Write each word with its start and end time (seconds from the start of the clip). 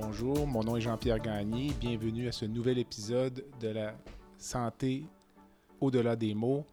Bonjour, 0.00 0.46
mon 0.46 0.64
nom 0.64 0.76
est 0.76 0.80
Jean-Pierre 0.80 1.18
Gagné. 1.18 1.72
Bienvenue 1.78 2.28
à 2.28 2.32
ce 2.32 2.44
nouvel 2.44 2.78
épisode 2.78 3.44
de 3.60 3.68
la 3.68 3.94
santé 4.38 5.04
au-delà 5.80 6.16
des 6.16 6.34
mots, 6.34 6.64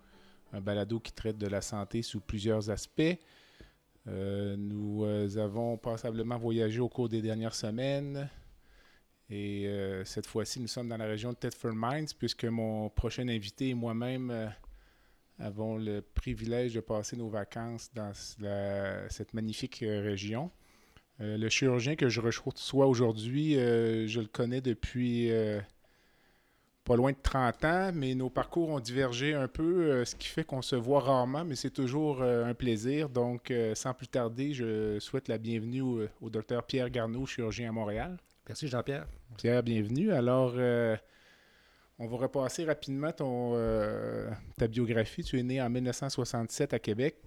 un 0.53 0.61
balado 0.61 0.99
qui 0.99 1.11
traite 1.11 1.37
de 1.37 1.47
la 1.47 1.61
santé 1.61 2.01
sous 2.01 2.21
plusieurs 2.21 2.69
aspects. 2.69 3.17
Euh, 4.07 4.55
nous 4.57 5.03
euh, 5.03 5.37
avons 5.37 5.77
passablement 5.77 6.37
voyagé 6.37 6.79
au 6.79 6.87
cours 6.87 7.09
des 7.09 7.21
dernières 7.21 7.55
semaines 7.55 8.29
et 9.29 9.67
euh, 9.67 10.05
cette 10.05 10.25
fois-ci, 10.25 10.61
nous 10.61 10.67
sommes 10.67 10.87
dans 10.87 10.97
la 10.97 11.05
région 11.05 11.31
de 11.31 11.37
Thetford 11.37 11.75
Mines 11.75 12.07
puisque 12.17 12.45
mon 12.45 12.89
prochain 12.89 13.27
invité 13.27 13.69
et 13.69 13.73
moi-même 13.73 14.53
avons 15.37 15.77
le 15.77 16.01
privilège 16.01 16.73
de 16.73 16.79
passer 16.79 17.17
nos 17.17 17.29
vacances 17.29 17.89
dans 17.93 18.13
cette 18.13 19.33
magnifique 19.33 19.79
région. 19.81 20.49
Le 21.19 21.49
chirurgien 21.49 21.95
que 21.95 22.09
je 22.09 22.21
reçois 22.21 22.87
aujourd'hui, 22.87 23.53
je 23.55 24.19
le 24.19 24.27
connais 24.27 24.61
depuis 24.61 25.31
pas 26.87 26.95
loin 26.95 27.11
de 27.11 27.17
30 27.21 27.65
ans, 27.65 27.91
mais 27.93 28.15
nos 28.15 28.29
parcours 28.29 28.69
ont 28.69 28.79
divergé 28.79 29.33
un 29.33 29.49
peu, 29.49 29.91
euh, 29.91 30.05
ce 30.05 30.15
qui 30.15 30.29
fait 30.29 30.45
qu'on 30.45 30.61
se 30.61 30.77
voit 30.77 31.01
rarement, 31.01 31.43
mais 31.43 31.55
c'est 31.55 31.69
toujours 31.69 32.21
euh, 32.21 32.45
un 32.45 32.53
plaisir. 32.53 33.09
Donc, 33.09 33.51
euh, 33.51 33.75
sans 33.75 33.93
plus 33.93 34.07
tarder, 34.07 34.53
je 34.53 34.97
souhaite 34.99 35.27
la 35.27 35.37
bienvenue 35.37 35.81
au, 35.81 36.29
docteur 36.29 36.63
Pierre 36.63 36.89
Garneau, 36.89 37.25
chirurgien 37.25 37.69
à 37.69 37.71
Montréal. 37.73 38.15
Merci 38.47 38.69
Jean-Pierre. 38.69 39.05
Pierre, 39.35 39.63
bienvenue. 39.63 40.13
Alors, 40.13 40.53
on 41.99 42.07
va 42.07 42.17
repasser 42.17 42.63
rapidement 42.63 43.11
ton, 43.11 43.51
ta 44.55 44.67
biographie. 44.67 45.25
Tu 45.25 45.37
es 45.37 45.43
né 45.43 45.61
en 45.61 45.69
1967 45.69 46.73
à 46.73 46.79
Québec. 46.79 47.17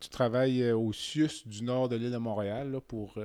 Tu 0.00 0.08
travailles 0.08 0.72
au 0.72 0.92
CIUS 0.92 1.46
du 1.46 1.62
nord 1.62 1.88
de 1.88 1.96
l'île 1.96 2.10
de 2.12 2.18
Montréal 2.18 2.80
pour 2.86 3.18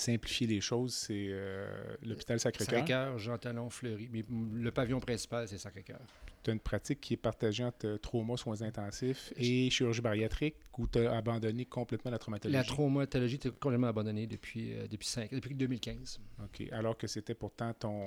simplifier 0.00 0.46
les 0.46 0.60
choses, 0.60 0.94
c'est 0.94 1.28
euh, 1.30 1.68
l'hôpital 2.02 2.40
Sacré-Cœur. 2.40 2.78
Sacré-Cœur, 2.78 3.18
Jean 3.18 3.38
Talon, 3.38 3.70
Fleury. 3.70 4.08
Mais 4.10 4.24
le 4.28 4.70
pavillon 4.70 5.00
principal, 5.00 5.46
c'est 5.48 5.58
Sacré-Cœur. 5.58 6.00
Tu 6.42 6.50
as 6.50 6.54
une 6.54 6.60
pratique 6.60 7.00
qui 7.00 7.14
est 7.14 7.18
partagée 7.18 7.64
entre 7.64 7.96
trauma, 7.98 8.36
soins 8.36 8.62
intensifs 8.62 9.32
et 9.36 9.68
chirurgie 9.68 10.00
bariatrique 10.00 10.56
ou 10.78 10.86
tu 10.86 10.98
as 11.00 11.14
abandonné 11.14 11.66
complètement 11.66 12.10
la 12.10 12.18
traumatologie? 12.18 12.56
La 12.56 12.64
traumatologie, 12.64 13.38
tu 13.38 13.52
complètement 13.52 13.88
abandonnée 13.88 14.26
depuis, 14.26 14.72
euh, 14.72 14.86
depuis, 14.88 15.08
depuis 15.30 15.54
2015. 15.54 16.18
OK. 16.42 16.66
Alors 16.72 16.96
que 16.96 17.06
c'était 17.06 17.34
pourtant 17.34 17.74
ton 17.74 18.04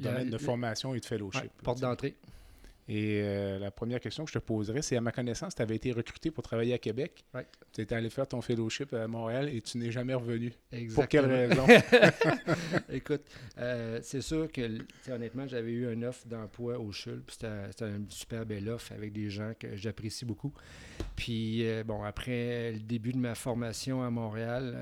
domaine 0.00 0.30
de 0.30 0.38
formation 0.38 0.94
et 0.94 1.00
de 1.00 1.04
fellowship. 1.04 1.50
porte 1.62 1.80
d'entrée. 1.80 2.16
Et 2.88 3.20
euh, 3.22 3.58
la 3.58 3.72
première 3.72 3.98
question 3.98 4.24
que 4.24 4.30
je 4.30 4.38
te 4.38 4.44
poserais, 4.44 4.80
c'est 4.80 4.96
à 4.96 5.00
ma 5.00 5.10
connaissance, 5.10 5.56
tu 5.56 5.62
avais 5.62 5.74
été 5.74 5.90
recruté 5.90 6.30
pour 6.30 6.44
travailler 6.44 6.72
à 6.72 6.78
Québec. 6.78 7.24
Tu 7.72 7.80
étais 7.80 7.94
allé 7.94 8.10
faire 8.10 8.28
ton 8.28 8.40
fellowship 8.40 8.92
à 8.92 9.08
Montréal 9.08 9.48
et 9.48 9.60
tu 9.60 9.78
n'es 9.78 9.90
jamais 9.90 10.14
revenu. 10.14 10.52
Exactement. 10.70 10.94
Pour 10.94 11.08
quelle 11.08 11.26
raison? 11.26 11.66
Écoute, 12.92 13.22
euh, 13.58 13.98
c'est 14.02 14.20
sûr 14.20 14.50
que, 14.52 14.78
honnêtement, 15.10 15.48
j'avais 15.48 15.72
eu 15.72 15.88
un 15.88 16.02
offre 16.02 16.26
d'emploi 16.26 16.78
au 16.78 16.92
CHUL. 16.92 17.22
C'était 17.28 17.46
un 17.84 18.02
super 18.08 18.46
bel 18.46 18.68
offre 18.68 18.92
avec 18.92 19.12
des 19.12 19.30
gens 19.30 19.52
que 19.58 19.74
j'apprécie 19.74 20.24
beaucoup. 20.24 20.52
Puis, 21.16 21.66
euh, 21.66 21.82
bon, 21.82 22.04
après 22.04 22.72
le 22.72 22.80
début 22.80 23.12
de 23.12 23.18
ma 23.18 23.34
formation 23.34 24.02
à 24.04 24.10
Montréal, 24.10 24.76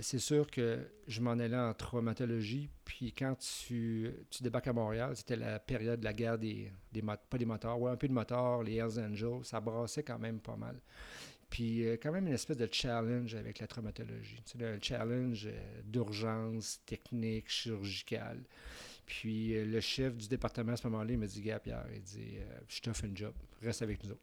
c'est 0.00 0.18
sûr 0.18 0.50
que 0.50 0.78
je 1.10 1.20
m'en 1.20 1.32
allais 1.32 1.56
en 1.56 1.74
traumatologie. 1.74 2.70
Puis 2.84 3.12
quand 3.12 3.34
tu, 3.36 4.10
tu 4.30 4.42
débarques 4.44 4.68
à 4.68 4.72
Montréal, 4.72 5.10
c'était 5.16 5.36
la 5.36 5.58
période 5.58 5.98
de 5.98 6.04
la 6.04 6.12
guerre 6.12 6.38
des, 6.38 6.70
des 6.92 7.02
pas 7.02 7.36
des 7.36 7.44
moteurs, 7.44 7.80
ouais, 7.80 7.90
un 7.90 7.96
peu 7.96 8.06
de 8.06 8.12
moteurs, 8.12 8.62
les 8.62 8.76
Hells 8.76 9.00
Angels, 9.00 9.44
ça 9.44 9.60
brassait 9.60 10.04
quand 10.04 10.20
même 10.20 10.38
pas 10.38 10.56
mal. 10.56 10.80
Puis 11.50 11.84
euh, 11.84 11.96
quand 12.00 12.12
même 12.12 12.28
une 12.28 12.34
espèce 12.34 12.56
de 12.56 12.68
challenge 12.70 13.34
avec 13.34 13.58
la 13.58 13.66
traumatologie. 13.66 14.40
Tu 14.46 14.56
sais, 14.56 14.64
un 14.64 14.78
challenge 14.80 15.46
euh, 15.46 15.80
d'urgence 15.84 16.80
technique, 16.86 17.48
chirurgicale. 17.48 18.44
Puis 19.04 19.56
euh, 19.56 19.64
le 19.64 19.80
chef 19.80 20.16
du 20.16 20.28
département 20.28 20.72
à 20.72 20.76
ce 20.76 20.86
moment-là, 20.86 21.10
il 21.10 21.18
me 21.18 21.26
dit, 21.26 21.42
Gars, 21.42 21.58
Pierre, 21.58 21.86
il 21.92 22.02
dit, 22.02 22.36
je 22.68 22.80
t'offre 22.80 23.04
une 23.04 23.16
job, 23.16 23.34
reste 23.60 23.82
avec 23.82 24.04
nous 24.04 24.12
autres. 24.12 24.22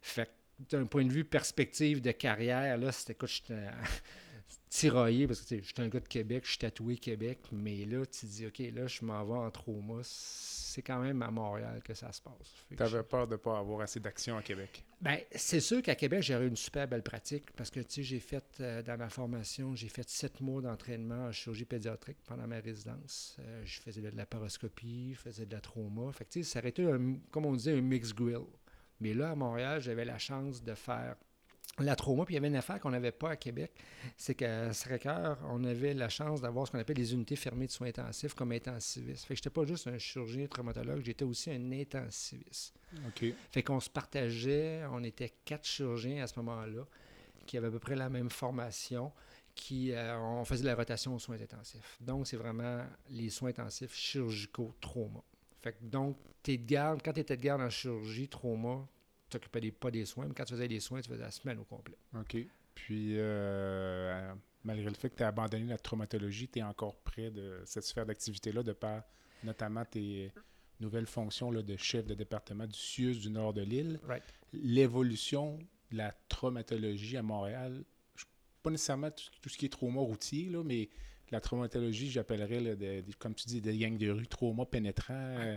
Fait 0.00 0.30
d'un 0.68 0.84
point 0.84 1.04
de 1.04 1.10
vue 1.10 1.24
perspective 1.24 2.00
de 2.00 2.12
carrière, 2.12 2.76
là, 2.76 2.92
c'était 2.92 3.14
quoi, 3.14 3.28
tiraillé 4.70 5.26
parce 5.26 5.40
que 5.42 5.56
je 5.58 5.62
suis 5.62 5.74
un 5.78 5.88
gars 5.88 5.98
de 5.98 6.08
Québec, 6.08 6.44
je 6.44 6.50
suis 6.50 6.58
tatoué 6.58 6.96
Québec, 6.96 7.40
mais 7.50 7.84
là, 7.84 8.06
tu 8.06 8.24
dis, 8.26 8.46
OK, 8.46 8.58
là, 8.72 8.86
je 8.86 9.04
m'en 9.04 9.22
vais 9.24 9.34
en 9.34 9.50
trauma. 9.50 10.00
C'est 10.04 10.82
quand 10.82 11.00
même 11.00 11.20
à 11.22 11.30
Montréal 11.32 11.82
que 11.84 11.92
ça 11.92 12.12
se 12.12 12.22
passe. 12.22 12.54
Tu 12.74 12.80
avais 12.80 13.02
peur 13.02 13.26
de 13.26 13.32
ne 13.32 13.36
pas 13.36 13.58
avoir 13.58 13.80
assez 13.80 13.98
d'action 13.98 14.36
à 14.36 14.42
Québec? 14.42 14.84
Bien, 15.00 15.18
c'est 15.34 15.58
sûr 15.58 15.82
qu'à 15.82 15.96
Québec, 15.96 16.22
j'ai 16.22 16.34
eu 16.34 16.46
une 16.46 16.56
super 16.56 16.86
belle 16.86 17.02
pratique 17.02 17.50
parce 17.56 17.70
que, 17.70 17.80
tu 17.80 17.94
sais, 17.94 18.02
j'ai 18.04 18.20
fait, 18.20 18.44
euh, 18.60 18.80
dans 18.82 18.96
ma 18.96 19.08
formation, 19.08 19.74
j'ai 19.74 19.88
fait 19.88 20.08
sept 20.08 20.40
mois 20.40 20.62
d'entraînement 20.62 21.26
en 21.26 21.32
chirurgie 21.32 21.64
pédiatrique 21.64 22.18
pendant 22.24 22.46
ma 22.46 22.60
résidence. 22.60 23.36
Euh, 23.40 23.62
je 23.64 23.80
faisais 23.80 24.00
de 24.00 24.16
la 24.16 24.26
paroscopie, 24.26 25.14
je 25.14 25.20
faisais 25.20 25.46
de 25.46 25.52
la 25.52 25.60
trauma. 25.60 26.12
Fait 26.12 26.24
que, 26.24 26.30
tu 26.30 26.44
sais, 26.44 26.52
ça 26.52 26.60
aurait 26.60 26.68
été, 26.68 26.86
comme 27.32 27.46
on 27.46 27.54
disait, 27.54 27.76
un 27.76 27.80
mix 27.80 28.14
grill. 28.14 28.46
Mais 29.00 29.14
là, 29.14 29.32
à 29.32 29.34
Montréal, 29.34 29.80
j'avais 29.80 30.04
la 30.04 30.18
chance 30.18 30.62
de 30.62 30.74
faire 30.74 31.16
la 31.78 31.96
trauma. 31.96 32.24
Puis 32.24 32.34
il 32.34 32.36
y 32.36 32.38
avait 32.38 32.48
une 32.48 32.56
affaire 32.56 32.80
qu'on 32.80 32.90
n'avait 32.90 33.12
pas 33.12 33.30
à 33.30 33.36
Québec, 33.36 33.72
c'est 34.16 34.34
qu'à 34.34 34.72
Sacré-Cœur, 34.72 35.38
on 35.48 35.64
avait 35.64 35.94
la 35.94 36.08
chance 36.08 36.40
d'avoir 36.40 36.66
ce 36.66 36.72
qu'on 36.72 36.78
appelle 36.78 36.96
les 36.96 37.12
unités 37.12 37.36
fermées 37.36 37.66
de 37.66 37.72
soins 37.72 37.88
intensifs 37.88 38.34
comme 38.34 38.52
intensiviste. 38.52 39.24
Fait 39.24 39.34
que 39.34 39.38
j'étais 39.38 39.50
pas 39.50 39.64
juste 39.64 39.86
un 39.86 39.98
chirurgien 39.98 40.46
traumatologue, 40.46 41.02
j'étais 41.04 41.24
aussi 41.24 41.50
un 41.50 41.72
intensiviste. 41.72 42.74
OK. 43.06 43.24
Fait 43.50 43.62
qu'on 43.62 43.80
se 43.80 43.90
partageait, 43.90 44.82
on 44.90 45.02
était 45.04 45.32
quatre 45.44 45.66
chirurgiens 45.66 46.22
à 46.22 46.26
ce 46.26 46.38
moment-là 46.40 46.86
qui 47.46 47.56
avaient 47.56 47.68
à 47.68 47.70
peu 47.70 47.78
près 47.78 47.96
la 47.96 48.08
même 48.08 48.30
formation, 48.30 49.12
qui 49.54 49.92
euh, 49.92 50.18
on 50.18 50.44
faisait 50.44 50.64
la 50.64 50.74
rotation 50.74 51.14
aux 51.14 51.18
soins 51.18 51.40
intensifs. 51.40 51.98
Donc 52.00 52.26
c'est 52.26 52.36
vraiment 52.36 52.84
les 53.08 53.30
soins 53.30 53.50
intensifs 53.50 53.94
chirurgicaux 53.94 54.72
trauma. 54.80 55.20
Fait 55.60 55.72
que 55.72 55.84
donc, 55.84 56.16
es 56.46 56.56
de 56.56 56.64
garde, 56.64 57.02
quand 57.04 57.12
tu 57.12 57.20
étais 57.20 57.36
de 57.36 57.42
garde 57.42 57.60
en 57.60 57.68
chirurgie, 57.68 58.28
trauma, 58.28 58.86
tu 59.30 59.38
t'occupais 59.38 59.70
pas 59.70 59.90
des 59.90 60.04
soins, 60.04 60.26
mais 60.26 60.34
quand 60.34 60.44
tu 60.44 60.54
faisais 60.54 60.68
des 60.68 60.80
soins, 60.80 61.00
tu 61.00 61.08
faisais 61.08 61.22
la 61.22 61.30
semaine 61.30 61.58
au 61.58 61.64
complet. 61.64 61.96
OK. 62.14 62.36
Puis, 62.74 63.14
euh, 63.18 64.32
malgré 64.64 64.88
le 64.88 64.94
fait 64.94 65.10
que 65.10 65.16
tu 65.16 65.22
as 65.22 65.28
abandonné 65.28 65.64
la 65.64 65.78
traumatologie, 65.78 66.48
tu 66.48 66.58
es 66.58 66.62
encore 66.62 66.96
près 66.96 67.30
de 67.30 67.60
cette 67.64 67.84
sphère 67.84 68.06
d'activité-là, 68.06 68.62
de 68.62 68.72
par 68.72 69.02
notamment 69.44 69.84
tes 69.84 70.32
nouvelles 70.80 71.06
fonctions 71.06 71.50
là, 71.50 71.62
de 71.62 71.76
chef 71.76 72.06
de 72.06 72.14
département 72.14 72.66
du 72.66 72.78
CIUS 72.78 73.16
du 73.16 73.30
nord 73.30 73.52
de 73.52 73.62
l'île. 73.62 74.00
L'évolution 74.52 75.58
de 75.90 75.98
la 75.98 76.12
traumatologie 76.28 77.16
à 77.16 77.22
Montréal, 77.22 77.84
pas 78.62 78.70
nécessairement 78.70 79.10
tout, 79.10 79.48
ce 79.48 79.56
qui 79.56 79.66
est 79.66 79.70
trauma 79.70 80.00
routier, 80.00 80.48
là, 80.48 80.62
mais 80.62 80.88
la 81.30 81.40
traumatologie, 81.40 82.10
j'appellerais, 82.10 83.04
comme 83.18 83.34
tu 83.34 83.46
dis, 83.46 83.60
des 83.60 83.76
gangs 83.78 83.96
de 83.96 84.10
rue, 84.10 84.26
trauma 84.26 84.66
pénétrant 84.66 85.14
euh, 85.14 85.56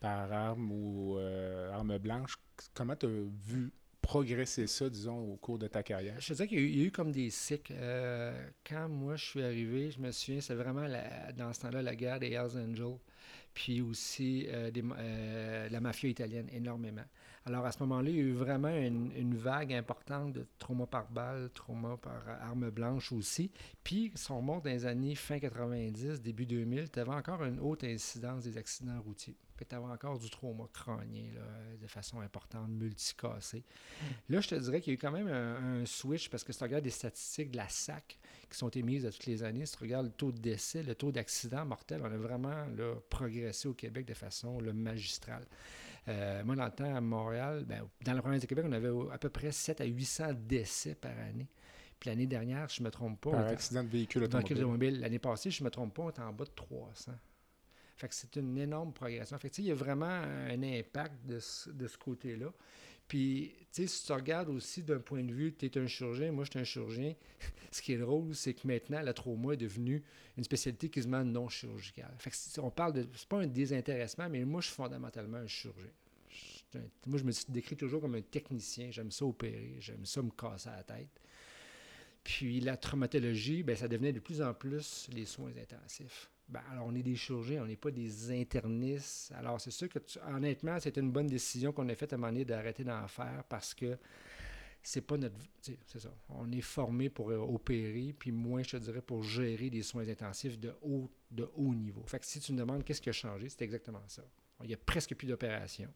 par 0.00 0.32
arme 0.32 0.72
ou 0.72 1.18
euh, 1.18 1.72
arme 1.72 1.98
blanche. 1.98 2.38
Comment 2.74 2.96
tu 2.96 3.06
as 3.06 3.08
vu 3.46 3.72
progresser 4.00 4.66
ça, 4.66 4.88
disons, 4.90 5.32
au 5.32 5.36
cours 5.36 5.58
de 5.58 5.66
ta 5.66 5.82
carrière? 5.82 6.20
Je 6.20 6.28
te 6.28 6.32
disais 6.32 6.46
qu'il 6.46 6.76
y, 6.76 6.82
a 6.82 6.84
eu 6.86 6.90
comme 6.90 7.10
des 7.10 7.30
cycles. 7.30 7.72
Euh, 7.76 8.48
quand 8.68 8.88
moi, 8.88 9.16
je 9.16 9.24
suis 9.24 9.42
arrivé, 9.42 9.90
je 9.90 10.00
me 10.00 10.10
souviens, 10.10 10.40
c'est 10.40 10.54
vraiment 10.54 10.86
dans 11.36 11.52
ce 11.52 11.60
temps-là 11.60 11.82
la 11.82 11.96
guerre 11.96 12.20
des 12.20 12.32
Hells 12.32 12.58
Angels, 12.58 12.98
puis 13.54 13.80
aussi 13.80 14.46
euh, 14.48 14.70
euh, 14.76 15.68
la 15.68 15.80
mafia 15.80 16.10
italienne, 16.10 16.48
énormément. 16.52 17.04
Alors, 17.46 17.64
à 17.64 17.72
ce 17.72 17.78
moment-là, 17.80 18.10
il 18.10 18.16
y 18.16 18.20
a 18.20 18.22
eu 18.22 18.32
vraiment 18.32 18.74
une, 18.74 19.36
vague 19.36 19.72
importante 19.72 20.32
de 20.32 20.46
trauma 20.58 20.86
par 20.86 21.10
balle, 21.10 21.50
trauma 21.50 21.96
par 21.98 22.26
arme 22.40 22.70
blanche 22.70 23.12
aussi. 23.12 23.50
Puis, 23.82 24.12
si 24.14 24.30
on 24.30 24.38
remonte 24.38 24.64
dans 24.64 24.70
les 24.70 24.86
années 24.86 25.14
fin 25.14 25.38
90, 25.38 26.22
début 26.22 26.46
2000, 26.46 26.90
tu 26.90 26.98
avais 26.98 27.10
encore 27.10 27.44
une 27.44 27.60
haute 27.60 27.84
incidence 27.84 28.44
des 28.44 28.56
accidents 28.56 29.00
routiers. 29.02 29.36
Puis 29.56 29.66
tu 29.66 29.74
avais 29.74 29.84
encore 29.84 30.18
du 30.18 30.28
trauma 30.30 30.64
crânien 30.72 31.30
de 31.80 31.86
façon 31.86 32.20
importante, 32.20 32.68
multicassé. 32.68 33.62
Là, 34.28 34.40
je 34.40 34.48
te 34.48 34.54
dirais 34.56 34.80
qu'il 34.80 34.92
y 34.92 34.94
a 34.94 34.96
eu 34.96 34.98
quand 34.98 35.12
même 35.12 35.28
un, 35.28 35.86
switch 35.86 36.28
parce 36.28 36.42
que 36.42 36.52
si 36.52 36.58
tu 36.58 36.64
regardes 36.64 36.84
les 36.84 36.90
statistiques 36.90 37.52
de 37.52 37.58
la 37.58 37.68
SAC 37.68 38.18
qui 38.50 38.58
sont 38.58 38.70
émises 38.70 39.06
à 39.06 39.12
toutes 39.12 39.26
les 39.26 39.44
années, 39.44 39.66
si 39.66 39.76
tu 39.76 39.82
regardes 39.82 40.06
le 40.06 40.12
taux 40.12 40.32
de 40.32 40.38
décès, 40.38 40.82
le 40.82 40.94
taux 40.94 41.12
d'accident 41.12 41.64
mortel, 41.64 42.00
on 42.02 42.06
a 42.06 42.16
vraiment 42.16 42.66
là, 42.76 42.94
progressé 43.10 43.43
au 43.66 43.74
Québec 43.74 44.06
de 44.06 44.14
façon 44.14 44.60
magistrale. 44.72 45.46
Euh, 46.08 46.44
moi, 46.44 46.54
dans 46.54 46.66
le 46.66 46.70
temps, 46.70 46.94
à 46.94 47.00
Montréal, 47.00 47.64
ben, 47.66 47.88
dans 48.04 48.12
la 48.12 48.20
province 48.20 48.42
de 48.42 48.46
Québec, 48.46 48.64
on 48.68 48.72
avait 48.72 48.90
à 49.12 49.18
peu 49.18 49.30
près 49.30 49.52
7 49.52 49.80
à 49.80 49.84
800 49.84 50.32
décès 50.46 50.94
par 50.94 51.12
année. 51.18 51.48
Puis 51.98 52.10
l'année 52.10 52.26
dernière, 52.26 52.68
je 52.68 52.82
ne 52.82 52.86
me 52.86 52.90
trompe 52.90 53.20
pas. 53.20 53.30
Par 53.30 53.46
accident 53.46 53.82
de 53.82 53.88
véhicule 53.88 54.24
automobile. 54.24 55.00
L'année 55.00 55.18
passée, 55.18 55.50
je 55.50 55.62
ne 55.62 55.66
me 55.66 55.70
trompe 55.70 55.94
pas, 55.94 56.02
on 56.02 56.10
était 56.10 56.20
en 56.20 56.32
bas 56.32 56.44
de 56.44 56.50
300. 56.50 57.12
Fait 57.96 58.08
que 58.08 58.14
c'est 58.14 58.36
une 58.36 58.58
énorme 58.58 58.92
progression. 58.92 59.38
Fait 59.38 59.50
que, 59.50 59.56
il 59.58 59.66
y 59.66 59.70
a 59.70 59.74
vraiment 59.74 60.06
un 60.06 60.62
impact 60.62 61.24
de 61.26 61.38
ce, 61.38 61.70
de 61.70 61.86
ce 61.86 61.96
côté-là. 61.96 62.52
Puis, 63.08 63.54
tu 63.72 63.82
sais, 63.82 63.86
si 63.86 64.06
tu 64.06 64.12
regardes 64.12 64.48
aussi 64.48 64.82
d'un 64.82 64.98
point 64.98 65.22
de 65.22 65.32
vue, 65.32 65.54
tu 65.54 65.66
es 65.66 65.78
un 65.78 65.86
chirurgien, 65.86 66.32
moi 66.32 66.44
je 66.44 66.50
suis 66.50 66.58
un 66.58 66.64
chirurgien, 66.64 67.14
ce 67.70 67.82
qui 67.82 67.92
est 67.92 67.98
drôle, 67.98 68.34
c'est 68.34 68.54
que 68.54 68.66
maintenant, 68.66 69.02
la 69.02 69.12
trauma 69.12 69.52
est 69.52 69.58
devenue 69.58 70.02
une 70.36 70.44
spécialité 70.44 70.88
quasiment 70.88 71.24
non 71.24 71.48
chirurgicale. 71.48 72.14
Fait 72.18 72.30
que 72.30 72.60
on 72.60 72.70
parle 72.70 72.94
de. 72.94 73.06
C'est 73.14 73.28
pas 73.28 73.40
un 73.40 73.46
désintéressement, 73.46 74.28
mais 74.28 74.44
moi, 74.44 74.60
je 74.60 74.66
suis 74.66 74.76
fondamentalement 74.76 75.38
un 75.38 75.46
chirurgien. 75.46 75.90
Moi, 77.06 77.18
je 77.18 77.24
me 77.24 77.52
décris 77.52 77.76
toujours 77.76 78.00
comme 78.00 78.16
un 78.16 78.22
technicien. 78.22 78.90
J'aime 78.90 79.12
ça 79.12 79.24
opérer, 79.24 79.76
j'aime 79.78 80.04
ça 80.04 80.22
me 80.22 80.30
casser 80.30 80.70
la 80.70 80.82
tête. 80.82 81.20
Puis 82.24 82.58
la 82.60 82.76
traumatologie, 82.76 83.62
ben, 83.62 83.76
ça 83.76 83.86
devenait 83.86 84.12
de 84.12 84.18
plus 84.18 84.40
en 84.40 84.54
plus 84.54 85.08
les 85.12 85.26
soins 85.26 85.52
intensifs. 85.60 86.30
Ben, 86.48 86.60
alors, 86.70 86.86
on 86.86 86.94
est 86.94 87.02
des 87.02 87.16
chirurgiens, 87.16 87.62
on 87.62 87.66
n'est 87.66 87.76
pas 87.76 87.90
des 87.90 88.30
internistes. 88.30 89.32
Alors, 89.36 89.60
c'est 89.60 89.70
sûr 89.70 89.88
que, 89.88 89.98
honnêtement, 90.28 90.78
c'était 90.78 91.00
une 91.00 91.10
bonne 91.10 91.26
décision 91.26 91.72
qu'on 91.72 91.88
a 91.88 91.94
faite 91.94 92.12
à 92.12 92.16
un 92.16 92.18
moment 92.18 92.32
donné 92.32 92.44
d'arrêter 92.44 92.84
d'en 92.84 93.06
faire 93.08 93.44
parce 93.48 93.72
que 93.72 93.98
c'est 94.82 95.00
pas 95.00 95.16
notre. 95.16 95.36
C'est 95.62 95.98
ça. 95.98 96.14
On 96.28 96.52
est 96.52 96.60
formé 96.60 97.08
pour 97.08 97.30
euh, 97.30 97.38
opérer, 97.38 98.14
puis 98.18 98.30
moins, 98.30 98.62
je 98.62 98.72
te 98.72 98.76
dirais, 98.76 99.00
pour 99.00 99.22
gérer 99.22 99.70
des 99.70 99.82
soins 99.82 100.06
intensifs 100.06 100.58
de 100.58 100.74
haut, 100.82 101.10
de 101.30 101.48
haut 101.56 101.74
niveau. 101.74 102.04
Fait 102.06 102.18
que 102.18 102.26
si 102.26 102.38
tu 102.40 102.52
me 102.52 102.58
demandes 102.58 102.84
qu'est-ce 102.84 103.00
qui 103.00 103.08
a 103.08 103.12
changé, 103.12 103.48
c'est 103.48 103.62
exactement 103.62 104.02
ça. 104.06 104.22
Il 104.62 104.68
n'y 104.68 104.74
a 104.74 104.78
presque 104.78 105.14
plus 105.14 105.26
d'opérations. 105.26 105.92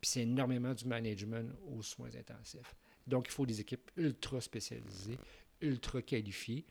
Puis 0.00 0.10
c'est 0.10 0.22
énormément 0.22 0.72
du 0.72 0.86
management 0.86 1.52
aux 1.66 1.82
soins 1.82 2.14
intensifs. 2.14 2.74
Donc, 3.06 3.26
il 3.28 3.32
faut 3.32 3.46
des 3.46 3.60
équipes 3.60 3.90
ultra 3.96 4.40
spécialisées, 4.40 5.18
ultra 5.60 6.02
qualifiées. 6.02 6.64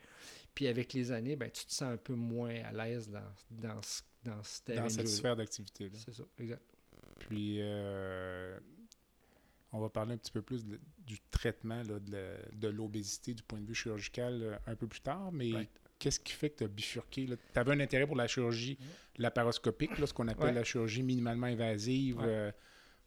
Puis 0.53 0.67
avec 0.67 0.93
les 0.93 1.11
années, 1.11 1.35
ben, 1.35 1.51
tu 1.51 1.65
te 1.65 1.71
sens 1.71 1.93
un 1.93 1.97
peu 1.97 2.15
moins 2.15 2.55
à 2.63 2.71
l'aise 2.71 3.09
dans, 3.09 3.21
dans, 3.51 3.79
dans, 4.23 4.41
dans 4.75 4.89
cette 4.89 5.07
sphère 5.07 5.35
d'activité. 5.35 5.91
C'est 5.93 6.13
ça, 6.13 6.23
exact. 6.39 6.63
Puis, 7.19 7.57
euh, 7.59 8.57
on 9.71 9.79
va 9.79 9.89
parler 9.89 10.13
un 10.13 10.17
petit 10.17 10.31
peu 10.31 10.41
plus 10.41 10.65
du 10.65 11.19
traitement 11.29 11.83
là, 11.83 11.99
de 11.99 12.67
l'obésité 12.67 13.33
du 13.33 13.43
point 13.43 13.59
de 13.59 13.67
vue 13.67 13.75
chirurgical 13.75 14.41
euh, 14.41 14.57
un 14.65 14.75
peu 14.75 14.87
plus 14.87 15.01
tard, 15.01 15.31
mais 15.31 15.69
qu'est-ce 15.99 16.19
qui 16.19 16.33
fait 16.33 16.49
que 16.49 16.57
tu 16.57 16.63
as 16.63 16.67
bifurqué? 16.67 17.27
Tu 17.27 17.59
avais 17.59 17.73
un 17.73 17.79
intérêt 17.79 18.07
pour 18.07 18.15
la 18.15 18.27
chirurgie 18.27 18.79
laparoscopique, 19.17 19.91
ce 19.95 20.13
qu'on 20.13 20.27
appelle 20.27 20.55
la 20.55 20.63
chirurgie 20.63 21.03
minimalement 21.03 21.47
invasive. 21.47 22.19
Euh, 22.21 22.51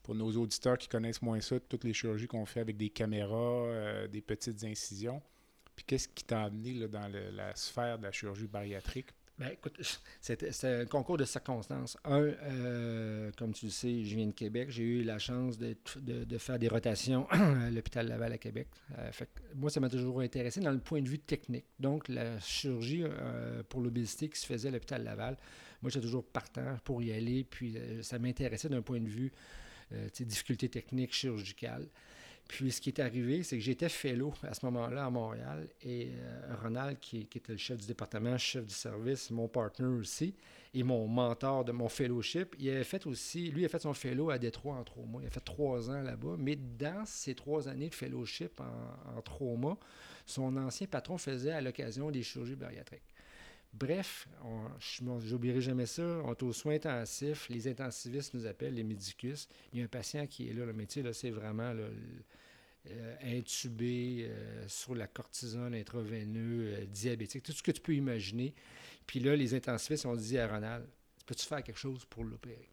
pour 0.02 0.14
nos 0.14 0.30
auditeurs 0.36 0.78
qui 0.78 0.88
connaissent 0.88 1.20
moins 1.20 1.40
ça, 1.40 1.60
toutes 1.60 1.84
les 1.84 1.92
chirurgies 1.92 2.26
qu'on 2.26 2.46
fait 2.46 2.60
avec 2.60 2.76
des 2.76 2.88
caméras, 2.88 4.06
des 4.08 4.22
petites 4.22 4.64
incisions 4.64 5.20
qu'est-ce 5.86 6.08
qui 6.08 6.24
t'a 6.24 6.44
amené 6.44 6.86
dans 6.88 7.08
la 7.08 7.54
sphère 7.54 7.98
de 7.98 8.04
la 8.04 8.12
chirurgie 8.12 8.46
bariatrique? 8.46 9.08
Bien, 9.40 9.48
écoute, 9.48 9.80
c'était 10.20 10.50
un 10.66 10.84
concours 10.84 11.16
de 11.16 11.24
circonstances. 11.24 11.96
Un, 12.04 12.24
euh, 12.42 13.30
comme 13.38 13.54
tu 13.54 13.64
le 13.64 13.70
sais, 13.70 14.04
je 14.04 14.14
viens 14.14 14.26
de 14.26 14.32
Québec. 14.32 14.68
J'ai 14.70 14.82
eu 14.82 15.02
la 15.02 15.18
chance 15.18 15.56
de, 15.56 15.74
faire 16.36 16.58
des 16.58 16.68
rotations 16.68 17.26
à 17.30 17.70
l'hôpital 17.70 18.06
Laval 18.06 18.34
à 18.34 18.38
Québec. 18.38 18.68
Euh, 18.98 19.10
moi, 19.54 19.70
ça 19.70 19.80
m'a 19.80 19.88
toujours 19.88 20.20
intéressé 20.20 20.60
dans 20.60 20.72
le 20.72 20.78
point 20.78 21.00
de 21.00 21.08
vue 21.08 21.20
technique. 21.20 21.64
Donc, 21.78 22.08
la 22.08 22.38
chirurgie 22.40 23.02
euh, 23.02 23.62
pour 23.66 23.80
l'obésité 23.80 24.28
qui 24.28 24.38
se 24.38 24.44
faisait 24.44 24.68
à 24.68 24.72
l'hôpital 24.72 25.02
Laval, 25.02 25.38
moi, 25.80 25.90
j'étais 25.90 26.04
toujours 26.04 26.26
partant 26.26 26.76
pour 26.84 27.02
y 27.02 27.10
aller. 27.10 27.44
Puis, 27.44 27.78
ça 28.02 28.18
m'intéressait 28.18 28.68
d'un 28.68 28.82
point 28.82 29.00
de 29.00 29.08
vue, 29.08 29.32
difficulté 30.18 30.68
technique, 30.68 31.14
chirurgicale. 31.14 31.88
Puis 32.50 32.72
ce 32.72 32.80
qui 32.80 32.90
est 32.90 32.98
arrivé, 32.98 33.44
c'est 33.44 33.56
que 33.56 33.62
j'étais 33.62 33.88
fellow 33.88 34.34
à 34.42 34.54
ce 34.54 34.66
moment-là 34.66 35.06
à 35.06 35.10
Montréal 35.10 35.68
et 35.82 36.08
euh, 36.10 36.56
Ronald, 36.60 36.98
qui, 36.98 37.20
était 37.20 37.52
le 37.52 37.58
chef 37.58 37.78
du 37.78 37.86
département, 37.86 38.36
chef 38.36 38.66
du 38.66 38.74
service, 38.74 39.30
mon 39.30 39.46
partner 39.46 39.86
aussi, 39.86 40.34
et 40.74 40.82
mon 40.82 41.06
mentor 41.06 41.64
de 41.64 41.70
mon 41.70 41.88
fellowship, 41.88 42.56
il 42.58 42.68
avait 42.70 42.82
fait 42.82 43.06
aussi, 43.06 43.52
lui, 43.52 43.64
a 43.64 43.68
fait 43.68 43.78
son 43.78 43.94
fellow 43.94 44.30
à 44.30 44.38
Détroit 44.38 44.74
en 44.74 44.82
trauma. 44.82 45.20
Il 45.22 45.28
a 45.28 45.30
fait 45.30 45.38
trois 45.38 45.90
ans 45.90 46.02
là-bas, 46.02 46.34
mais 46.38 46.56
dans 46.56 47.04
ces 47.06 47.36
trois 47.36 47.68
années 47.68 47.88
de 47.88 47.94
fellowship 47.94 48.60
en, 48.60 49.16
en 49.16 49.22
trauma, 49.22 49.76
son 50.26 50.56
ancien 50.56 50.88
patron 50.88 51.18
faisait 51.18 51.52
à 51.52 51.60
l'occasion 51.60 52.10
des 52.10 52.24
chirurgies 52.24 52.56
bariatriques. 52.56 53.14
Bref, 53.72 54.26
je 54.80 55.04
n'oublierai 55.04 55.60
jamais 55.60 55.86
ça. 55.86 56.02
On 56.24 56.32
est 56.32 56.42
aux 56.42 56.52
soins 56.52 56.74
intensifs. 56.74 57.48
Les 57.48 57.68
intensivistes 57.68 58.34
nous 58.34 58.46
appellent 58.46 58.74
les 58.74 58.82
médicus. 58.82 59.48
Il 59.72 59.78
y 59.78 59.82
a 59.82 59.84
un 59.84 59.88
patient 59.88 60.26
qui 60.26 60.48
est 60.48 60.52
là. 60.52 60.66
Le 60.66 60.72
métier, 60.72 61.04
là, 61.04 61.12
c'est 61.12 61.30
vraiment 61.30 61.72
le, 61.72 61.92
euh, 62.88 63.16
intubé 63.22 64.26
euh, 64.28 64.64
sur 64.66 64.94
la 64.94 65.06
cortisone 65.06 65.74
intraveineuse, 65.74 66.78
euh, 66.78 66.86
diabétique, 66.86 67.42
tout 67.42 67.52
ce 67.52 67.62
que 67.62 67.72
tu 67.72 67.80
peux 67.80 67.94
imaginer. 67.94 68.54
Puis 69.06 69.20
là, 69.20 69.36
les 69.36 69.54
intensivistes 69.54 70.06
ont 70.06 70.16
dit 70.16 70.38
à 70.38 70.48
Ronald 70.48 70.86
Peux-tu 71.26 71.46
faire 71.46 71.62
quelque 71.62 71.78
chose 71.78 72.04
pour 72.06 72.24
l'opérer? 72.24 72.70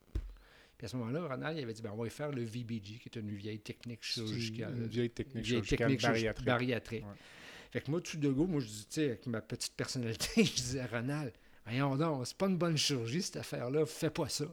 Puis 0.78 0.86
à 0.86 0.88
ce 0.88 0.96
moment-là, 0.96 1.28
Ronald 1.28 1.58
il 1.58 1.64
avait 1.64 1.74
dit 1.74 1.82
ben, 1.82 1.92
on 1.94 2.02
va 2.02 2.10
faire 2.10 2.32
le 2.32 2.44
VBG, 2.44 3.00
qui 3.00 3.10
est 3.10 3.16
une 3.18 3.32
vieille 3.32 3.60
technique 3.60 4.02
chirurgicale. 4.02 4.78
Une 4.78 4.88
vieille 4.88 5.10
technique 5.10 5.46
chirurgicale 5.46 6.36
bariatrique. 6.44 7.06
Fait 7.72 7.82
que 7.82 7.92
moi, 7.92 8.00
tout 8.00 8.18
de 8.18 8.30
go, 8.30 8.48
moi, 8.48 8.62
je 8.62 8.68
dis, 8.68 8.86
tu 8.86 8.94
sais, 8.96 9.06
avec 9.08 9.26
ma 9.28 9.42
petite 9.42 9.74
personnalité, 9.74 10.28
je 10.46 10.54
disais 10.54 10.80
à 10.80 10.88
Ronald, 10.88 11.34
voyons 11.68 11.96
donc, 11.96 12.26
c'est 12.26 12.38
pas 12.38 12.48
une 12.48 12.58
bonne 12.58 12.78
chirurgie, 12.78 13.22
cette 13.22 13.38
affaire-là, 13.38 13.86
fais 13.86 14.10
pas 14.10 14.30
ça. 14.30 14.46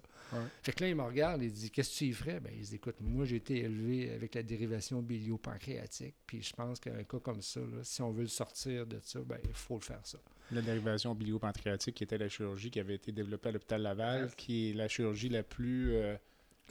Fait 0.62 0.72
que 0.72 0.82
là, 0.82 0.90
il 0.90 0.96
me 0.96 1.02
regarde 1.02 1.42
et 1.42 1.48
dit, 1.48 1.70
qu'est-ce 1.70 1.92
que 1.92 1.98
tu 1.98 2.04
y 2.06 2.12
ferais? 2.12 2.40
Ben, 2.40 2.52
il 2.56 2.62
dit, 2.62 2.74
écoute, 2.74 2.96
moi, 3.00 3.24
j'ai 3.24 3.36
été 3.36 3.60
élevé 3.60 4.10
avec 4.12 4.34
la 4.34 4.42
dérivation 4.42 5.00
bilio-pancréatique, 5.00 6.16
puis 6.26 6.42
je 6.42 6.52
pense 6.52 6.80
qu'un 6.80 7.04
cas 7.04 7.20
comme 7.20 7.40
ça, 7.40 7.60
si 7.82 8.02
on 8.02 8.10
veut 8.10 8.22
le 8.22 8.28
sortir 8.28 8.86
de 8.86 8.98
ça, 9.00 9.20
ben, 9.20 9.38
il 9.44 9.52
faut 9.52 9.76
le 9.76 9.80
faire 9.80 10.00
ça. 10.02 10.18
La 10.50 10.60
dérivation 10.60 11.14
bilio-pancréatique, 11.14 11.94
qui 11.94 12.04
était 12.04 12.18
la 12.18 12.28
chirurgie 12.28 12.70
qui 12.70 12.80
avait 12.80 12.96
été 12.96 13.12
développée 13.12 13.50
à 13.50 13.52
l'hôpital 13.52 13.82
Laval, 13.82 14.34
qui 14.36 14.70
est 14.70 14.72
la 14.74 14.88
chirurgie 14.88 15.28
la 15.28 15.42
plus... 15.42 15.94
Euh, 15.94 16.16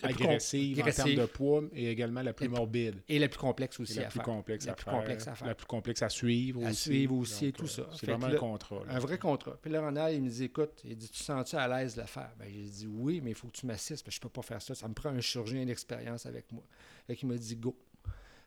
agressive 0.01 0.81
en 0.81 0.91
termes 0.91 1.15
de 1.15 1.25
poids 1.25 1.63
et 1.73 1.89
également 1.89 2.21
la 2.21 2.33
plus 2.33 2.49
morbide. 2.49 3.01
Et 3.07 3.19
la 3.19 3.27
plus 3.27 3.39
complexe 3.39 3.79
aussi 3.79 3.95
la 3.95 4.07
à 4.07 4.09
plus 4.09 4.17
faire. 4.17 4.23
Complexe 4.23 4.65
la 4.65 4.71
à 4.71 4.75
plus 4.75 4.83
faire, 4.83 4.93
complexe 4.93 5.27
à 5.27 5.35
faire. 5.35 5.47
La 5.47 5.55
plus 5.55 5.65
complexe 5.65 6.01
à 6.01 6.09
suivre 6.09 6.65
à 6.65 6.69
aussi. 6.69 6.81
suivre 6.81 7.15
aussi 7.15 7.45
et 7.47 7.51
tout 7.51 7.67
ça. 7.67 7.87
C'est 7.95 8.07
vraiment 8.07 8.27
un 8.27 8.35
contrat. 8.35 8.81
Un 8.89 8.99
vrai 8.99 9.17
contrat. 9.17 9.57
Puis 9.61 9.71
là, 9.71 9.81
Ronald, 9.81 10.15
il 10.15 10.23
me 10.23 10.29
dit, 10.29 10.45
écoute, 10.45 10.81
il 10.83 10.97
dit, 10.97 11.09
tu 11.09 11.23
sens-tu 11.23 11.55
à 11.55 11.67
l'aise 11.67 11.95
de 11.95 12.01
le 12.01 12.07
faire? 12.07 12.31
Ben, 12.39 12.47
j'ai 12.51 12.63
dit, 12.63 12.87
oui, 12.87 13.21
mais 13.21 13.31
il 13.31 13.35
faut 13.35 13.47
que 13.47 13.57
tu 13.57 13.65
m'assistes, 13.65 14.03
parce 14.03 14.15
que 14.15 14.21
je 14.21 14.21
peux 14.21 14.29
pas 14.29 14.41
faire 14.41 14.61
ça. 14.61 14.73
Ça 14.75 14.87
me 14.87 14.93
prend 14.93 15.09
un 15.09 15.21
chirurgien 15.21 15.65
d'expérience 15.65 16.25
avec 16.25 16.51
moi. 16.51 16.63
Fait 17.07 17.15
qu'il 17.15 17.27
m'a 17.27 17.35
dit, 17.35 17.55
go. 17.55 17.75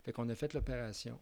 Fait 0.03 0.13
qu'on 0.13 0.29
a 0.29 0.35
fait 0.35 0.53
l'opération. 0.53 1.19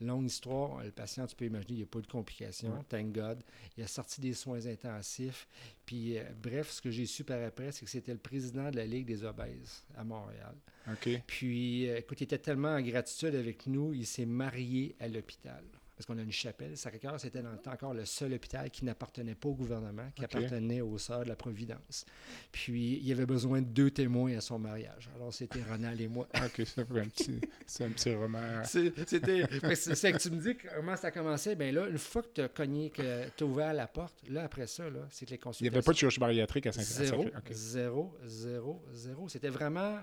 Longue 0.00 0.26
histoire, 0.26 0.82
le 0.82 0.90
patient, 0.90 1.26
tu 1.26 1.34
peux 1.34 1.46
imaginer, 1.46 1.72
il 1.72 1.76
n'y 1.78 1.82
a 1.82 1.86
pas 1.86 2.00
de 2.00 2.06
complications, 2.06 2.84
thank 2.88 3.12
God. 3.12 3.42
Il 3.76 3.84
a 3.84 3.86
sorti 3.86 4.20
des 4.20 4.34
soins 4.34 4.66
intensifs. 4.66 5.48
Puis, 5.86 6.18
euh, 6.18 6.24
bref, 6.42 6.70
ce 6.70 6.82
que 6.82 6.90
j'ai 6.90 7.06
su 7.06 7.24
par 7.24 7.42
après, 7.42 7.72
c'est 7.72 7.84
que 7.84 7.90
c'était 7.90 8.12
le 8.12 8.18
président 8.18 8.70
de 8.70 8.76
la 8.76 8.84
Ligue 8.84 9.06
des 9.06 9.24
obèses 9.24 9.84
à 9.96 10.04
Montréal. 10.04 10.54
OK. 10.90 11.08
Puis, 11.26 11.88
euh, 11.88 11.98
écoute, 11.98 12.20
il 12.20 12.24
était 12.24 12.38
tellement 12.38 12.74
en 12.74 12.82
gratitude 12.82 13.34
avec 13.34 13.66
nous, 13.66 13.94
il 13.94 14.06
s'est 14.06 14.26
marié 14.26 14.94
à 15.00 15.08
l'hôpital 15.08 15.64
parce 15.96 16.06
qu'on 16.06 16.18
a 16.18 16.22
une 16.22 16.32
chapelle. 16.32 16.76
Sacré-Cœur, 16.76 17.18
c'était 17.18 17.40
dans 17.40 17.52
le 17.52 17.58
temps 17.58 17.72
encore 17.72 17.94
le 17.94 18.04
seul 18.04 18.34
hôpital 18.34 18.70
qui 18.70 18.84
n'appartenait 18.84 19.34
pas 19.34 19.48
au 19.48 19.54
gouvernement, 19.54 20.10
qui 20.14 20.24
appartenait 20.24 20.82
aux 20.82 20.98
Sœurs 20.98 21.24
de 21.24 21.28
la 21.28 21.36
Providence. 21.36 22.04
Puis, 22.52 22.98
il 22.98 23.06
y 23.06 23.12
avait 23.12 23.24
besoin 23.24 23.62
de 23.62 23.66
deux 23.66 23.90
témoins 23.90 24.36
à 24.36 24.40
son 24.42 24.58
mariage. 24.58 25.08
Alors, 25.16 25.32
c'était 25.32 25.62
Ronald 25.62 25.98
et 26.00 26.08
moi. 26.08 26.28
OK, 26.34 26.62
c'est 26.66 26.80
un 26.80 26.84
petit, 26.84 27.40
c'est 27.66 27.84
un 27.84 27.90
petit 27.90 28.14
roman. 28.14 28.62
C'était... 28.64 29.46
c'est 29.74 30.12
que 30.12 30.18
tu 30.18 30.30
me 30.30 30.40
dis 30.40 30.56
comment 30.74 30.96
ça 30.96 31.08
a 31.08 31.10
commencé. 31.10 31.54
Bien 31.56 31.72
là, 31.72 31.88
une 31.88 31.98
fois 31.98 32.22
que 32.22 32.28
tu 32.34 32.40
as 32.42 32.48
cogné, 32.48 32.90
que 32.90 33.28
tu 33.34 33.44
as 33.44 33.46
ouvert 33.46 33.72
la 33.72 33.86
porte, 33.86 34.22
là, 34.28 34.44
après 34.44 34.66
ça, 34.66 34.90
là, 34.90 35.06
c'est 35.10 35.24
que 35.24 35.30
les 35.30 35.38
consultations... 35.38 35.64
Il 35.66 35.70
n'y 35.70 35.76
avait 35.76 35.84
pas 35.84 35.92
de 35.92 35.96
chirurgie 35.96 36.20
bariatrique 36.20 36.66
à 36.66 36.72
saint 36.72 36.82
Zéro, 36.82 37.24
zéro, 37.50 38.14
zéro, 38.26 38.84
zéro. 38.92 39.28
C'était 39.28 39.48
vraiment... 39.48 39.98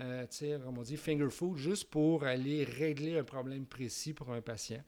Euh, 0.00 0.26
on 0.66 0.82
dit 0.82 0.96
finger 0.96 1.30
food, 1.30 1.56
juste 1.56 1.88
pour 1.88 2.24
aller 2.24 2.64
régler 2.64 3.16
un 3.16 3.22
problème 3.22 3.64
précis 3.64 4.12
pour 4.12 4.32
un 4.32 4.40
patient. 4.40 4.82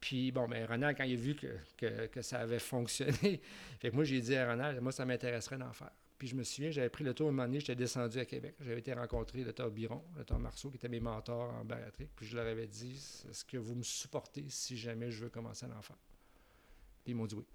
Puis, 0.00 0.32
bon, 0.32 0.48
mais 0.48 0.60
ben, 0.60 0.68
Ronald, 0.68 0.96
quand 0.96 1.04
il 1.04 1.12
a 1.12 1.20
vu 1.20 1.34
que, 1.34 2.06
que, 2.06 2.22
ça 2.22 2.40
avait 2.40 2.58
fonctionné, 2.58 3.12
fait 3.78 3.90
que 3.90 3.94
moi, 3.94 4.04
j'ai 4.04 4.20
dit 4.20 4.34
à 4.34 4.50
Ronald, 4.50 4.80
moi, 4.80 4.92
ça 4.92 5.04
m'intéresserait 5.04 5.58
d'en 5.58 5.72
faire. 5.72 5.92
Puis 6.18 6.28
je 6.28 6.34
me 6.34 6.42
souviens, 6.42 6.70
j'avais 6.70 6.90
pris 6.90 7.02
le 7.04 7.14
tour 7.14 7.28
un 7.28 7.32
moment 7.32 7.46
donné, 7.46 7.60
j'étais 7.60 7.74
descendu 7.74 8.18
à 8.18 8.26
Québec. 8.26 8.54
J'avais 8.60 8.80
été 8.80 8.92
rencontrer 8.92 9.38
le 9.38 9.46
docteur 9.46 9.70
Biron, 9.70 10.04
le 10.12 10.18
docteur 10.18 10.38
Marceau, 10.38 10.68
qui 10.70 10.76
était 10.76 10.88
mes 10.88 11.00
mentors 11.00 11.52
en 11.54 11.64
bariatrique. 11.64 12.10
Puis 12.14 12.26
je 12.26 12.36
leur 12.36 12.46
avais 12.46 12.66
dit, 12.66 12.92
est-ce 13.30 13.42
que 13.44 13.56
vous 13.56 13.74
me 13.74 13.82
supportez 13.82 14.44
si 14.48 14.76
jamais 14.76 15.10
je 15.10 15.24
veux 15.24 15.30
commencer 15.30 15.64
à 15.64 15.78
en 15.78 15.80
faire? 15.80 15.96
Puis 17.04 17.12
ils 17.12 17.14
m'ont 17.14 17.26
dit 17.26 17.36
oui. 17.36 17.46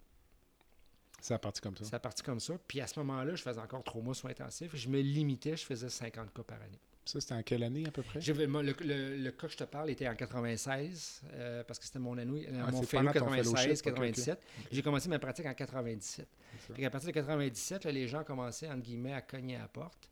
Ça 1.21 1.35
a 1.35 1.39
parti 1.39 1.61
comme 1.61 1.77
ça? 1.77 1.85
Ça 1.85 1.95
a 1.95 1.99
parti 1.99 2.23
comme 2.23 2.39
ça. 2.39 2.57
Puis 2.67 2.81
à 2.81 2.87
ce 2.87 2.99
moment-là, 2.99 3.35
je 3.35 3.41
faisais 3.43 3.61
encore 3.61 3.83
trois 3.83 4.01
mois 4.01 4.15
soins 4.15 4.31
intensifs. 4.31 4.75
Je 4.75 4.89
me 4.89 4.99
limitais, 4.99 5.55
je 5.55 5.65
faisais 5.65 5.89
50 5.89 6.33
cas 6.33 6.43
par 6.43 6.61
année. 6.61 6.79
Ça, 7.05 7.21
c'était 7.21 7.35
en 7.35 7.43
quelle 7.43 7.61
année 7.61 7.85
à 7.85 7.91
peu 7.91 8.01
près? 8.01 8.19
le, 8.19 9.15
le, 9.17 9.31
cas 9.31 9.45
que 9.45 9.53
je 9.53 9.57
te 9.57 9.63
parle 9.63 9.91
était 9.91 10.07
en 10.07 10.15
96, 10.15 11.21
euh, 11.33 11.63
parce 11.63 11.77
que 11.77 11.85
c'était 11.85 11.99
mon 11.99 12.17
année, 12.17 12.47
ah, 12.49 12.71
mon 12.71 12.81
fellow 12.81 13.11
96, 13.11 13.81
97. 13.83 14.39
J'ai 14.71 14.81
commencé 14.81 15.07
ma 15.07 15.19
pratique 15.19 15.45
en 15.45 15.53
97. 15.53 16.27
Puis 16.73 16.83
à 16.83 16.89
partir 16.89 17.07
de 17.07 17.13
97, 17.13 17.85
les 17.85 18.07
gens 18.07 18.23
commençaient, 18.23 18.69
entre 18.69 18.81
guillemets, 18.81 19.13
à 19.13 19.21
cogner 19.21 19.55
à 19.55 19.59
la 19.59 19.67
porte. 19.67 20.09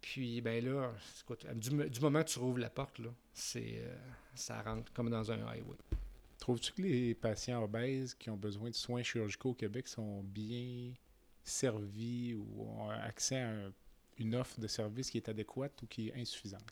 Puis, 0.00 0.40
ben 0.40 0.64
là, 0.64 0.92
du, 1.54 2.00
moment 2.00 2.24
que 2.24 2.28
tu 2.28 2.40
rouvres 2.40 2.58
la 2.58 2.70
porte, 2.70 2.98
là, 2.98 3.10
c'est, 3.32 3.76
euh, 3.76 3.96
ça 4.34 4.60
rentre 4.60 4.92
comme 4.92 5.08
dans 5.08 5.30
un 5.30 5.46
highway. 5.46 5.76
Trouves-tu 6.40 6.72
que 6.72 6.82
les 6.82 7.14
patients 7.14 7.62
obèses 7.62 8.14
qui 8.14 8.28
ont 8.28 8.36
besoin 8.36 8.70
de 8.70 8.74
soins 8.74 9.04
chirurgicaux 9.04 9.50
au 9.50 9.54
Québec 9.54 9.86
sont 9.86 10.24
bien 10.24 10.92
servis 11.44 12.34
ou 12.34 12.68
ont 12.68 12.90
accès 12.90 13.36
à 13.36 13.52
une 14.22 14.34
offre 14.34 14.60
de 14.60 14.66
service 14.66 15.10
qui 15.10 15.18
est 15.18 15.28
adéquate 15.28 15.82
ou 15.82 15.86
qui 15.86 16.08
est 16.08 16.20
insuffisante? 16.20 16.64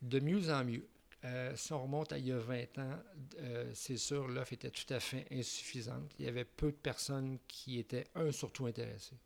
De 0.00 0.20
mieux 0.20 0.50
en 0.50 0.64
mieux. 0.64 0.86
Euh, 1.24 1.52
si 1.54 1.72
on 1.72 1.82
remonte 1.82 2.12
à 2.12 2.18
il 2.18 2.26
y 2.26 2.32
a 2.32 2.38
20 2.38 2.78
ans, 2.78 2.98
euh, 3.38 3.70
c'est 3.74 3.96
sûr, 3.96 4.26
l'offre 4.26 4.54
était 4.54 4.70
tout 4.70 4.92
à 4.92 4.98
fait 4.98 5.26
insuffisante. 5.30 6.10
Il 6.18 6.24
y 6.24 6.28
avait 6.28 6.44
peu 6.44 6.72
de 6.72 6.76
personnes 6.76 7.38
qui 7.46 7.78
étaient, 7.78 8.06
un, 8.16 8.32
surtout 8.32 8.66
intéressées. 8.66 9.16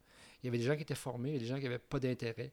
Il 0.42 0.46
y 0.46 0.48
avait 0.48 0.58
des 0.58 0.64
gens 0.64 0.76
qui 0.76 0.82
étaient 0.82 0.94
formés, 0.94 1.30
il 1.30 1.32
y 1.32 1.36
avait 1.36 1.44
des 1.44 1.50
gens 1.50 1.56
qui 1.56 1.64
n'avaient 1.64 1.78
pas 1.78 1.98
d'intérêt. 1.98 2.52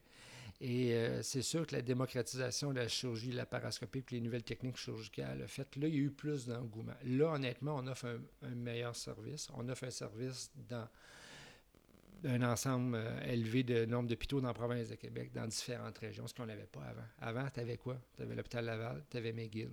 Et 0.60 0.94
euh, 0.94 1.22
c'est 1.22 1.42
sûr 1.42 1.66
que 1.66 1.74
la 1.74 1.82
démocratisation 1.82 2.72
de 2.72 2.78
la 2.78 2.88
chirurgie, 2.88 3.32
la 3.32 3.44
parascopie, 3.44 4.02
puis 4.02 4.16
les 4.16 4.22
nouvelles 4.22 4.44
techniques 4.44 4.76
chirurgicales 4.76 5.42
a 5.42 5.46
fait, 5.46 5.76
là, 5.76 5.88
il 5.88 5.94
y 5.94 5.98
a 5.98 6.00
eu 6.00 6.10
plus 6.10 6.46
d'engouement. 6.46 6.94
Là, 7.04 7.32
honnêtement, 7.32 7.76
on 7.76 7.86
offre 7.86 8.18
un, 8.42 8.54
meilleur 8.54 8.94
service. 8.94 9.48
On 9.54 9.68
offre 9.68 9.84
un 9.84 9.90
service 9.90 10.50
dans 10.68 10.88
un 12.24 12.42
ensemble 12.42 12.96
euh, 12.96 13.20
élevé 13.26 13.62
de 13.62 13.84
nombre 13.84 14.08
d'hôpitaux 14.08 14.40
dans 14.40 14.48
la 14.48 14.54
province 14.54 14.88
de 14.88 14.94
Québec, 14.94 15.30
dans 15.32 15.46
différentes 15.46 15.98
régions, 15.98 16.26
ce 16.26 16.34
qu'on 16.34 16.46
n'avait 16.46 16.66
pas 16.66 16.82
avant. 16.82 17.04
Avant, 17.20 17.48
tu 17.52 17.60
avais 17.60 17.76
quoi? 17.76 17.98
Tu 18.16 18.22
avais 18.22 18.34
l'hôpital 18.34 18.64
Laval, 18.64 19.04
tu 19.10 19.16
avais 19.16 19.32
McGill. 19.32 19.70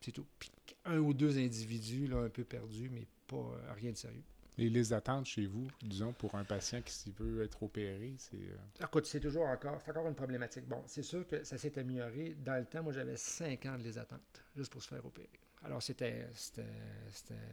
C'est 0.00 0.12
tout. 0.12 0.26
Puis 0.38 0.50
un 0.84 0.98
ou 0.98 1.12
deux 1.12 1.38
individus, 1.38 2.06
là, 2.06 2.18
un 2.18 2.28
peu 2.28 2.44
perdus, 2.44 2.88
mais 2.90 3.06
pas 3.26 3.36
euh, 3.36 3.72
rien 3.74 3.92
de 3.92 3.96
sérieux. 3.96 4.22
Les 4.56 4.68
listes 4.68 4.90
d'attente 4.90 5.26
chez 5.26 5.46
vous, 5.46 5.68
disons, 5.82 6.12
pour 6.12 6.34
un 6.34 6.42
patient 6.44 6.82
qui 6.82 7.12
veut 7.12 7.44
être 7.44 7.62
opéré, 7.62 8.14
c'est. 8.18 8.36
Euh... 8.36 8.84
Écoute, 8.84 9.06
c'est 9.06 9.20
toujours 9.20 9.46
encore, 9.46 9.80
c'est 9.84 9.90
encore 9.92 10.08
une 10.08 10.16
problématique. 10.16 10.66
Bon, 10.66 10.82
c'est 10.86 11.04
sûr 11.04 11.26
que 11.28 11.44
ça 11.44 11.58
s'est 11.58 11.78
amélioré. 11.78 12.34
Dans 12.44 12.58
le 12.58 12.64
temps, 12.64 12.82
moi, 12.82 12.92
j'avais 12.92 13.16
cinq 13.16 13.66
ans 13.66 13.78
de 13.78 13.84
les 13.84 13.98
attentes, 13.98 14.42
juste 14.56 14.72
pour 14.72 14.82
se 14.82 14.88
faire 14.88 15.04
opérer. 15.04 15.30
Alors, 15.64 15.82
c'était, 15.82 16.26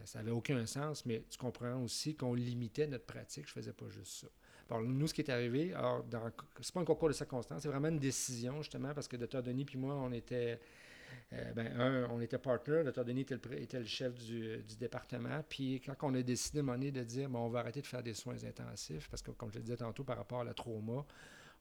ça 0.04 0.18
n'avait 0.18 0.30
aucun 0.30 0.64
sens, 0.66 1.04
mais 1.06 1.24
tu 1.28 1.38
comprends 1.38 1.82
aussi 1.82 2.14
qu'on 2.14 2.34
limitait 2.34 2.86
notre 2.86 3.04
pratique. 3.04 3.46
Je 3.48 3.52
faisais 3.52 3.72
pas 3.72 3.88
juste 3.88 4.20
ça. 4.20 4.28
Bon, 4.68 4.80
nous, 4.80 5.06
ce 5.06 5.14
qui 5.14 5.20
est 5.20 5.30
arrivé, 5.30 5.72
alors, 5.74 6.04
c'est 6.60 6.74
pas 6.74 6.80
un 6.80 6.84
concours 6.84 7.08
de 7.08 7.14
circonstances, 7.14 7.62
c'est 7.62 7.68
vraiment 7.68 7.88
une 7.88 8.00
décision, 8.00 8.62
justement, 8.62 8.92
parce 8.94 9.06
que 9.06 9.16
Dr. 9.16 9.42
Denis 9.42 9.64
puis 9.64 9.78
moi, 9.78 9.94
on 9.94 10.12
était 10.12 10.58
euh, 11.32 11.52
ben, 11.54 11.80
un, 11.80 12.08
on 12.10 12.20
était 12.20 12.38
partner, 12.38 12.84
Dr. 12.84 13.04
Denis 13.04 13.22
était 13.22 13.78
le, 13.78 13.84
chef 13.84 14.14
du, 14.14 14.62
département. 14.78 15.42
Puis 15.48 15.80
quand 15.80 15.94
on 16.02 16.14
a 16.14 16.22
décidé 16.22 16.62
de 16.62 16.90
de 16.90 17.02
dire 17.02 17.28
bon, 17.28 17.40
on 17.40 17.48
va 17.48 17.60
arrêter 17.60 17.80
de 17.80 17.86
faire 17.86 18.02
des 18.02 18.14
soins 18.14 18.42
intensifs, 18.44 19.08
parce 19.08 19.22
que 19.22 19.32
comme 19.32 19.50
je 19.50 19.56
le 19.56 19.62
disais 19.62 19.76
tantôt 19.76 20.04
par 20.04 20.16
rapport 20.16 20.40
à 20.40 20.44
la 20.44 20.54
trauma, 20.54 21.04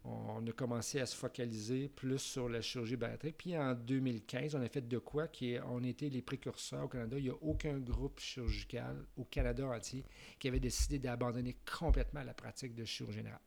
on, 0.05 0.45
a 0.45 0.51
commencé 0.51 0.99
à 0.99 1.05
se 1.05 1.15
focaliser 1.15 1.89
plus 1.89 2.19
sur 2.19 2.47
la 2.47 2.61
chirurgie 2.61 2.95
bariatrique. 2.95 3.37
Puis 3.37 3.57
en 3.57 3.73
2015, 3.73 4.55
on 4.55 4.61
a 4.61 4.69
fait 4.69 4.87
de 4.87 4.97
quoi 4.97 5.27
qui 5.27 5.57
on 5.67 5.83
était 5.83 6.09
les 6.09 6.21
précurseurs 6.21 6.85
au 6.85 6.87
Canada. 6.87 7.17
Il 7.17 7.23
n'y 7.23 7.29
a 7.29 7.37
aucun 7.41 7.79
groupe 7.79 8.19
chirurgical 8.19 9.05
au 9.17 9.25
Canada 9.25 9.67
entier 9.67 10.05
qui 10.39 10.47
avait 10.47 10.59
décidé 10.59 10.99
d'abandonner 10.99 11.57
complètement 11.77 12.23
la 12.23 12.33
pratique 12.33 12.75
de 12.75 12.85
chirurgie 12.85 13.17
générale, 13.17 13.39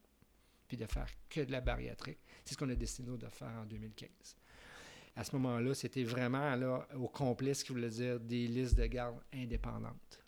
puis 0.67 0.77
de 0.77 0.87
faire 0.87 1.09
que 1.29 1.41
de 1.41 1.53
la 1.53 1.61
bariatrique. 1.61 2.19
C'est 2.45 2.55
ce 2.55 2.59
qu'on 2.59 2.71
a 2.71 2.75
décidé 2.75 3.11
de 3.17 3.29
faire 3.29 3.53
en 3.62 3.67
2015 3.67 4.37
à 5.19 5.25
ce 5.25 5.35
moment-là, 5.35 5.75
c'était 5.75 6.05
vraiment 6.05 6.57
au 6.95 7.09
complet 7.09 7.53
ce 7.53 7.65
qui 7.65 7.73
voulait 7.73 7.88
dire 7.88 8.21
des 8.21 8.47
listes 8.47 8.79
de 8.79 8.87
garde 8.87 9.17
indépendantes. 9.35 10.25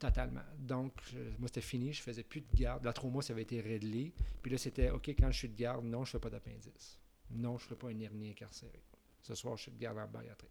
Totalement. 0.00 0.42
Donc, 0.58 0.92
moi, 1.38 1.46
c'était 1.46 1.60
fini, 1.60 1.92
je 1.92 2.02
faisais 2.02 2.24
plus 2.24 2.40
de 2.40 2.56
garde. 2.56 2.84
La 2.84 2.92
trauma, 2.92 3.22
ça 3.22 3.32
avait 3.32 3.42
été 3.42 3.60
réglé. 3.60 4.12
Puis 4.42 4.50
là, 4.50 4.58
c'était 4.58 4.90
OK, 4.90 5.08
quand 5.10 5.30
je 5.30 5.38
suis 5.38 5.48
de 5.48 5.56
garde, 5.56 5.84
non, 5.84 6.04
je 6.04 6.10
ne 6.10 6.12
fais 6.12 6.18
pas 6.18 6.30
d'appendice. 6.30 6.98
Non, 7.30 7.58
je 7.58 7.64
ne 7.64 7.68
fais 7.68 7.76
pas 7.76 7.90
une 7.90 8.02
hernie 8.02 8.30
incarcérée. 8.30 8.82
Ce 9.22 9.34
soir, 9.34 9.56
je 9.56 9.62
suis 9.62 9.72
de 9.72 9.78
garde 9.78 9.98
en 9.98 10.08
bariatrique. 10.08 10.50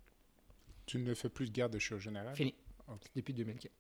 Tu 0.85 0.99
ne 0.99 1.13
fais 1.13 1.29
plus 1.29 1.49
de 1.49 1.55
garde 1.55 1.73
de 1.73 1.79
chirurgie 1.79 2.05
générale? 2.05 2.35
Fini. 2.35 2.55
Depuis 3.15 3.33
2015. 3.33 3.71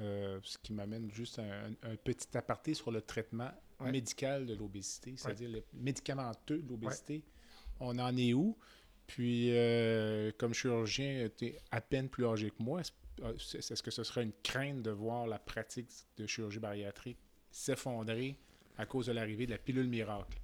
Euh, 0.00 0.38
ce 0.42 0.56
qui 0.58 0.72
m'amène 0.72 1.10
juste 1.10 1.38
un, 1.38 1.72
un, 1.82 1.96
petit 1.96 2.36
aparté 2.36 2.72
sur 2.72 2.90
le 2.90 3.02
traitement 3.02 3.50
médical 3.80 4.46
de 4.46 4.54
l'obésité, 4.54 5.14
c'est-à-dire 5.16 5.50
le 5.50 5.64
médicamenteux 5.74 6.62
de 6.62 6.68
l'obésité 6.68 7.24
on 7.82 7.98
en 7.98 8.16
est 8.16 8.32
où? 8.32 8.56
Puis, 9.06 9.50
euh, 9.50 10.30
comme 10.38 10.54
chirurgien, 10.54 11.28
tu 11.36 11.46
es 11.46 11.58
à 11.70 11.80
peine 11.80 12.08
plus 12.08 12.24
âgé 12.24 12.50
que 12.50 12.62
moi. 12.62 12.80
Est-ce 13.20 13.82
que 13.82 13.90
ce 13.90 14.04
serait 14.04 14.22
une 14.22 14.32
crainte 14.42 14.82
de 14.82 14.90
voir 14.90 15.26
la 15.26 15.38
pratique 15.38 15.90
de 16.16 16.26
chirurgie 16.26 16.58
bariatrique 16.58 17.18
s'effondrer 17.50 18.36
à 18.78 18.86
cause 18.86 19.06
de 19.06 19.12
l'arrivée 19.12 19.46
de 19.46 19.52
la 19.52 19.58
pilule 19.58 19.88
miracle? 19.88 20.40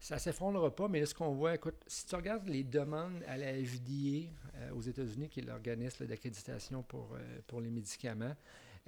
Ça 0.00 0.16
ne 0.16 0.20
s'effondrera 0.20 0.74
pas, 0.74 0.88
mais 0.88 1.00
là, 1.00 1.06
ce 1.06 1.14
qu'on 1.14 1.32
voit, 1.32 1.54
écoute, 1.54 1.76
si 1.86 2.06
tu 2.06 2.14
regardes 2.14 2.48
les 2.48 2.64
demandes 2.64 3.22
à 3.26 3.36
la 3.36 3.52
FDA 3.52 4.28
euh, 4.54 4.70
aux 4.74 4.82
États-Unis, 4.82 5.28
qui 5.28 5.40
est 5.40 5.42
l'organisme 5.42 6.06
d'accréditation 6.06 6.82
pour, 6.82 7.14
euh, 7.14 7.40
pour 7.46 7.60
les 7.60 7.70
médicaments, 7.70 8.36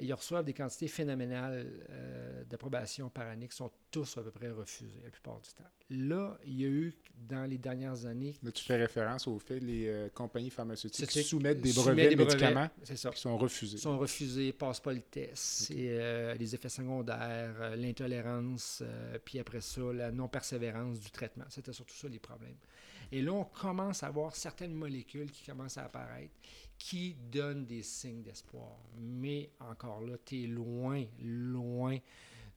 ils 0.00 0.12
reçoivent 0.14 0.44
des 0.44 0.52
quantités 0.52 0.88
phénoménales 0.88 1.66
euh, 1.90 2.44
d'approbation 2.44 3.08
par 3.10 3.26
année 3.26 3.48
qui 3.48 3.56
sont 3.56 3.70
tous 3.90 4.16
à 4.16 4.22
peu 4.22 4.30
près 4.30 4.50
refusés 4.50 5.00
la 5.02 5.10
plupart 5.10 5.40
du 5.40 5.50
temps. 5.50 5.68
Là, 5.90 6.38
il 6.44 6.60
y 6.60 6.64
a 6.64 6.68
eu 6.68 6.94
dans 7.16 7.44
les 7.44 7.58
dernières 7.58 8.04
années. 8.06 8.34
Là, 8.42 8.52
tu 8.52 8.64
fais 8.64 8.76
référence 8.76 9.26
au 9.26 9.38
fait 9.38 9.58
que 9.58 9.64
les 9.64 9.88
euh, 9.88 10.08
compagnies 10.10 10.50
pharmaceutiques 10.50 11.10
soumettent 11.10 11.60
des 11.60 11.72
brevets 11.72 12.10
de 12.10 12.16
médicaments 12.16 12.68
qui 12.84 12.96
sont 12.96 13.36
refusés. 13.36 13.78
sont 13.78 13.98
refusés, 13.98 14.52
passent 14.52 14.80
pas 14.80 14.92
le 14.92 15.00
test. 15.00 15.72
Euh, 15.74 16.34
les 16.34 16.54
effets 16.54 16.68
secondaires, 16.68 17.76
l'intolérance, 17.76 18.82
puis 19.24 19.38
après 19.38 19.60
ça, 19.60 19.80
la 19.92 20.10
non-persévérance 20.10 21.00
du 21.00 21.10
traitement. 21.10 21.44
C'était 21.48 21.72
surtout 21.72 21.96
ça 21.96 22.08
les 22.08 22.18
problèmes. 22.18 22.56
Et 23.10 23.22
là, 23.22 23.32
on 23.32 23.44
commence 23.44 24.02
à 24.02 24.10
voir 24.10 24.36
certaines 24.36 24.74
molécules 24.74 25.30
qui 25.30 25.42
commencent 25.42 25.78
à 25.78 25.84
apparaître 25.84 26.34
qui 26.78 27.14
donnent 27.30 27.66
des 27.66 27.82
signes 27.82 28.22
d'espoir. 28.22 28.78
Mais 28.96 29.50
encore 29.60 30.00
là, 30.00 30.16
tu 30.24 30.44
es 30.44 30.46
loin, 30.46 31.04
loin 31.20 31.98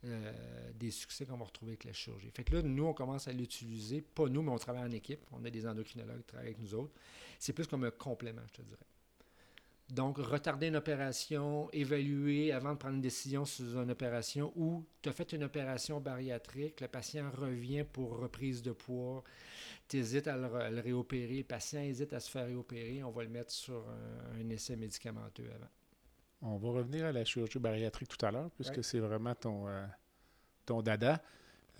euh, 0.04 0.72
des 0.80 0.92
succès 0.92 1.26
qu'on 1.26 1.38
va 1.38 1.46
retrouver 1.46 1.72
avec 1.72 1.84
la 1.84 1.94
chirurgie. 1.94 2.30
Fait 2.34 2.44
que 2.44 2.56
là, 2.56 2.62
nous, 2.62 2.86
on 2.86 2.94
commence 2.94 3.28
à 3.28 3.34
l'utiliser. 3.34 4.02
Pas 4.02 4.28
nous, 4.28 4.42
mais 4.42 4.52
on 4.52 4.58
travaille 4.58 4.84
en 4.84 4.92
équipe. 4.92 5.22
On 5.32 5.44
a 5.44 5.50
des 5.50 5.68
endocrinologues 5.68 6.20
qui 6.20 6.28
travaillent 6.28 6.48
avec 6.48 6.60
nous 6.60 6.74
autres. 6.74 6.94
C'est 7.40 7.54
plus 7.54 7.68
comme 7.68 7.84
un 7.84 7.92
complément, 7.92 8.42
je 8.48 8.54
te 8.54 8.62
dirais. 8.62 8.86
Donc, 9.92 10.20
retarder 10.20 10.68
une 10.68 10.78
opération, 10.78 11.70
évaluer 11.74 12.54
avant 12.54 12.72
de 12.72 12.78
prendre 12.78 12.96
une 12.96 13.02
décision 13.02 13.44
sur 13.44 13.82
une 13.82 13.92
opération 13.92 14.54
ou 14.56 14.86
tu 15.02 15.10
as 15.10 15.12
fait 15.12 15.34
une 15.34 15.44
opération 15.44 16.00
bariatrique, 16.00 16.80
le 16.80 16.88
patient 16.88 17.30
revient 17.30 17.84
pour 17.84 18.18
reprise 18.18 18.62
de 18.62 18.72
poids, 18.72 19.22
tu 19.90 19.98
hésites 19.98 20.30
à 20.30 20.38
le, 20.38 20.80
réopérer, 20.80 21.40
le 21.40 21.44
patient 21.44 21.82
hésite 21.82 22.14
à 22.14 22.22
se 22.22 22.32
faire 22.32 22.46
réopérer, 22.46 23.04
on 23.04 23.12
va 23.12 23.24
le 23.24 23.30
mettre 23.30 23.52
sur 23.52 23.84
un, 24.40 24.50
essai 24.50 24.78
médicamenteux 24.78 25.50
avant. 25.54 26.54
On 26.54 26.58
va 26.58 26.70
revenir 26.80 27.06
à 27.06 27.12
la 27.12 27.26
chirurgie 27.26 27.60
bariatrique 27.60 28.08
tout 28.08 28.26
à 28.26 28.32
l'heure, 28.32 28.50
puisque 28.52 28.86
c'est 28.86 29.00
vraiment 29.00 29.36
ton, 29.36 29.68
euh, 29.68 29.86
ton 30.66 30.82
dada. 30.82 31.22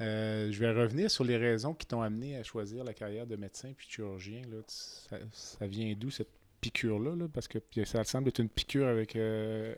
Euh, 0.02 0.52
je 0.52 0.60
vais 0.60 0.72
revenir 0.72 1.10
sur 1.10 1.24
les 1.24 1.38
raisons 1.38 1.74
qui 1.74 1.88
t'ont 1.88 2.02
amené 2.02 2.36
à 2.36 2.44
choisir 2.44 2.84
la 2.84 2.94
carrière 2.94 3.26
de 3.26 3.38
médecin 3.38 3.72
puis 3.72 3.88
de 3.88 3.92
chirurgien. 3.94 4.42
Là. 4.52 4.58
Ça, 4.68 5.18
ça 5.32 5.66
vient 5.66 5.94
d'où 5.98 6.12
cette 6.12 6.41
piqûre-là, 6.62 7.28
parce 7.34 7.48
que 7.48 7.60
ça 7.84 8.04
semble 8.04 8.30
être 8.30 8.40
une 8.40 8.50
piqûre 8.50 8.88
avec 8.88 9.16
euh, 9.16 9.76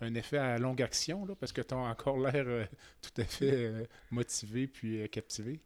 un 0.00 0.14
effet 0.14 0.38
à 0.38 0.58
longue 0.58 0.82
action, 0.82 1.24
là, 1.24 1.34
parce 1.34 1.52
que 1.52 1.62
tu 1.62 1.72
as 1.72 1.78
encore 1.78 2.18
l'air 2.18 2.44
euh, 2.46 2.64
tout 3.00 3.20
à 3.20 3.24
fait 3.24 3.54
euh, 3.54 3.84
motivé 4.10 4.66
puis 4.66 5.08
captivé. 5.08 5.60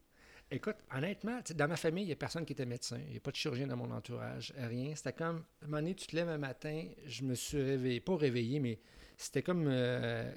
Écoute, 0.50 0.76
honnêtement, 0.94 1.40
dans 1.56 1.66
ma 1.66 1.76
famille, 1.76 2.04
il 2.04 2.08
n'y 2.08 2.12
a 2.12 2.16
personne 2.16 2.44
qui 2.44 2.52
était 2.52 2.66
médecin. 2.66 3.00
Il 3.06 3.10
n'y 3.10 3.16
a 3.16 3.20
pas 3.20 3.32
de 3.32 3.36
chirurgien 3.36 3.66
dans 3.66 3.76
mon 3.76 3.90
entourage, 3.90 4.52
rien. 4.56 4.94
C'était 4.94 5.12
comme, 5.12 5.42
à 5.60 5.64
un 5.64 5.68
moment 5.68 5.78
donné, 5.78 5.94
tu 5.96 6.06
te 6.06 6.14
lèves 6.14 6.28
un 6.28 6.38
matin, 6.38 6.84
je 7.04 7.24
me 7.24 7.34
suis 7.34 7.60
réveillé, 7.60 8.00
pas 8.00 8.16
réveillé, 8.16 8.60
mais 8.60 8.78
c'était 9.16 9.42
comme, 9.42 9.64
tu 9.64 9.70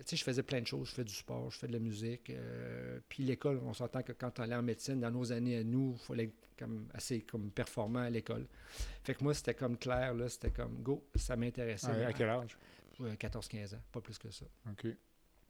sais, 0.05 0.15
je 0.15 0.23
faisais 0.23 0.43
plein 0.43 0.61
de 0.61 0.67
choses. 0.67 0.89
Je 0.89 0.93
fais 0.95 1.03
du 1.03 1.13
sport, 1.13 1.51
je 1.51 1.59
fais 1.59 1.67
de 1.67 1.73
la 1.73 1.79
musique. 1.79 2.31
puis 3.09 3.23
l'école, 3.23 3.59
on 3.65 3.73
s'entend 3.73 4.03
que 4.03 4.13
quand 4.13 4.39
on 4.39 4.43
allait 4.43 4.55
en 4.55 4.63
médecine, 4.63 4.99
dans 4.99 5.11
nos 5.11 5.31
années 5.31 5.57
à 5.57 5.63
nous, 5.63 5.95
il 5.95 6.05
fallait 6.05 6.31
comme 6.57 6.87
assez 6.93 7.21
comme 7.21 7.51
performant 7.51 7.99
à 7.99 8.09
l'école. 8.09 8.47
Fait 9.03 9.15
que 9.15 9.23
moi, 9.23 9.33
c'était 9.33 9.53
comme 9.53 9.77
clair, 9.77 10.13
là, 10.13 10.27
c'était 10.29 10.51
comme 10.51 10.81
go, 10.81 11.05
ça 11.15 11.35
m'intéressait. 11.35 11.87
à 12.05 12.13
quel 12.13 12.29
âge? 12.29 12.57
14-15 12.99 13.75
ans, 13.75 13.81
pas 13.91 14.01
plus 14.01 14.17
que 14.17 14.29
ça. 14.29 14.45
OK. 14.69 14.87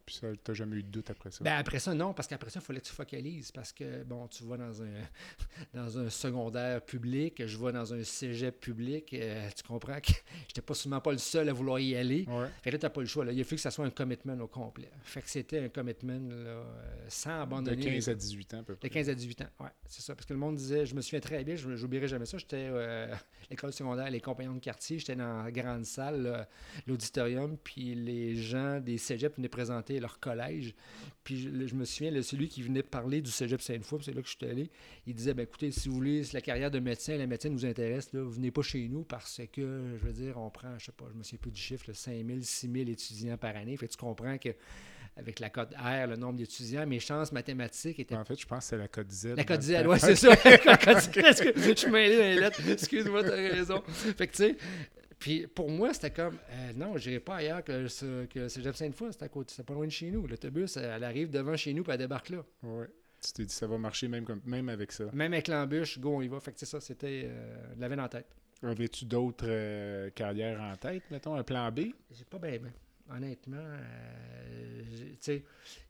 Puis 0.04 0.16
ça, 0.16 0.28
t'as 0.42 0.54
jamais 0.54 0.76
eu 0.76 0.82
de 0.82 0.88
doute 0.88 1.10
après 1.10 1.30
ça? 1.30 1.44
Ben 1.44 1.54
après 1.54 1.78
ça, 1.78 1.94
non, 1.94 2.12
parce 2.12 2.28
qu'après 2.28 2.50
ça, 2.50 2.60
il 2.60 2.66
fallait 2.66 2.80
que 2.80 2.86
tu 2.86 2.92
focalises. 2.92 3.52
Parce 3.52 3.72
que, 3.72 4.02
bon, 4.04 4.26
tu 4.28 4.44
vas 4.44 4.56
dans 4.56 4.82
un, 4.82 4.86
dans 5.74 5.98
un 5.98 6.10
secondaire 6.10 6.82
public, 6.82 7.46
je 7.46 7.58
vais 7.58 7.72
dans 7.72 7.94
un 7.94 8.02
cégep 8.02 8.60
public, 8.60 9.12
euh, 9.14 9.48
tu 9.54 9.62
comprends 9.62 10.00
que 10.00 10.12
j'étais 10.48 10.62
pas 10.62 10.74
sûrement 10.74 11.00
pas 11.00 11.12
le 11.12 11.18
seul 11.18 11.48
à 11.48 11.52
vouloir 11.52 11.78
y 11.78 11.96
aller. 11.96 12.26
Fait 12.62 12.70
que 12.70 12.76
là, 12.76 12.78
t'as 12.78 12.90
pas 12.90 13.00
le 13.00 13.06
choix. 13.06 13.24
Là. 13.24 13.32
Il 13.32 13.40
a 13.40 13.44
fallu 13.44 13.56
que 13.56 13.62
ça 13.62 13.70
soit 13.70 13.84
un 13.84 13.90
commitment 13.90 14.38
au 14.40 14.48
complet. 14.48 14.90
Fait 15.02 15.22
que 15.22 15.30
c'était 15.30 15.60
un 15.60 15.68
commitment 15.68 16.28
là, 16.28 16.34
euh, 16.34 16.64
sans 17.08 17.42
abandonner. 17.42 17.76
De 17.76 17.84
15 17.84 18.08
à 18.08 18.14
18 18.14 18.54
ans, 18.54 18.60
à 18.60 18.62
peu 18.62 18.74
près. 18.76 18.88
De 18.88 18.94
15 18.94 19.08
à 19.08 19.14
18 19.14 19.42
ans, 19.42 19.48
oui, 19.60 19.68
c'est 19.86 20.02
ça. 20.02 20.14
Parce 20.14 20.26
que 20.26 20.32
le 20.32 20.38
monde 20.38 20.56
disait, 20.56 20.86
je 20.86 20.94
me 20.94 21.00
souviens 21.00 21.20
très 21.20 21.44
bien, 21.44 21.56
je 21.56 21.68
n'oublierai 21.68 22.08
jamais 22.08 22.26
ça, 22.26 22.38
j'étais 22.38 22.66
à 22.66 22.72
euh, 22.72 23.14
l'école 23.50 23.72
secondaire, 23.72 24.10
les 24.10 24.20
compagnons 24.20 24.54
de 24.54 24.60
quartier, 24.60 24.98
j'étais 24.98 25.16
dans 25.16 25.42
la 25.42 25.52
grande 25.52 25.84
salle, 25.84 26.46
l'auditorium, 26.86 27.56
puis 27.62 27.94
les 27.94 28.36
gens 28.36 28.80
des 28.80 28.98
cégeps 28.98 29.36
venaient 29.36 29.48
présenter 29.48 29.99
leur 30.00 30.20
collège. 30.20 30.74
Puis 31.24 31.42
je, 31.42 31.74
me 31.74 31.84
souviens, 31.84 32.22
celui 32.22 32.48
qui 32.48 32.62
venait 32.62 32.82
parler 32.82 33.20
du 33.20 33.30
cégep 33.30 33.60
Sainte-Foy, 33.60 34.00
c'est 34.02 34.12
là 34.12 34.22
que 34.22 34.28
je 34.28 34.36
suis 34.36 34.46
allé, 34.46 34.70
il 35.06 35.14
disait 35.14 35.34
ben, 35.34 35.42
écoutez, 35.42 35.70
si 35.70 35.88
vous 35.88 35.94
voulez, 35.94 36.24
si 36.24 36.34
la 36.34 36.40
carrière 36.40 36.70
de 36.70 36.78
médecin, 36.78 37.16
la 37.16 37.26
médecine 37.26 37.52
vous 37.52 37.66
intéresse, 37.66 38.12
là, 38.12 38.22
venez 38.22 38.50
pas 38.50 38.62
chez 38.62 38.88
nous 38.88 39.02
parce 39.04 39.40
que, 39.52 39.96
je 40.00 40.06
veux 40.06 40.12
dire, 40.12 40.38
on 40.38 40.50
prend, 40.50 40.78
je 40.78 40.86
sais 40.86 40.92
pas, 40.92 41.06
je 41.12 41.18
me 41.18 41.22
souviens 41.22 41.38
plus 41.40 41.52
du 41.52 41.60
chiffre, 41.60 41.92
5 41.92 42.26
000, 42.26 42.38
6 42.40 42.72
000 42.72 42.88
étudiants 42.88 43.36
par 43.36 43.56
année. 43.56 43.76
Fait 43.76 43.86
que 43.86 43.92
tu 43.92 43.98
comprends 43.98 44.38
que 44.38 44.50
avec 45.16 45.40
la 45.40 45.50
cote 45.50 45.74
R, 45.74 46.06
le 46.06 46.16
nombre 46.16 46.38
d'étudiants. 46.38 46.86
Mes 46.86 47.00
chances 47.00 47.32
mathématiques 47.32 47.98
étaient. 47.98 48.16
En 48.16 48.24
fait, 48.24 48.40
je 48.40 48.46
pense 48.46 48.64
que 48.64 48.64
c'est 48.70 48.76
la 48.76 48.88
cote 48.88 49.10
Z. 49.10 49.34
La 49.36 49.44
cote 49.44 49.62
Z, 49.62 49.84
oui, 49.86 49.98
c'est 50.00 50.16
ça. 50.16 50.28
la 50.64 50.76
cote 50.76 51.00
Z. 51.00 51.10
Je 51.56 51.74
suis 51.76 51.90
mêlé 51.90 52.16
dans 52.16 52.22
les 52.22 52.40
lettres. 52.40 52.60
Excuse-moi, 52.68 53.22
tu 53.22 53.30
as 53.30 53.34
raison. 53.34 53.82
Fait 53.86 54.26
que, 54.26 54.32
tu 54.32 54.44
sais, 54.44 54.56
puis 55.20 55.46
pour 55.46 55.70
moi, 55.70 55.94
c'était 55.94 56.10
comme, 56.10 56.38
euh, 56.50 56.72
non, 56.74 56.96
je 56.96 57.10
n'irai 57.10 57.20
pas 57.20 57.36
ailleurs 57.36 57.62
que, 57.62 57.86
ce, 57.86 58.24
que 58.24 58.48
Cégep 58.48 58.74
Sainte-Foy, 58.74 59.12
c'est 59.12 59.22
à 59.22 59.28
côté, 59.28 59.54
c'est 59.56 59.64
pas 59.64 59.74
loin 59.74 59.86
de 59.86 59.92
chez 59.92 60.10
nous. 60.10 60.26
L'autobus, 60.26 60.76
elle 60.76 61.04
arrive 61.04 61.30
devant 61.30 61.56
chez 61.56 61.72
nous, 61.72 61.84
puis 61.84 61.92
elle 61.92 61.98
débarque 61.98 62.30
là. 62.30 62.44
Oui. 62.64 62.86
Tu 63.22 63.32
t'es 63.32 63.44
dit, 63.44 63.54
ça 63.54 63.66
va 63.66 63.76
marcher 63.76 64.08
même, 64.08 64.24
comme, 64.24 64.40
même 64.46 64.70
avec 64.70 64.90
ça. 64.92 65.04
Même 65.12 65.34
avec 65.34 65.46
l'embûche, 65.46 65.98
go, 65.98 66.16
on 66.16 66.22
y 66.22 66.28
va. 66.28 66.40
Fait 66.40 66.52
que 66.52 66.58
c'est 66.58 66.66
ça, 66.66 66.80
c'était 66.80 67.26
euh, 67.26 67.74
de 67.74 67.80
la 67.80 67.88
veine 67.88 68.00
en 68.00 68.08
tête. 68.08 68.34
Avais-tu 68.62 69.04
d'autres 69.04 69.46
euh, 69.46 70.10
carrières 70.10 70.60
en 70.60 70.74
tête, 70.76 71.02
mettons, 71.10 71.34
un 71.34 71.42
plan 71.42 71.70
B? 71.70 71.92
J'ai 72.10 72.24
pas 72.24 72.38
bien, 72.38 72.58
ben, 72.58 72.72
honnêtement, 73.14 73.56
euh, 73.56 74.82
tu 75.12 75.16
sais, 75.20 75.44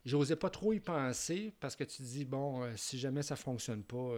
j'osais 0.05 0.35
pas 0.35 0.49
trop 0.49 0.73
y 0.73 0.79
penser 0.79 1.53
parce 1.59 1.75
que 1.75 1.83
tu 1.83 1.97
te 1.97 2.03
dis, 2.03 2.25
bon, 2.25 2.63
euh, 2.63 2.71
si 2.75 2.97
jamais 2.97 3.23
ça 3.23 3.35
fonctionne 3.35 3.83
pas, 3.83 4.15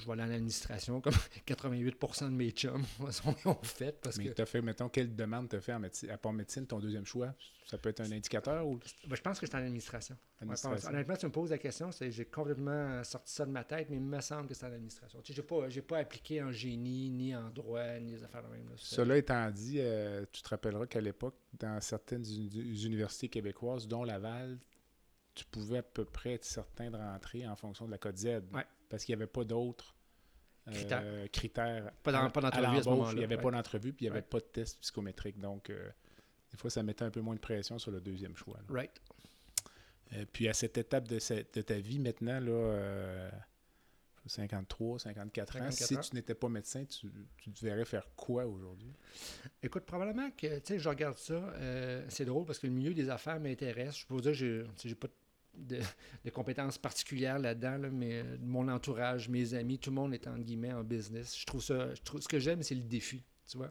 je 0.00 0.06
vais 0.06 0.12
aller 0.12 0.22
en 0.22 0.30
administration 0.30 1.00
comme 1.00 1.12
88% 1.46 2.24
de 2.24 2.28
mes 2.30 2.50
chums 2.50 2.84
ont 3.46 3.54
fait. 3.62 4.00
Parce 4.00 4.18
Mais 4.18 4.24
que, 4.28 4.30
t'as 4.30 4.46
fait, 4.46 4.62
mettons, 4.62 4.88
quelle 4.88 5.14
demande 5.14 5.48
t'as 5.48 5.60
fait 5.60 5.72
en 5.72 5.80
médecine, 5.80 6.10
à 6.10 6.18
part 6.18 6.32
médecine, 6.32 6.66
ton 6.66 6.78
deuxième 6.78 7.06
choix? 7.06 7.34
Ça 7.66 7.78
peut 7.78 7.88
être 7.88 8.00
un 8.00 8.10
indicateur 8.12 8.66
ou? 8.66 8.78
Ben, 9.06 9.16
je 9.16 9.22
pense 9.22 9.38
que 9.40 9.46
c'est 9.46 9.54
en 9.54 9.58
administration. 9.58 10.16
Ouais, 10.44 10.54
honnêtement, 10.86 11.16
tu 11.16 11.26
me 11.26 11.30
poses 11.32 11.50
la 11.50 11.58
question, 11.58 11.90
j'ai 12.00 12.24
complètement 12.26 13.02
sorti 13.04 13.32
ça 13.32 13.46
de 13.46 13.50
ma 13.52 13.64
tête, 13.64 13.88
mais 13.88 13.96
il 13.96 14.02
me 14.02 14.20
semble 14.20 14.48
que 14.48 14.54
c'est 14.54 14.66
en 14.66 14.72
administration. 14.72 15.20
Tu 15.22 15.32
sais, 15.32 15.36
j'ai 15.36 15.42
pas, 15.42 15.68
j'ai 15.68 15.82
pas 15.82 15.98
appliqué 15.98 16.42
en 16.42 16.50
génie, 16.52 17.08
ni 17.08 17.34
en 17.34 17.48
droit, 17.50 17.98
ni 18.00 18.12
des 18.12 18.24
affaires 18.24 18.42
de 18.42 18.48
même. 18.48 18.64
là. 18.68 18.72
Cela 18.76 19.16
étant 19.16 19.50
dit, 19.50 19.76
euh, 19.78 20.24
tu 20.32 20.42
te 20.42 20.48
rappelleras 20.48 20.86
qu'à 20.86 21.00
l'époque, 21.00 21.36
dans 21.54 21.80
certaines 21.80 22.24
uni- 22.26 22.84
universités 22.84 23.28
québécoises, 23.28 23.86
dont 23.86 24.02
Laval, 24.04 24.58
tu 25.34 25.44
pouvais 25.46 25.78
à 25.78 25.82
peu 25.82 26.04
près 26.04 26.34
être 26.34 26.44
certain 26.44 26.90
de 26.90 26.96
rentrer 26.96 27.46
en 27.46 27.56
fonction 27.56 27.86
de 27.86 27.90
la 27.92 27.98
code 27.98 28.18
Z. 28.18 28.26
Ouais. 28.52 28.66
Parce 28.92 29.04
qu'il 29.06 29.16
n'y 29.16 29.22
avait 29.22 29.30
pas 29.32 29.42
d'autres 29.44 29.96
euh, 30.68 30.72
Critères. 30.72 31.30
critères 31.32 31.92
Pas 32.02 32.12
dans- 32.12 32.30
pas 32.30 32.42
d'entrevue 32.42 32.76
à 32.76 32.82
ce 32.82 32.88
moment-là, 32.90 33.12
Il 33.12 33.18
n'y 33.18 33.24
avait 33.24 33.36
ouais. 33.36 33.42
pas 33.42 33.50
d'entrevue, 33.50 33.92
puis 33.94 34.04
il 34.04 34.08
n'y 34.08 34.10
avait 34.10 34.20
Ouais. 34.20 34.28
pas 34.28 34.38
de 34.38 34.44
test 34.44 34.78
psychométrique. 34.80 35.40
Donc, 35.40 35.70
euh, 35.70 35.88
des 36.50 36.58
fois, 36.58 36.68
ça 36.68 36.82
mettait 36.82 37.04
un 37.04 37.10
peu 37.10 37.22
moins 37.22 37.34
de 37.34 37.40
pression 37.40 37.78
sur 37.78 37.90
le 37.90 38.02
deuxième 38.02 38.36
choix. 38.36 38.58
là. 38.58 38.64
Right. 38.68 39.00
Euh, 40.12 40.26
puis 40.30 40.46
à 40.46 40.52
cette 40.52 40.76
étape 40.76 41.08
de, 41.08 41.18
de 41.54 41.62
ta 41.62 41.78
vie 41.78 41.98
maintenant, 41.98 42.38
là, 42.38 42.50
euh, 42.52 43.30
53, 44.26 44.98
54 45.00 45.56
ans, 45.56 45.70
54 45.70 45.86
si 45.88 45.96
ans. 45.96 46.00
tu 46.00 46.14
n'étais 46.14 46.34
pas 46.34 46.48
médecin, 46.48 46.84
tu, 46.84 47.10
tu 47.38 47.50
te 47.50 47.64
verrais 47.64 47.84
faire 47.86 48.06
quoi 48.14 48.46
aujourd'hui? 48.46 48.92
Écoute, 49.62 49.84
probablement 49.84 50.30
que, 50.30 50.58
tu 50.58 50.74
sais, 50.74 50.78
je 50.78 50.88
regarde 50.88 51.16
ça, 51.18 51.52
c'est 52.08 52.24
drôle 52.26 52.44
parce 52.44 52.58
que 52.60 52.66
le 52.68 52.72
milieu 52.72 52.94
des 52.94 53.10
affaires 53.10 53.40
m'intéresse. 53.40 53.96
Je 53.96 54.06
peux 54.06 54.14
vous 54.14 54.20
dire 54.20 54.34
j'ai 54.34 54.94
pas 54.94 55.08
de, 55.08 55.12
de 56.24 56.30
compétences 56.30 56.78
particulières 56.78 57.38
là-dedans, 57.38 57.76
là, 57.78 57.90
mais 57.90 58.20
euh, 58.22 58.36
mon 58.40 58.68
entourage, 58.68 59.28
mes 59.28 59.54
amis, 59.54 59.78
tout 59.78 59.90
le 59.90 59.96
monde 59.96 60.14
est, 60.14 60.26
entre 60.26 60.40
guillemets, 60.42 60.72
en 60.72 60.82
business. 60.82 61.38
Je 61.38 61.44
trouve 61.44 61.62
ça, 61.62 61.94
je 61.94 62.02
trouve, 62.02 62.20
ce 62.20 62.28
que 62.28 62.38
j'aime, 62.38 62.62
c'est 62.62 62.74
le 62.74 62.82
défi, 62.82 63.22
tu 63.48 63.58
vois. 63.58 63.70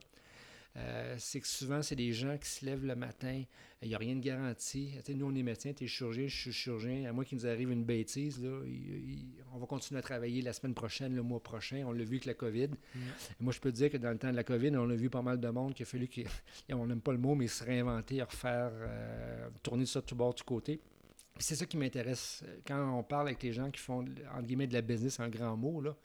Euh, 0.77 1.15
c'est 1.19 1.41
que 1.41 1.47
souvent, 1.47 1.81
c'est 1.81 1.97
des 1.97 2.13
gens 2.13 2.37
qui 2.37 2.47
se 2.47 2.65
lèvent 2.65 2.85
le 2.85 2.95
matin, 2.95 3.43
il 3.81 3.89
n'y 3.89 3.93
a 3.95 3.97
rien 3.97 4.15
de 4.15 4.21
garanti. 4.21 4.93
Nous, 5.13 5.25
on 5.25 5.35
est 5.35 5.43
médecins, 5.43 5.73
tu 5.73 5.83
es 5.83 5.87
chirurgien, 5.87 6.27
je 6.27 6.37
suis 6.39 6.53
chirurgien. 6.53 7.09
À 7.09 7.11
moins 7.11 7.25
qu'il 7.25 7.37
nous 7.39 7.45
arrive 7.45 7.71
une 7.71 7.83
bêtise, 7.83 8.41
là, 8.41 8.61
il- 8.65 8.71
il- 9.11 9.27
on 9.53 9.57
va 9.59 9.65
continuer 9.65 9.99
à 9.99 10.01
travailler 10.01 10.41
la 10.41 10.53
semaine 10.53 10.73
prochaine, 10.73 11.13
le 11.13 11.23
mois 11.23 11.43
prochain. 11.43 11.83
On 11.85 11.91
l'a 11.91 12.05
vu 12.05 12.11
avec 12.15 12.25
la 12.25 12.35
COVID. 12.35 12.69
Moi, 13.41 13.51
je 13.51 13.59
peux 13.59 13.69
te 13.69 13.75
dire 13.75 13.89
que 13.89 13.97
dans 13.97 14.11
le 14.11 14.17
temps 14.17 14.31
de 14.31 14.35
la 14.37 14.45
COVID, 14.45 14.69
on 14.77 14.89
a 14.89 14.95
vu 14.95 15.09
pas 15.09 15.21
mal 15.21 15.41
de 15.41 15.49
monde 15.49 15.73
qui 15.73 15.83
a 15.83 15.85
fallu 15.85 16.07
qu'il. 16.07 16.25
On 16.71 16.87
n'aime 16.87 17.01
pas 17.01 17.11
le 17.11 17.17
mot, 17.17 17.35
mais 17.35 17.47
se 17.47 17.65
réinventer, 17.65 18.21
refaire, 18.23 18.71
euh, 18.71 19.49
tourner 19.63 19.85
ça 19.85 19.99
de 19.99 20.05
tout 20.05 20.15
bord, 20.15 20.33
de 20.33 20.39
tout 20.39 20.45
côté. 20.45 20.79
C'est 21.41 21.55
ça 21.55 21.65
qui 21.65 21.77
m'intéresse. 21.77 22.43
Quand 22.65 22.97
on 22.99 23.03
parle 23.03 23.27
avec 23.29 23.41
les 23.41 23.51
gens 23.51 23.71
qui 23.71 23.79
font, 23.79 24.05
entre 24.33 24.43
guillemets, 24.43 24.67
de 24.67 24.73
la 24.73 24.81
business, 24.81 25.19
un 25.19 25.29
grand 25.29 25.57
mot, 25.57 25.81
là, 25.81 25.95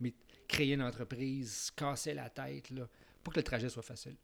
mais 0.00 0.14
créer 0.46 0.74
une 0.74 0.82
entreprise, 0.82 1.52
se 1.52 1.72
casser 1.72 2.14
la 2.14 2.30
tête, 2.30 2.70
là, 2.70 2.88
pour 3.22 3.32
que 3.32 3.40
le 3.40 3.44
trajet 3.44 3.68
soit 3.68 3.82
facile. 3.82 4.16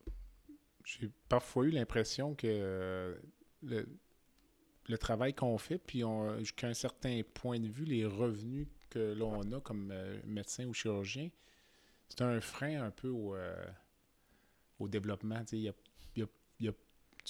J'ai 0.85 1.11
parfois 1.29 1.67
eu 1.67 1.71
l'impression 1.71 2.35
que 2.35 2.47
euh, 2.47 3.17
le, 3.63 4.99
travail 4.99 5.35
qu'on 5.35 5.59
fait, 5.59 5.79
puis 5.79 6.03
jusqu'à 6.39 6.69
un 6.69 6.75
certain 6.75 7.21
point 7.35 7.59
de 7.59 7.69
vue, 7.69 7.85
les 7.85 8.05
revenus 8.05 8.67
que 8.91 9.15
l'on 9.15 9.41
a 9.53 9.61
comme 9.61 9.91
euh, 9.93 10.21
médecin 10.25 10.67
ou 10.67 10.75
chirurgien, 10.75 11.31
c'est 12.09 12.23
un 12.23 12.41
frein 12.41 12.83
un 12.83 12.91
peu 12.91 13.09
au, 13.09 13.35
euh, 13.35 13.55
développement. 14.81 15.43
Il 15.53 15.59
y 15.59 15.69
a- 15.69 15.75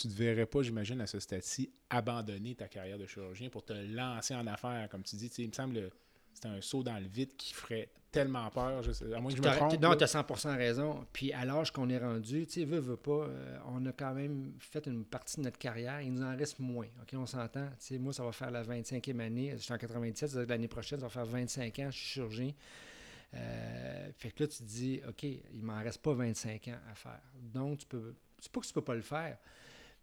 tu 0.00 0.08
ne 0.08 0.12
te 0.12 0.18
verrais 0.18 0.46
pas, 0.46 0.62
j'imagine, 0.62 1.00
à 1.00 1.06
ce 1.06 1.20
stade-ci, 1.20 1.70
abandonner 1.90 2.54
ta 2.54 2.68
carrière 2.68 2.98
de 2.98 3.06
chirurgien 3.06 3.48
pour 3.50 3.64
te 3.64 3.72
lancer 3.72 4.34
en 4.34 4.46
affaires, 4.46 4.88
comme 4.90 5.02
tu 5.02 5.16
dis. 5.16 5.26
Il 5.38 5.48
me 5.48 5.52
semble 5.52 5.74
que 5.74 5.90
c'est 6.32 6.46
un 6.46 6.60
saut 6.60 6.82
dans 6.82 6.98
le 6.98 7.06
vide 7.06 7.36
qui 7.36 7.52
ferait 7.52 7.88
tellement 8.10 8.48
peur. 8.50 8.82
je 8.82 8.90
sais- 8.92 9.12
à 9.12 9.20
moins 9.20 9.30
que 9.30 9.36
je 9.36 9.42
me 9.42 9.54
trompe. 9.56 9.80
non, 9.80 9.94
tu 9.94 10.02
as 10.04 10.06
100% 10.08 10.56
raison. 10.56 11.06
Puis 11.12 11.32
à 11.32 11.44
l'âge 11.44 11.70
qu'on 11.70 11.88
est 11.90 11.98
rendu, 11.98 12.46
tu 12.46 12.60
sais, 12.60 12.64
veux, 12.64 12.78
veux 12.80 12.96
pas, 12.96 13.12
euh, 13.28 13.58
on 13.66 13.84
a 13.86 13.92
quand 13.92 14.14
même 14.14 14.52
fait 14.58 14.86
une 14.86 15.04
partie 15.04 15.36
de 15.36 15.42
notre 15.42 15.58
carrière. 15.58 16.00
Il 16.00 16.12
nous 16.14 16.22
en 16.22 16.36
reste 16.36 16.58
moins. 16.58 16.86
OK, 17.02 17.10
on 17.14 17.26
s'entend. 17.26 17.68
Tu 17.78 17.86
sais, 17.94 17.98
moi, 17.98 18.12
ça 18.12 18.24
va 18.24 18.32
faire 18.32 18.50
la 18.50 18.62
25e 18.64 19.20
année. 19.20 19.52
Je 19.56 19.62
suis 19.62 19.72
en 19.72 19.78
97, 19.78 20.28
c'est-à-dire 20.30 20.46
que 20.46 20.52
l'année 20.52 20.66
prochaine, 20.68 20.98
ça 20.98 21.06
va 21.06 21.10
faire 21.10 21.26
25 21.26 21.78
ans, 21.80 21.90
je 21.90 21.96
suis 21.98 22.06
chirurgien. 22.08 22.52
Euh, 23.34 24.10
fait 24.16 24.30
que 24.32 24.42
là, 24.42 24.48
tu 24.48 24.58
te 24.58 24.62
dis, 24.64 25.00
OK, 25.08 25.22
il 25.22 25.62
m'en 25.62 25.80
reste 25.82 26.02
pas 26.02 26.14
25 26.14 26.68
ans 26.68 26.78
à 26.90 26.94
faire. 26.94 27.20
Donc, 27.54 27.78
tu 27.78 27.86
peux. 27.86 28.14
C'est 28.40 28.50
pas 28.50 28.60
que 28.60 28.66
tu 28.66 28.72
peux 28.72 28.82
pas 28.82 28.94
le 28.94 29.02
faire, 29.02 29.36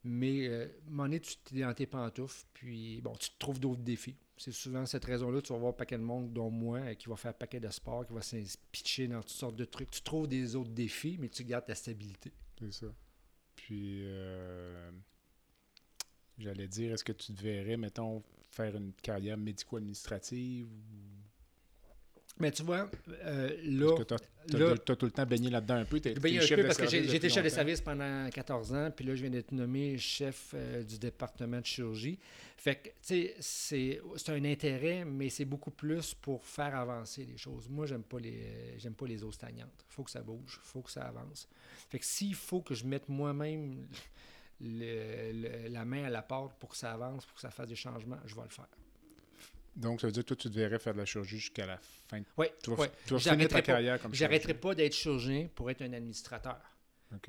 mais 0.04 0.48
euh, 0.48 0.68
donné, 0.88 1.20
tu 1.20 1.36
t'es 1.38 1.62
dans 1.62 1.74
tes 1.74 1.86
pantoufles, 1.86 2.46
puis 2.54 3.02
bon, 3.02 3.16
tu 3.16 3.30
te 3.30 3.36
trouves 3.40 3.60
d'autres 3.60 3.82
défis. 3.82 4.16
C'est 4.38 4.52
souvent 4.52 4.86
cette 4.86 5.06
raison-là, 5.06 5.42
tu 5.42 5.52
vas 5.54 5.60
voir 5.60 5.72
un 5.72 5.74
paquet 5.74 5.98
de 5.98 6.04
monde, 6.04 6.32
dont 6.32 6.50
moi, 6.52 6.80
euh, 6.80 6.94
qui 6.94 7.10
va 7.10 7.16
faire 7.16 7.32
un 7.32 7.34
paquet 7.34 7.60
de 7.60 7.70
sport, 7.70 8.06
qui 8.06 8.14
va 8.14 8.22
se 8.22 8.38
pitcher 8.72 9.08
dans 9.08 9.22
toutes 9.22 9.30
sortes 9.32 9.56
de 9.56 9.66
trucs. 9.66 9.90
Tu 9.92 10.02
trouves 10.02 10.28
des 10.28 10.56
autres 10.56 10.70
défis, 10.72 11.18
mais 11.20 11.30
tu 11.30 11.44
gardes 11.44 11.66
ta 11.66 11.76
stabilité. 11.76 12.32
C'est 12.60 12.72
ça. 12.72 12.88
Puis, 13.56 14.02
euh, 14.06 14.92
j'allais 16.38 16.68
dire, 16.68 16.94
est-ce 16.94 17.04
que 17.04 17.12
tu 17.12 17.34
te 17.34 17.42
verrais, 17.42 17.78
mettons, 17.78 18.24
faire 18.52 18.76
une 18.76 18.94
carrière 18.94 19.38
médico-administrative? 19.38 20.68
ou- 20.68 21.27
Mais 22.39 22.52
tu 22.52 22.63
vois, 22.63 22.89
euh, 23.10 23.58
là, 23.63 23.95
Parce 24.08 24.21
que 24.21 24.78
tu 24.78 24.91
as, 24.91 24.95
tout 24.95 25.06
le 25.06 25.12
temps 25.12 25.26
baigné 25.26 25.50
là-dedans 25.50 25.76
un 25.76 25.86
peu. 25.86 26.00
Ben, 26.00 26.13
il 26.26 26.36
y 26.36 26.39
a 26.39 26.43
un 26.43 26.47
peu 26.47 26.63
parce 26.63 26.78
que 26.78 26.86
depuis 26.86 27.30
chef 27.30 27.43
de 27.43 27.50
service 27.50 27.82
pendant 27.82 28.30
14 28.30 28.73
ans, 28.73 28.91
puis 28.95 29.06
là, 29.06 29.15
je 29.15 29.21
viens 29.21 29.32
d'être 29.32 29.52
nommé 29.52 29.97
chef 29.97 30.54
euh, 30.54 30.84
du 30.84 31.00
département 31.00 31.60
de 31.60 31.65
chirurgie. 31.65 32.19
Fait 32.58 32.76
que, 32.76 32.89
tu 33.06 33.30
sais, 33.39 34.02
c'est 34.12 34.32
un 34.32 34.45
intérêt, 34.45 35.06
mais 35.06 35.30
c'est 35.30 35.45
beaucoup 35.45 35.71
plus 35.71 36.13
pour 36.13 36.45
faire 36.45 36.76
avancer 36.76 37.26
les 37.26 37.38
choses. 37.38 37.67
Moi, 37.69 37.86
j'aime 37.86 38.04
pas 38.04 38.19
les 38.19 38.78
j'aime 38.78 38.93
pas 38.93 39.08
les 39.08 39.23
eaux 39.23 39.32
stagnantes. 39.32 39.86
faut 39.89 40.04
que 40.04 40.12
ça 40.12 40.21
bouge, 40.21 40.60
faut 40.63 40.82
que 40.82 40.91
ça 40.91 41.04
avance. 41.04 41.47
Fait 41.89 42.00
que 42.00 42.06
s'il 42.06 42.36
faut 42.36 42.62
que 42.62 42.73
je 42.73 42.86
mette 42.86 43.10
moi-même 43.10 43.88
la 44.60 45.86
main 45.86 46.06
à 46.06 46.10
la 46.10 46.21
porte 46.21 46.58
pour 46.60 46.69
que 46.69 46.78
ça 46.78 46.93
avance, 46.93 47.26
pour 47.26 47.36
que 47.36 47.41
ça 47.41 47.52
fasse 47.52 47.67
des 47.67 47.76
changements, 47.76 48.17
je 48.26 48.36
vais 48.36 48.43
le 48.43 48.50
faire. 48.50 48.67
Donc, 49.78 50.02
ça 50.02 50.08
veut 50.08 50.12
dire 50.13 50.24
que 50.24 50.30
toi, 50.30 50.36
tu 50.38 50.50
te 50.50 50.54
verrais 50.56 50.80
faire 50.80 50.94
de 50.94 50.98
la 51.00 51.06
chirurgie 51.06 51.38
jusqu'à 51.38 51.66
la 51.66 51.78
fin. 51.78 52.22
Oui, 52.38 52.48
Tu 52.63 52.72
vas, 52.72 52.76
ouais. 52.78 52.92
tu 53.06 53.13
vas 53.13 53.20
finir 53.20 53.48
ta 53.48 53.56
pas- 53.58 53.62
carrière 53.62 54.02
comme 54.02 54.13
J'arrêterai 54.13 54.56
pas 54.56 54.74
d'être 54.76 54.94
chirurgien 54.96 55.48
pour 55.54 55.70
être 55.70 55.82
un 55.84 55.94
administrateur. 55.94 56.60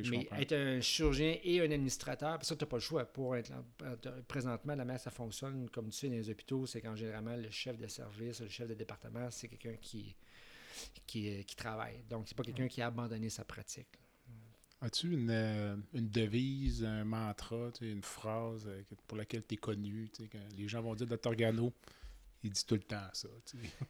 Je 0.00 0.10
mais 0.10 0.24
comprends. 0.24 0.36
être 0.38 0.52
un 0.54 0.80
chirurgien 0.80 1.36
et 1.44 1.60
un 1.60 1.70
administrateur, 1.70 2.42
ça, 2.44 2.56
tu 2.56 2.64
n'as 2.64 2.68
pas 2.68 2.78
le 2.78 2.80
choix. 2.82 3.04
Pour 3.04 3.36
être 3.36 3.50
là- 3.50 3.62
euh, 3.82 4.22
présentement, 4.26 4.74
la 4.74 4.84
manière 4.84 5.00
ça 5.00 5.10
fonctionne, 5.12 5.68
comme 5.70 5.90
tu 5.90 5.98
sais, 5.98 6.08
dans 6.08 6.14
les 6.14 6.28
hôpitaux, 6.30 6.66
c'est 6.66 6.80
quand 6.80 6.96
généralement 6.96 7.36
le 7.36 7.50
chef 7.50 7.76
de 7.78 7.86
service, 7.86 8.40
le 8.40 8.48
chef 8.48 8.66
de 8.66 8.74
département, 8.74 9.30
c'est 9.30 9.46
quelqu'un 9.48 9.76
qui, 9.80 10.16
qui, 11.06 11.44
qui 11.44 11.54
travaille. 11.54 12.02
Donc, 12.10 12.26
c'est 12.28 12.36
pas 12.36 12.42
quelqu'un 12.42 12.66
qui 12.66 12.80
a 12.82 12.86
abandonné 12.86 13.28
sa 13.30 13.44
pratique. 13.44 13.86
As-tu 14.80 15.12
une, 15.12 15.30
euh, 15.30 15.76
une 15.92 16.08
devise, 16.08 16.84
un 16.84 17.04
mantra, 17.04 17.70
une 17.80 18.02
phrase 18.02 18.64
euh, 18.68 18.82
pour 19.06 19.18
laquelle 19.18 19.44
tu 19.46 19.54
es 19.54 19.58
connu? 19.58 20.08
les 20.56 20.66
gens 20.68 20.80
vont 20.82 20.94
dire 20.94 21.06
Dr. 21.08 21.34
Gano, 21.34 21.72
il 22.48 22.52
dit 22.52 22.66
tout 22.66 22.74
le 22.74 22.82
temps 22.82 23.08
ça. 23.12 23.28
tu 23.44 23.58
sais. 23.58 23.68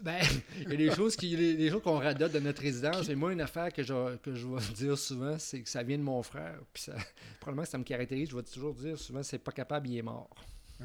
Ben, 0.00 0.20
il 0.56 0.70
y 0.70 0.72
a 0.72 0.76
des 0.76 0.90
choses 0.90 1.14
qui, 1.14 1.68
choses 1.70 1.82
qu'on 1.82 1.98
radote 1.98 2.32
de 2.32 2.40
notre 2.40 2.62
résidence. 2.62 3.08
Et 3.10 3.14
moi, 3.14 3.32
une 3.32 3.42
affaire 3.42 3.72
que 3.72 3.82
je, 3.82 4.16
que 4.16 4.34
je 4.34 4.46
vais 4.46 4.60
dire 4.74 4.98
souvent, 4.98 5.38
c'est 5.38 5.60
que 5.62 5.68
ça 5.68 5.82
vient 5.82 5.98
de 5.98 6.02
mon 6.02 6.22
frère. 6.22 6.58
Puis 6.72 6.84
ça, 6.84 6.94
probablement 7.40 7.64
que 7.64 7.68
ça 7.68 7.78
me 7.78 7.84
caractérise. 7.84 8.30
Je 8.30 8.36
vais 8.36 8.42
toujours 8.42 8.74
dire 8.74 8.98
souvent, 8.98 9.22
c'est 9.22 9.38
pas 9.38 9.52
capable, 9.52 9.88
il 9.88 9.98
est 9.98 10.02
mort. 10.02 10.34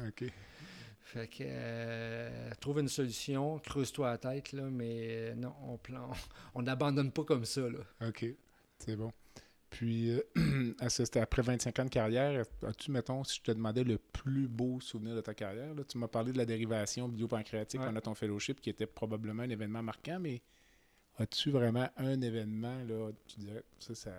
OK. 0.06 0.24
Fait 1.00 1.26
que 1.26 1.36
euh, 1.40 2.50
trouve 2.60 2.80
une 2.80 2.88
solution, 2.88 3.58
creuse-toi 3.60 4.10
la 4.10 4.18
tête, 4.18 4.52
là, 4.52 4.64
mais 4.70 5.34
non, 5.36 5.54
on 5.66 5.78
plan, 5.78 6.10
on 6.54 6.60
n'abandonne 6.62 7.10
pas 7.10 7.24
comme 7.24 7.46
ça. 7.46 7.62
Là. 7.62 7.78
OK. 8.06 8.26
C'est 8.78 8.94
bon. 8.94 9.10
Puis, 9.70 10.10
euh, 10.10 10.22
stade, 10.88 11.22
après 11.22 11.42
25 11.42 11.78
ans 11.78 11.84
de 11.84 11.90
carrière, 11.90 12.44
as-tu, 12.66 12.90
mettons, 12.90 13.22
si 13.24 13.36
je 13.36 13.42
te 13.42 13.50
demandais 13.52 13.84
le 13.84 13.98
plus 13.98 14.48
beau 14.48 14.80
souvenir 14.80 15.14
de 15.14 15.20
ta 15.20 15.34
carrière, 15.34 15.74
là, 15.74 15.84
tu 15.84 15.98
m'as 15.98 16.08
parlé 16.08 16.32
de 16.32 16.38
la 16.38 16.46
dérivation 16.46 17.08
biopancréatique 17.08 17.80
Ouais. 17.80 17.86
pendant 17.86 18.00
ton 18.00 18.14
fellowship, 18.14 18.60
qui 18.60 18.70
était 18.70 18.86
probablement 18.86 19.42
un 19.42 19.50
événement 19.50 19.82
marquant, 19.82 20.18
mais 20.20 20.40
as-tu 21.18 21.50
vraiment 21.50 21.88
un 21.96 22.20
événement, 22.20 22.82
là, 22.84 23.10
tu 23.26 23.40
dirais, 23.40 23.62
ça, 23.78 23.94
ça... 23.94 24.12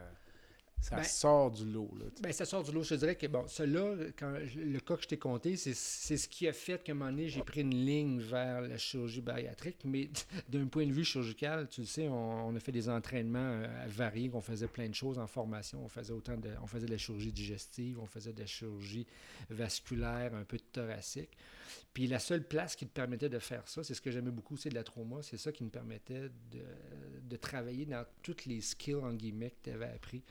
Ça 0.81 0.95
Ben- 0.95 1.03
sort 1.03 1.51
du 1.51 1.65
lot. 1.65 1.91
Là. 1.99 2.05
Ben, 2.21 2.31
ça 2.31 2.45
sort 2.45 2.63
du 2.63 2.71
lot. 2.71 2.83
Je 2.83 2.89
te 2.89 2.99
dirais 2.99 3.15
que, 3.15 3.27
bon, 3.27 3.45
quand, 4.17 4.33
le 4.55 4.79
cas 4.79 4.95
que 4.95 5.03
je 5.03 5.07
t'ai 5.09 5.17
compté, 5.17 5.55
c'est 5.57 5.73
ce 5.73 6.27
qui 6.27 6.47
a 6.47 6.53
fait 6.53 6.81
qu'à 6.83 6.93
un 6.93 6.95
moment 6.95 7.11
donné, 7.11 7.27
j'ai 7.27 7.41
pris 7.41 7.61
une 7.61 7.75
ligne 7.85 8.19
vers 8.21 8.61
la 8.61 8.77
chirurgie 8.77 9.21
bariatrique. 9.21 9.79
Mais 9.83 10.09
d'un 10.49 10.67
point 10.67 10.87
de 10.87 10.93
vue 10.93 11.03
chirurgical, 11.03 11.67
tu 11.69 11.81
le 11.81 11.87
sais, 11.87 12.07
on, 12.07 12.47
on 12.47 12.55
a 12.55 12.59
fait 12.59 12.71
des 12.71 12.87
entraînements 12.89 13.39
euh, 13.39 13.67
variés, 13.87 14.29
qu'on 14.29 14.41
faisait 14.41 14.67
plein 14.67 14.87
de 14.87 14.95
choses 14.95 15.19
en 15.19 15.27
formation. 15.27 15.83
On 15.83 15.89
faisait 15.89 16.13
autant 16.13 16.37
de, 16.37 16.49
on 16.61 16.67
faisait 16.67 16.87
de 16.87 16.91
la 16.91 16.97
chirurgie 16.97 17.31
digestive, 17.31 17.99
on 17.99 18.05
faisait 18.05 18.33
de 18.33 18.39
la 18.39 18.47
chirurgie 18.47 19.05
vasculaire, 19.49 20.33
un 20.33 20.43
peu 20.43 20.57
de 20.57 20.63
thoracique. 20.71 21.29
Puis 21.93 22.07
la 22.07 22.19
seule 22.19 22.43
place 22.47 22.75
qui 22.75 22.87
te 22.87 22.93
permettait 22.93 23.29
de 23.29 23.39
faire 23.39 23.67
ça, 23.67 23.83
c'est 23.83 23.93
ce 23.93 24.01
que 24.01 24.11
j'aimais 24.11 24.31
beaucoup, 24.31 24.57
c'est 24.57 24.69
de 24.69 24.75
la 24.75 24.83
trauma. 24.83 25.17
C'est 25.21 25.37
ça 25.37 25.51
qui 25.51 25.63
me 25.63 25.69
permettait 25.69 26.29
de, 26.51 26.61
de 27.21 27.35
travailler 27.35 27.85
dans 27.85 28.05
toutes 28.23 28.45
les 28.45 28.61
skills, 28.61 28.95
en 28.95 29.13
guillemets, 29.13 29.51
que 29.51 29.69
tu 29.69 29.71
avais 29.71 29.85
appris. 29.85 30.23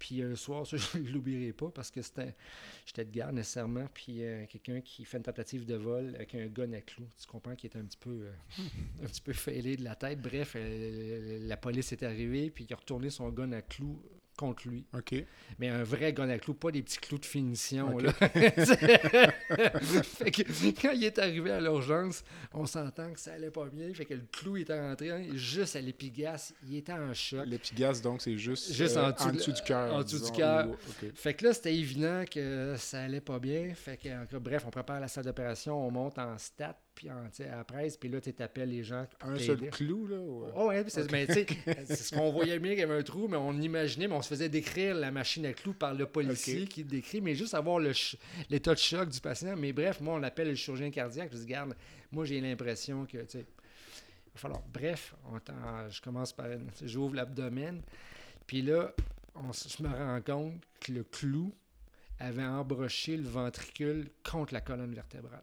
Puis 0.00 0.22
un 0.22 0.34
soir, 0.34 0.66
ça, 0.66 0.76
je 0.76 0.98
ne 0.98 1.10
l'oublierai 1.10 1.52
pas 1.52 1.68
parce 1.68 1.92
que 1.92 2.02
c'était, 2.02 2.34
j'étais 2.84 3.04
de 3.04 3.12
garde 3.12 3.36
nécessairement. 3.36 3.86
Puis 3.94 4.24
euh, 4.24 4.46
quelqu'un 4.46 4.80
qui 4.80 5.04
fait 5.04 5.18
une 5.18 5.22
tentative 5.22 5.64
de 5.64 5.76
vol 5.76 6.12
avec 6.16 6.34
un 6.34 6.46
gun 6.46 6.72
à 6.72 6.80
clous. 6.80 7.06
Tu 7.20 7.26
comprends 7.28 7.54
qu'il 7.54 7.70
est 7.70 7.76
un 7.76 7.84
petit 7.84 7.98
peu, 7.98 8.10
euh, 8.24 8.32
un 9.04 9.06
petit 9.06 9.20
peu 9.20 9.32
failé 9.32 9.76
de 9.76 9.84
la 9.84 9.94
tête. 9.94 10.20
Bref, 10.20 10.54
euh, 10.56 11.38
la 11.46 11.56
police 11.56 11.92
est 11.92 12.02
arrivée, 12.02 12.50
puis 12.50 12.64
il 12.68 12.72
a 12.72 12.76
retourné 12.76 13.10
son 13.10 13.28
gun 13.28 13.52
à 13.52 13.62
clous 13.62 14.02
contre 14.40 14.68
lui. 14.68 14.84
OK. 14.94 15.14
Mais 15.58 15.68
un 15.68 15.82
vrai 15.84 16.12
gun 16.12 16.28
à 16.30 16.38
clous, 16.38 16.54
pas 16.54 16.70
des 16.70 16.82
petits 16.82 16.98
clous 16.98 17.18
de 17.18 17.26
finition. 17.26 17.94
Ok. 17.94 18.02
Là. 18.02 18.12
fait 20.02 20.30
que 20.30 20.42
quand 20.80 20.92
il 20.92 21.04
est 21.04 21.18
arrivé 21.18 21.50
à 21.50 21.60
l'urgence, 21.60 22.24
on 22.54 22.64
s'entend 22.66 23.12
que 23.12 23.20
ça 23.20 23.34
allait 23.34 23.50
pas 23.50 23.66
bien. 23.66 23.92
Fait 23.92 24.06
que 24.06 24.14
le 24.14 24.24
clou 24.32 24.56
était 24.56 24.78
rentré 24.78 25.10
hein, 25.10 25.22
juste 25.34 25.76
à 25.76 25.80
l'épigasse. 25.80 26.54
Il 26.66 26.76
était 26.76 26.92
en 26.92 27.12
choc. 27.12 27.44
L'épigasse, 27.46 28.00
donc, 28.00 28.22
c'est 28.22 28.38
juste, 28.38 28.72
Juste 28.72 28.96
euh, 28.96 29.12
en 29.18 29.32
dessous 29.32 29.50
de- 29.50 29.56
du 29.56 29.62
cœur. 29.62 29.94
en 29.94 30.02
dessous 30.02 30.24
du 30.24 30.32
cœur. 30.32 30.68
Fait 31.14 31.34
que 31.34 31.44
là, 31.44 31.52
c'était 31.52 31.74
évident 31.74 32.24
que 32.30 32.74
ça 32.78 33.02
allait 33.02 33.20
pas 33.20 33.38
bien. 33.38 33.74
Fait 33.74 33.96
que, 33.96 34.08
en 34.08 34.40
bref, 34.40 34.64
on 34.66 34.70
prépare 34.70 35.00
la 35.00 35.08
salle 35.08 35.24
d'opération, 35.24 35.86
on 35.86 35.90
monte 35.90 36.18
en 36.18 36.36
stat, 36.38 36.78
puis 37.00 37.10
en, 37.10 37.22
tu 37.30 37.36
sais, 37.42 37.48
à 37.48 37.56
la 37.56 37.64
presse, 37.64 37.96
puis 37.96 38.10
là, 38.10 38.20
tu 38.20 38.30
t'appelles 38.34 38.68
les 38.68 38.82
gens. 38.84 39.06
Un 39.22 39.38
seul 39.38 39.70
clou, 39.70 40.06
là? 40.06 40.16
ou- 40.18 40.44
Oh, 40.54 40.66
ouais, 40.68 40.84
c'est, 40.88 41.10
mais 41.10 41.26
tu 41.26 41.32
sais, 41.32 41.46
c'est 41.86 41.96
ce 41.96 42.14
qu'on 42.14 42.30
voyait 42.30 42.58
bien 42.58 42.72
qu'il 42.72 42.80
y 42.80 42.82
avait 42.82 42.98
un 42.98 43.02
trou, 43.02 43.26
mais 43.26 43.38
on 43.38 43.54
imaginait, 43.58 44.06
mais 44.06 44.14
on 44.16 44.20
se 44.20 44.28
faisait 44.28 44.50
décrire 44.50 44.94
la 44.96 45.10
machine 45.10 45.46
à 45.46 45.54
clous 45.54 45.72
par 45.72 45.94
le 45.94 46.04
policier 46.04 46.64
Ok. 46.64 46.68
qui 46.68 46.84
décrit, 46.84 47.22
mais 47.22 47.34
juste 47.34 47.54
avoir 47.54 47.78
l'état 47.80 48.74
de 48.74 48.78
choc 48.78 49.08
du 49.08 49.18
patient. 49.18 49.56
Mais 49.56 49.72
bref, 49.72 50.02
moi, 50.02 50.16
on 50.16 50.18
l'appelle 50.18 50.48
le 50.48 50.54
chirurgien 50.56 50.90
cardiaque. 50.90 51.30
Je 51.32 51.38
dis, 51.38 51.46
garde, 51.46 51.74
moi, 52.12 52.26
j'ai 52.26 52.38
l'impression 52.38 53.06
que, 53.06 53.16
tu 53.22 53.38
sais, 53.38 53.46
il 53.46 54.32
va 54.34 54.38
falloir. 54.38 54.62
Bref, 54.70 55.14
on 55.32 55.38
je 55.88 56.02
commence 56.02 56.34
par. 56.34 56.48
J'ouvre 56.84 57.14
l'abdomen, 57.14 57.80
puis 58.46 58.60
là, 58.60 58.92
on 59.34 59.52
je 59.52 59.82
me 59.82 59.88
rends 59.88 60.20
compte 60.20 60.60
que 60.80 60.92
le 60.92 61.04
clou 61.04 61.50
avait 62.18 62.44
embroché 62.44 63.16
le 63.16 63.26
ventricule 63.26 64.10
contre 64.30 64.52
la 64.52 64.60
colonne 64.60 64.92
vertébrale. 64.94 65.40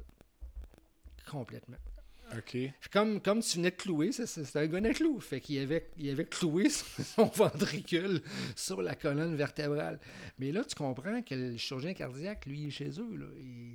Complètement. 1.29 1.77
OK. 2.37 2.57
Comme, 2.91 3.21
comme 3.21 3.39
tu 3.39 3.55
venais 3.55 3.71
de 3.71 3.77
clouer, 3.77 4.11
c'est 4.11 4.55
un 4.57 4.67
gun 4.67 4.83
à 4.83 4.93
clous. 4.93 5.21
Fait 5.21 5.39
qu'il 5.39 5.57
avait, 5.59 5.89
il 5.97 6.09
avait 6.09 6.25
cloué 6.25 6.67
son 6.69 7.23
ventricule 7.23 8.21
sur 8.53 8.81
la 8.81 8.95
colonne 8.95 9.33
vertébrale. 9.37 9.97
Mais 10.37 10.51
là, 10.51 10.65
tu 10.65 10.75
comprends 10.75 11.21
que 11.21 11.33
le 11.33 11.55
chirurgien 11.55 11.93
cardiaque, 11.93 12.45
lui, 12.45 12.63
il 12.63 12.67
est 12.67 12.71
chez 12.71 12.89
eux. 12.99 13.15
Là. 13.15 13.27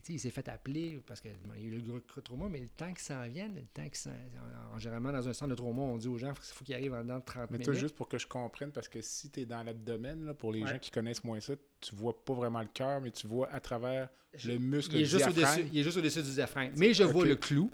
Il, 0.06 0.20
s'est 0.20 0.28
fait 0.28 0.46
appeler 0.50 1.00
parce 1.06 1.22
qu'il 1.22 1.30
a 1.30 1.58
eu 1.58 1.70
le 1.70 1.80
gros 1.80 1.98
trauma, 2.20 2.46
mais 2.50 2.60
le 2.60 2.68
temps 2.68 2.88
qu'il 2.92 2.98
s'en 2.98 3.26
vienne, 3.26 3.54
le 3.54 3.62
temps 3.72 3.84
qu'il 3.88 3.94
s'en... 3.96 4.10
en- 4.10 4.76
en- 4.76 4.78
Généralement, 4.78 5.12
dans 5.12 5.26
un 5.26 5.32
centre 5.32 5.50
de 5.52 5.54
trauma, 5.54 5.80
on 5.80 5.96
dit 5.96 6.08
aux 6.08 6.18
gens 6.18 6.34
qu'il 6.34 6.44
faut 6.54 6.62
qu'il 6.66 6.74
arrive 6.74 6.92
en 6.92 7.00
dedans 7.04 7.20
de 7.20 7.24
30 7.24 7.50
Mais 7.52 7.56
minutes. 7.56 7.64
toi, 7.64 7.72
juste 7.74 7.94
pour 7.96 8.06
que 8.06 8.18
je 8.18 8.26
comprenne, 8.26 8.70
parce 8.70 8.88
que 8.88 9.00
si 9.00 9.30
tu 9.30 9.40
es 9.40 9.46
dans 9.46 9.62
l'abdomen, 9.62 10.26
là, 10.26 10.34
pour 10.34 10.52
les 10.52 10.60
Ouais. 10.62 10.68
gens 10.72 10.78
qui 10.78 10.90
connaissent 10.90 11.24
moins 11.24 11.40
ça, 11.40 11.54
tu 11.80 11.94
vois 11.94 12.22
pas 12.22 12.34
vraiment 12.34 12.60
le 12.60 12.68
cœur, 12.68 13.00
mais 13.00 13.10
tu 13.12 13.26
vois 13.26 13.50
à 13.50 13.60
travers 13.60 14.10
le 14.46 14.58
muscle 14.58 14.96
il 14.96 15.02
est, 15.02 15.04
juste 15.04 15.28
diaphragme. 15.28 15.60
au-dessus, 15.60 15.70
il 15.72 15.80
est 15.80 15.82
juste 15.82 15.96
au-dessus 15.98 16.22
du 16.22 16.30
diaphragme. 16.30 16.72
Mais 16.76 16.94
je 16.94 17.04
vois 17.04 17.26
le 17.26 17.36
clou. 17.36 17.70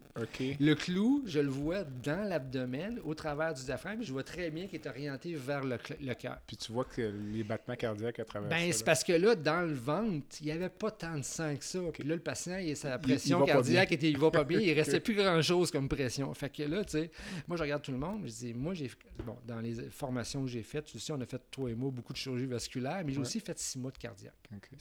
Le 0.59 0.73
clou, 0.73 1.23
je 1.25 1.39
le 1.39 1.47
vois 1.47 1.83
dans 1.83 2.27
l'abdomen, 2.27 2.99
au 3.05 3.13
travers 3.13 3.53
du 3.53 3.63
diaphragme. 3.63 4.03
Je 4.03 4.11
vois 4.11 4.23
très 4.23 4.49
bien 4.49 4.67
qu'il 4.67 4.79
est 4.79 4.87
orienté 4.87 5.35
vers 5.35 5.63
le, 5.63 5.77
cœur. 6.13 6.39
Puis 6.45 6.57
tu 6.57 6.71
vois 6.71 6.83
que 6.83 7.01
les 7.01 7.43
battements 7.43 7.75
cardiaques 7.75 8.19
à 8.19 8.25
travers 8.25 8.49
Ben, 8.49 8.71
c'est 8.73 8.83
parce 8.83 9.03
que 9.03 9.13
là, 9.13 9.35
dans 9.35 9.61
le 9.61 9.73
ventre, 9.73 10.37
il 10.41 10.47
n'y 10.47 10.51
avait 10.51 10.69
pas 10.69 10.91
tant 10.91 11.17
de 11.17 11.23
sang 11.23 11.55
que 11.55 11.63
ça. 11.63 11.79
Puis 11.93 12.03
là, 12.03 12.15
le 12.15 12.21
patient, 12.21 12.57
il, 12.57 12.75
sa 12.75 12.97
pression 12.99 13.45
cardiaque 13.45 13.93
était, 13.93 14.09
il 14.09 14.17
va 14.17 14.29
pas 14.29 14.43
bien. 14.43 14.59
Il 14.59 14.73
restait 14.73 14.99
plus 14.99 15.15
grand-chose 15.15 15.71
comme 15.71 15.87
pression. 15.87 16.33
Fait 16.33 16.49
que 16.49 16.63
là, 16.63 16.83
tu 16.83 16.91
sais, 16.91 17.11
moi, 17.47 17.55
je 17.55 17.63
regarde 17.63 17.81
tout 17.81 17.91
le 17.91 17.97
monde. 17.97 18.23
Je 18.25 18.31
dis, 18.31 18.53
moi, 18.53 18.73
j'ai. 18.73 18.91
Bon, 19.25 19.37
dans 19.45 19.59
les 19.61 19.73
formations 19.89 20.43
que 20.43 20.49
j'ai 20.49 20.63
faites, 20.63 20.85
tu 20.85 20.99
sais, 20.99 21.13
on 21.13 21.21
a 21.21 21.25
fait, 21.25 21.41
toi 21.51 21.69
et 21.69 21.75
moi, 21.75 21.91
beaucoup 21.91 22.13
de 22.13 22.17
chirurgie 22.17 22.45
vasculaire, 22.45 23.01
mais 23.05 23.11
j'ai 23.11 23.19
Ouais. 23.19 23.25
aussi 23.25 23.39
fait 23.39 23.57
six 23.59 23.77
mois 23.77 23.91
de 23.91 23.97
cardiaque. 23.97 24.33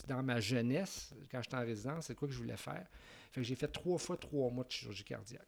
Dans 0.06 0.22
ma 0.22 0.40
jeunesse, 0.40 1.12
quand 1.30 1.42
j'étais 1.42 1.56
en 1.56 1.64
c'est 2.00 2.14
quoi 2.14 2.28
que 2.28 2.34
je 2.34 2.38
voulais 2.38 2.56
faire. 2.56 2.86
Fait 3.32 3.40
que 3.40 3.46
j'ai 3.46 3.54
fait 3.54 3.68
trois 3.68 3.98
fois 3.98 4.16
trois 4.16 4.50
mois 4.50 4.64
de 4.64 4.70
chirurgie 4.70 5.04
cardiaque. 5.04 5.46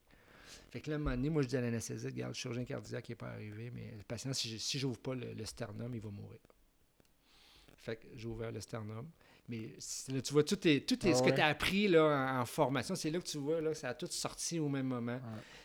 Fait 0.71 0.81
que 0.81 0.91
là, 0.91 0.97
à 0.97 0.99
un 0.99 1.03
moment 1.03 1.17
donné, 1.17 1.31
moi, 1.31 1.43
je 1.43 1.49
dis 1.49 1.57
à 1.57 1.61
l'anesthésiste, 1.61 2.07
regarde, 2.07 2.33
le 2.33 2.35
chirurgien 2.35 2.65
cardiaque 2.65 3.09
n'est 3.09 3.15
pas 3.15 3.31
arrivé, 3.31 3.71
mais 3.71 3.93
le 3.97 4.03
patient, 4.03 4.33
si 4.33 4.49
je 4.49 4.57
si 4.57 4.79
j'ouvre 4.79 4.99
pas 4.99 5.15
le, 5.15 5.33
le 5.33 5.45
sternum, 5.45 5.95
il 5.95 6.01
va 6.01 6.11
mourir. 6.11 6.39
Fait 7.77 7.97
que 7.97 8.07
j'ai 8.15 8.27
ouvert 8.27 8.53
le 8.53 8.61
sternum. 8.61 9.09
Mais 9.51 10.15
là, 10.15 10.21
tu 10.21 10.33
vois, 10.33 10.45
tout, 10.45 10.69
est, 10.69 10.87
tout 10.87 11.07
est, 11.07 11.13
Ah 11.13 11.15
ce 11.15 11.23
que 11.23 11.31
tu 11.31 11.41
as 11.41 11.47
appris 11.47 11.89
là, 11.89 12.05
en, 12.05 12.41
en 12.41 12.47
formation, 12.47 12.95
c'est 12.95 13.11
là 13.11 13.19
que 13.19 13.27
tu 13.27 13.39
vois, 13.39 13.61
là, 13.61 13.75
ça 13.75 13.89
a 13.89 13.95
tout 13.95 14.07
sorti 14.11 14.59
au 14.59 14.69
même 14.69 14.87
moment. 14.87 15.21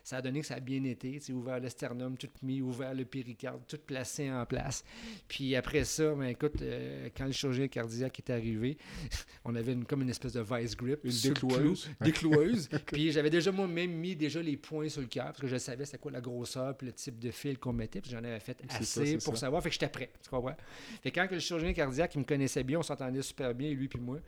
Ça 0.06 0.18
a 0.18 0.22
donné 0.22 0.42
que 0.42 0.46
ça 0.46 0.54
a 0.54 0.60
bien 0.60 0.84
été. 0.84 1.20
Tu 1.20 1.34
ouvert 1.34 1.60
le 1.60 1.68
sternum, 1.68 2.16
tout 2.16 2.30
mis, 2.44 2.62
ouvert 2.62 2.94
le 2.94 3.06
péricarde, 3.06 3.62
tout 3.68 3.80
placé 3.84 4.32
en 4.32 4.46
place. 4.46 4.84
Puis 5.28 5.56
après 5.56 5.84
ça, 5.84 6.14
ben, 6.14 6.28
écoute, 6.28 6.62
euh, 6.62 7.10
quand 7.18 7.26
le 7.26 7.32
chirurgien 7.32 7.68
cardiaque 7.68 8.20
est 8.20 8.30
arrivé, 8.30 8.78
on 9.46 9.56
avait 9.56 9.74
une, 9.74 9.84
comme 9.84 10.04
une 10.04 10.10
espèce 10.10 10.34
de 10.34 10.42
vice 10.42 10.78
grip. 10.78 11.00
Une 11.04 11.34
clou, 11.34 11.74
décloueuse. 12.02 12.70
Puis 12.86 13.12
j'avais 13.12 13.32
déjà 13.32 13.52
moi-même 13.52 13.92
mis 13.92 14.16
déjà 14.16 14.44
les 14.44 14.58
points 14.58 14.90
sur 14.90 15.02
le 15.02 15.08
cœur 15.08 15.26
parce 15.26 15.42
que 15.42 15.48
je 15.48 15.58
savais 15.58 15.86
c'était 15.86 15.98
quoi 15.98 16.12
la 16.12 16.22
grosseur 16.22 16.78
puis 16.78 16.86
le 16.86 16.94
type 16.94 17.18
de 17.18 17.32
fil 17.32 17.58
qu'on 17.58 17.74
mettait. 17.74 18.00
Puis 18.00 18.12
j'en 18.12 18.20
avais 18.20 18.40
fait 18.40 18.62
ça, 18.70 18.78
assez 18.78 19.18
pour 19.18 19.34
ça. 19.34 19.42
savoir. 19.42 19.64
Fait 19.64 19.70
que 19.70 19.74
j'étais 19.74 19.90
prêt. 19.90 20.12
Tu 20.22 20.30
comprends? 20.30 20.56
Fait 21.02 21.10
que 21.10 21.20
quand 21.20 21.32
le 21.32 21.40
chirurgien 21.40 21.74
cardiaque, 21.74 22.14
il 22.14 22.20
me 22.20 22.26
connaissait 22.26 22.64
bien, 22.64 22.78
on 22.78 22.84
s'entendait 22.84 23.24
super 23.24 23.56
bien, 23.56 23.72
lui 23.76 23.88
puis 23.88 24.00
moi. 24.00 24.20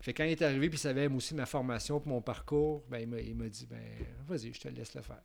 Fait 0.00 0.12
quand 0.12 0.24
il 0.24 0.30
est 0.32 0.42
arrivé, 0.42 0.68
puis 0.68 0.76
il 0.76 0.80
savait 0.80 1.06
aussi 1.08 1.34
ma 1.34 1.46
formation 1.46 1.98
puis 2.00 2.10
mon 2.10 2.20
parcours, 2.20 2.84
ben, 2.88 2.98
il 3.00 3.34
m'a- 3.34 3.48
dit, 3.48 3.66
ben, 3.66 3.80
vas-y, 4.28 4.52
je 4.52 4.60
te 4.60 4.68
laisse 4.68 4.94
le 4.94 5.02
faire. 5.02 5.22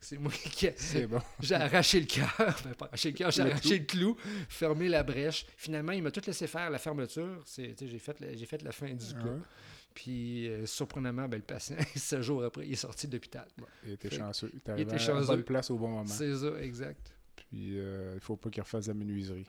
C'est 0.00 0.18
moi 0.18 0.32
qui 0.32 0.66
ai- 0.66 0.74
C'est 0.76 1.06
bon. 1.06 1.20
j'ai 1.40 1.54
arraché 1.54 2.00
le 2.00 2.06
cœur, 2.06 2.34
ben, 2.64 2.74
pas 2.74 2.86
arraché 2.86 3.10
le 3.10 3.16
cœur, 3.16 3.30
j'ai 3.30 3.42
arraché 3.42 3.78
le 3.78 3.84
clou, 3.84 4.16
fermé 4.48 4.88
la 4.88 5.02
brèche. 5.02 5.46
Finalement, 5.56 5.92
il 5.92 6.02
m'a 6.02 6.10
tout 6.10 6.22
laissé 6.26 6.46
faire 6.46 6.70
la 6.70 6.78
fermeture. 6.78 7.44
J'ai, 7.56 7.74
fait 7.98 8.18
la, 8.20 8.34
j'ai 8.34 8.46
fait 8.46 8.62
la 8.62 8.72
fin 8.72 8.92
du 8.92 9.04
Ah 9.18 9.24
ouais? 9.24 9.38
Puis, 9.94 10.48
euh, 10.48 10.66
surprenamment, 10.66 11.28
ben, 11.28 11.36
le 11.36 11.42
patient, 11.44 11.76
ce 11.96 12.20
jour 12.22 12.42
après, 12.44 12.66
il 12.66 12.72
est 12.72 12.76
sorti 12.76 13.06
de 13.06 13.12
l'hôpital. 13.12 13.46
Bon, 13.56 13.66
il 13.86 13.92
était 13.92 14.08
Fait- 14.10 14.16
chanceux. 14.18 14.50
Il 14.52 14.56
était 14.58 14.72
à 14.72 14.76
la 14.76 14.98
chanceux. 14.98 15.26
bonne 15.26 15.44
place 15.44 15.70
au 15.70 15.78
bon 15.78 15.88
moment. 15.88 16.06
C'est 16.06 16.34
ça, 16.34 16.60
exact. 16.60 17.14
Puis 17.36 17.78
euh, 17.78 18.12
il 18.14 18.20
faut 18.20 18.36
pas 18.36 18.50
qu'il 18.50 18.62
refasse 18.62 18.88
la 18.88 18.94
menuiserie. 18.94 19.46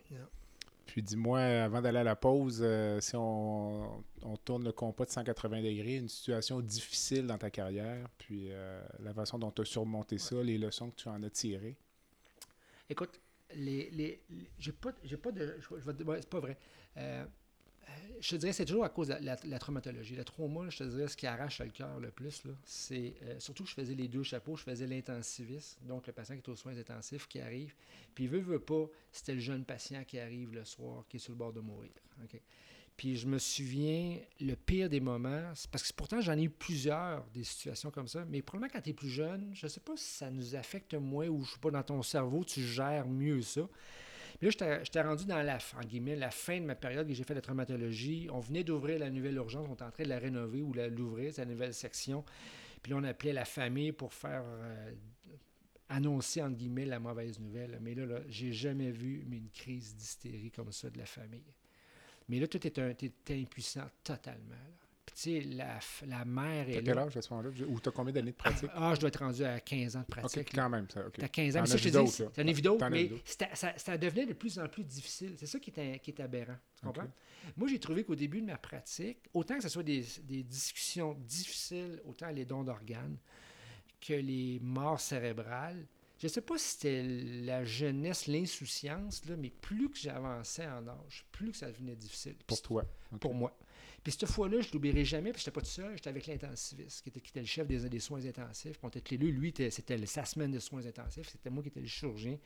Puis 0.85 1.01
dis-moi, 1.01 1.39
avant 1.39 1.81
d'aller 1.81 1.97
à 1.99 2.03
la 2.03 2.15
pause, 2.15 2.59
euh, 2.61 2.99
si 3.01 3.15
on, 3.15 4.03
on 4.21 4.37
tourne 4.37 4.63
le 4.63 4.71
compas 4.71 5.05
de 5.05 5.09
180 5.09 5.61
degrés, 5.63 5.95
une 5.97 6.09
situation 6.09 6.61
difficile 6.61 7.25
dans 7.27 7.37
ta 7.37 7.49
carrière, 7.49 8.07
puis 8.17 8.47
euh, 8.51 8.81
la 8.99 9.13
façon 9.13 9.39
dont 9.39 9.51
tu 9.51 9.61
as 9.63 9.65
surmonté 9.65 10.17
ça, 10.17 10.41
les 10.43 10.57
leçons 10.57 10.91
que 10.91 10.95
tu 10.95 11.07
en 11.09 11.21
as 11.23 11.29
tirées. 11.29 11.75
Écoute, 12.89 13.19
les, 13.55 13.89
les, 13.91 14.21
les- 14.29 14.49
j'ai 14.59 14.71
pas, 14.71 14.91
j'ai 15.03 15.17
pas 15.17 15.31
de, 15.31 15.57
je, 15.59 15.75
je 15.79 15.91
c'est 16.21 16.29
pas 16.29 16.39
vrai. 16.39 16.57
Euh, 16.97 17.25
je 18.19 18.29
te 18.31 18.35
dirais 18.37 18.53
c'est 18.53 18.65
toujours 18.65 18.85
à 18.85 18.89
cause 18.89 19.07
de 19.09 19.13
la, 19.13 19.19
la- 19.21 19.37
la 19.43 19.59
traumatologie. 19.59 20.15
La 20.15 20.23
trauma, 20.23 20.69
je 20.69 20.77
te 20.79 20.83
dirais, 20.83 21.07
ce 21.07 21.17
qui 21.17 21.27
arrache 21.27 21.59
le 21.59 21.69
cœur 21.69 21.99
le 21.99 22.11
plus, 22.11 22.43
c'est 22.65 23.13
euh, 23.23 23.39
surtout 23.39 23.63
que 23.63 23.69
je 23.69 23.75
faisais 23.75 23.95
les 23.95 24.07
deux 24.07 24.23
chapeaux. 24.23 24.55
Je 24.55 24.63
faisais 24.63 24.87
l'intensiviste, 24.87 25.77
donc 25.83 26.07
le 26.07 26.13
patient 26.13 26.35
qui 26.35 26.41
est 26.41 26.49
aux 26.49 26.55
soins 26.55 26.77
intensifs 26.77 27.27
qui 27.27 27.39
arrive. 27.39 27.73
Puis, 28.13 28.27
veut, 28.27 28.39
veut 28.39 28.59
pas, 28.59 28.85
c'était 29.11 29.33
le 29.33 29.39
jeune 29.41 29.65
patient 29.65 30.03
qui 30.03 30.19
arrive 30.19 30.53
le 30.53 30.65
soir, 30.65 31.05
qui 31.09 31.17
est 31.17 31.19
sur 31.19 31.33
le 31.33 31.37
bord 31.37 31.53
de 31.53 31.59
mourir. 31.61 31.91
Puis 32.97 33.17
je 33.17 33.27
me 33.27 33.37
souviens, 33.39 34.17
le 34.39 34.55
pire 34.55 34.87
des 34.89 35.01
moments, 35.01 35.51
parce 35.69 35.83
que 35.89 35.93
pourtant 35.93 36.21
j'en 36.21 36.37
ai 36.37 36.43
eu 36.43 36.49
plusieurs 36.49 37.25
des 37.33 37.43
situations 37.43 37.91
comme 37.91 38.07
ça, 38.07 38.23
mais 38.25 38.41
probablement 38.41 38.71
quand 38.71 38.81
tu 38.81 38.91
es 38.91 38.93
plus 38.93 39.09
jeune, 39.09 39.51
je 39.53 39.67
sais 39.67 39.81
pas 39.81 39.97
si 39.97 40.05
ça 40.05 40.31
nous 40.31 40.55
affecte 40.55 40.93
moins 40.93 41.27
ou 41.27 41.43
je 41.43 41.51
sais 41.51 41.59
pas, 41.59 41.71
dans 41.71 41.83
ton 41.83 42.01
cerveau, 42.01 42.45
tu 42.45 42.61
gères 42.61 43.07
mieux 43.07 43.41
ça. 43.41 43.67
Puis 44.39 44.47
là, 44.47 44.79
j'étais- 44.83 45.01
rendu 45.01 45.25
dans 45.25 45.41
la, 45.41 45.57
en 45.75 45.85
guillemets, 45.85 46.15
la 46.15 46.31
fin 46.31 46.59
de 46.59 46.65
ma 46.65 46.75
période 46.75 47.07
que 47.07 47.13
j'ai 47.13 47.23
fait 47.23 47.35
de 47.35 47.39
traumatologie. 47.39 48.27
On 48.31 48.39
venait 48.39 48.63
d'ouvrir 48.63 48.99
la 48.99 49.09
nouvelle 49.09 49.35
urgence, 49.35 49.67
on 49.69 49.73
était 49.73 49.83
en 49.83 49.91
train 49.91 50.03
de 50.03 50.09
la 50.09 50.19
rénover 50.19 50.61
ou 50.61 50.73
l'ouvrir, 50.73 51.33
la 51.37 51.45
nouvelle 51.45 51.73
section. 51.73 52.23
Puis 52.81 52.91
là, 52.91 52.99
on 52.99 53.03
appelait 53.03 53.33
la 53.33 53.45
famille 53.45 53.91
pour 53.91 54.13
faire 54.13 54.43
euh, 54.45 54.91
annoncer, 55.89 56.41
entre 56.41 56.57
guillemets, 56.57 56.85
la 56.85 56.99
mauvaise 56.99 57.39
nouvelle. 57.39 57.79
Mais 57.81 57.95
là, 57.95 58.05
là 58.05 58.19
j'ai 58.27 58.51
jamais 58.51 58.91
vu 58.91 59.25
une 59.31 59.49
crise 59.49 59.95
d'hystérie 59.95 60.51
comme 60.51 60.71
ça 60.71 60.89
de 60.89 60.97
la 60.97 61.05
famille. 61.05 61.53
Mais 62.27 62.39
là, 62.39 62.47
tout 62.47 62.65
est 62.65 62.77
impuissant 63.31 63.87
totalement. 64.03 64.55
Puis 65.15 65.41
tu 65.41 65.41
sais, 65.49 65.55
la, 65.55 65.79
la 66.07 66.25
mère 66.25 66.65
T'as 66.65 66.71
est 66.73 66.83
quel 66.83 66.95
là. 66.95 67.03
âge 67.03 67.15
à 67.15 67.21
ce 67.21 67.33
moment-là? 67.33 67.49
Ou 67.69 67.79
t'as 67.79 67.91
combien 67.91 68.11
d'années 68.13 68.31
de 68.31 68.35
pratique? 68.35 68.69
Ah, 68.73 68.93
je 68.95 68.99
dois 68.99 69.07
être 69.07 69.19
rendu 69.19 69.43
à 69.45 69.59
15 69.61 69.95
ans 69.95 69.99
de 69.99 70.03
ok, 70.05 70.09
pratique. 70.09 70.53
là. 70.53 70.63
quand 70.63 70.69
même, 70.69 70.89
ça. 70.89 71.07
ok. 71.07 71.13
T'as 71.17 71.27
15 71.29 71.55
ans. 71.57 71.61
Mais 71.61 71.67
ça, 71.67 71.77
je 71.77 71.83
te 71.83 71.89
dis, 71.89 71.97
as 71.97 72.43
vu 72.43 72.89
mais 72.91 73.11
ça, 73.53 73.73
ça 73.77 73.97
devenait 73.97 74.25
de 74.25 74.33
plus 74.33 74.59
en 74.59 74.67
plus 74.67 74.83
difficile. 74.83 75.35
C'est 75.37 75.45
ça 75.45 75.57
qui 75.59 75.71
est, 75.75 75.99
qui 75.99 76.11
est 76.11 76.19
aberrant. 76.19 76.57
Tu 76.81 76.85
Ok. 76.87 76.93
comprends? 76.95 77.11
Moi, 77.55 77.69
j'ai 77.69 77.79
trouvé 77.79 78.03
qu'au 78.03 78.15
début 78.15 78.41
de 78.41 78.47
ma 78.47 78.57
pratique, 78.57 79.19
autant 79.33 79.55
que 79.55 79.63
ce 79.63 79.69
soit 79.69 79.83
des, 79.83 80.03
des 80.23 80.43
discussions 80.43 81.13
difficiles, 81.13 82.01
autant 82.05 82.29
les 82.29 82.43
dons 82.45 82.63
d'organes 82.63 83.17
que 84.01 84.13
les 84.13 84.59
morts 84.61 84.99
cérébrales, 84.99 85.85
je 86.19 86.27
ne 86.27 86.31
sais 86.31 86.41
pas 86.41 86.57
si 86.57 86.73
c'était 86.73 87.03
la 87.03 87.63
jeunesse, 87.63 88.27
l'insouciance, 88.27 89.21
mais 89.37 89.49
plus 89.49 89.89
que 89.89 89.97
j'avançais 89.97 90.65
en 90.67 90.87
âge, 90.87 91.25
plus 91.31 91.51
que 91.51 91.57
ça 91.57 91.67
devenait 91.71 91.95
difficile. 91.95 92.35
Pour 92.47 92.61
toi. 92.61 92.85
ok. 93.13 93.19
pour 93.19 93.33
moi. 93.33 93.57
Puis 94.05 94.11
cette 94.11 94.29
fois-là, 94.29 94.61
je 94.61 94.67
ne 94.67 94.73
l'oublierai 94.73 95.03
jamais, 95.03 95.31
puis 95.31 95.41
je 95.41 95.45
n'étais 95.45 95.59
pas 95.59 95.61
tout 95.61 95.71
seul, 95.71 95.93
j'étais 95.95 96.11
avec 96.11 96.27
l'intensiviste, 96.27 97.01
qui 97.01 97.09
était, 97.09 97.19
qui 97.19 97.31
était 97.31 97.39
le 97.39 97.47
chef 97.47 97.65
des, 97.65 97.89
des 97.89 97.99
soins 97.99 98.23
intensifs. 98.23 98.77
Puis 98.77 98.81
on 98.83 98.89
était. 98.89 99.17
Lui, 99.17 99.49
était- 99.49 99.71
c'était 99.71 100.05
sa 100.05 100.23
semaine 100.25 100.51
de 100.51 100.59
soins 100.59 100.85
intensifs, 100.85 101.27
c'était 101.27 101.49
moi 101.49 101.63
qui 101.63 101.69
étais 101.69 101.79
le 101.79 101.87
chirurgien. 101.87 102.37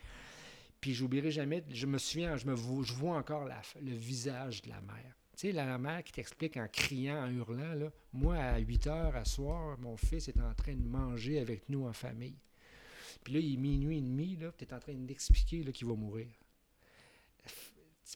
Puis 0.79 0.93
je 0.93 1.03
n'oublierai 1.03 1.31
jamais, 1.31 1.61
je 1.69 1.85
me 1.85 1.97
souviens, 1.97 2.37
je, 2.37 2.45
me 2.45 2.53
vois, 2.53 2.85
je 2.85 2.93
vois 2.93 3.17
encore 3.17 3.49
le 3.81 3.93
visage 3.93 4.61
de 4.61 4.69
la 4.69 4.79
mère. 4.79 5.13
Tu 5.35 5.47
sais, 5.47 5.51
la, 5.51 5.77
mère 5.77 6.01
qui 6.01 6.13
t'explique 6.13 6.55
en 6.55 6.67
criant, 6.69 7.25
en 7.25 7.29
hurlant, 7.29 7.73
là, 7.73 7.91
moi, 8.13 8.37
à 8.37 8.57
8 8.57 8.87
heures 8.87 9.15
à 9.17 9.25
soir, 9.25 9.77
mon 9.79 9.97
fils 9.97 10.29
est 10.29 10.39
en 10.39 10.53
train 10.53 10.75
de 10.75 10.87
manger 10.87 11.39
avec 11.39 11.67
nous 11.67 11.85
en 11.85 11.91
famille. 11.91 12.37
Puis 13.21 13.33
là, 13.33 13.39
il 13.41 13.55
est 13.55 13.57
minuit 13.57 13.97
et 13.97 14.01
demi, 14.01 14.37
là, 14.37 14.53
tu 14.57 14.63
es 14.63 14.73
en 14.73 14.79
train 14.79 14.93
d'expliquer 14.93 15.69
qu'il 15.73 15.87
va 15.87 15.95
mourir. 15.95 16.29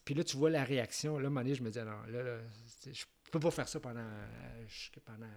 Puis 0.06 0.16
là, 0.16 0.24
tu 0.24 0.38
vois 0.38 0.50
la 0.50 0.64
réaction. 0.64 1.18
Là, 1.18 1.26
à 1.26 1.28
un 1.28 1.30
moment 1.30 1.42
donné, 1.42 1.56
je 1.56 1.64
me 1.64 1.70
dis, 1.70 1.80
non, 1.80 2.04
là, 2.08 2.24
là, 2.24 2.38
je 2.90 3.04
peux 3.34 3.40
pas 3.40 3.52
faire 3.52 3.68
ça 3.68 3.80
pendant, 3.80 4.00
euh, 4.00 4.66
pendant 5.06 5.28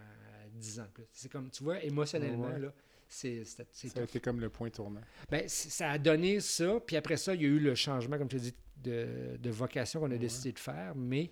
10 0.55 0.81
ans 0.81 0.85
de 0.85 0.89
plus. 0.91 1.05
C'est 1.13 1.31
comme, 1.31 1.51
tu 1.51 1.65
vois, 1.65 1.83
émotionnellement, 1.83 2.47
Ouais. 2.53 2.59
là, 2.61 2.73
c'est 3.09 3.45
c'est- 3.45 3.67
c'est 3.73 3.89
Ça 3.89 3.99
a 3.99 4.03
tough. 4.03 4.11
été 4.11 4.21
comme 4.21 4.41
le 4.41 4.49
point 4.49 4.71
tournant. 4.71 5.01
Ben, 5.31 5.49
ça 5.49 5.91
a 5.91 5.99
donné 5.99 6.41
ça. 6.41 6.81
Puis 6.87 6.97
après 6.97 7.17
ça, 7.17 7.35
il 7.35 7.43
y 7.43 7.45
a 7.45 7.49
eu 7.49 7.59
le 7.59 7.75
changement, 7.75 8.19
comme 8.19 8.29
tu 8.29 8.37
dis, 8.37 8.55
de, 8.83 9.37
de 9.39 9.51
vocation 9.51 10.01
qu'on 10.01 10.07
a 10.07 10.11
Ouais. 10.11 10.19
décidé 10.19 10.53
de 10.53 10.59
faire. 10.59 10.95
Mais 10.95 11.31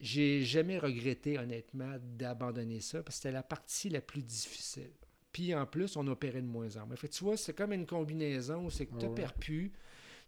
j'ai 0.00 0.42
jamais 0.42 0.78
regretté, 0.78 1.38
honnêtement, 1.38 1.96
d'abandonner 2.00 2.80
ça 2.80 3.02
parce 3.02 3.16
que 3.16 3.22
c'était 3.22 3.32
la 3.32 3.42
partie 3.42 3.88
la 3.88 4.00
plus 4.00 4.22
difficile. 4.22 4.90
Puis 5.32 5.54
en 5.54 5.64
plus, 5.66 5.96
on 5.96 6.06
opérait 6.08 6.42
de 6.42 6.46
moins 6.46 6.76
en 6.76 6.86
moins. 6.86 6.96
Fait 6.96 7.08
tu 7.08 7.24
vois, 7.24 7.36
c'est 7.36 7.54
comme 7.54 7.72
une 7.72 7.86
combinaison 7.86 8.66
où 8.66 8.70
c'est 8.70 8.86
que 8.86 8.96
tu 8.98 9.06
Ouais. 9.06 9.26
plus. 9.40 9.72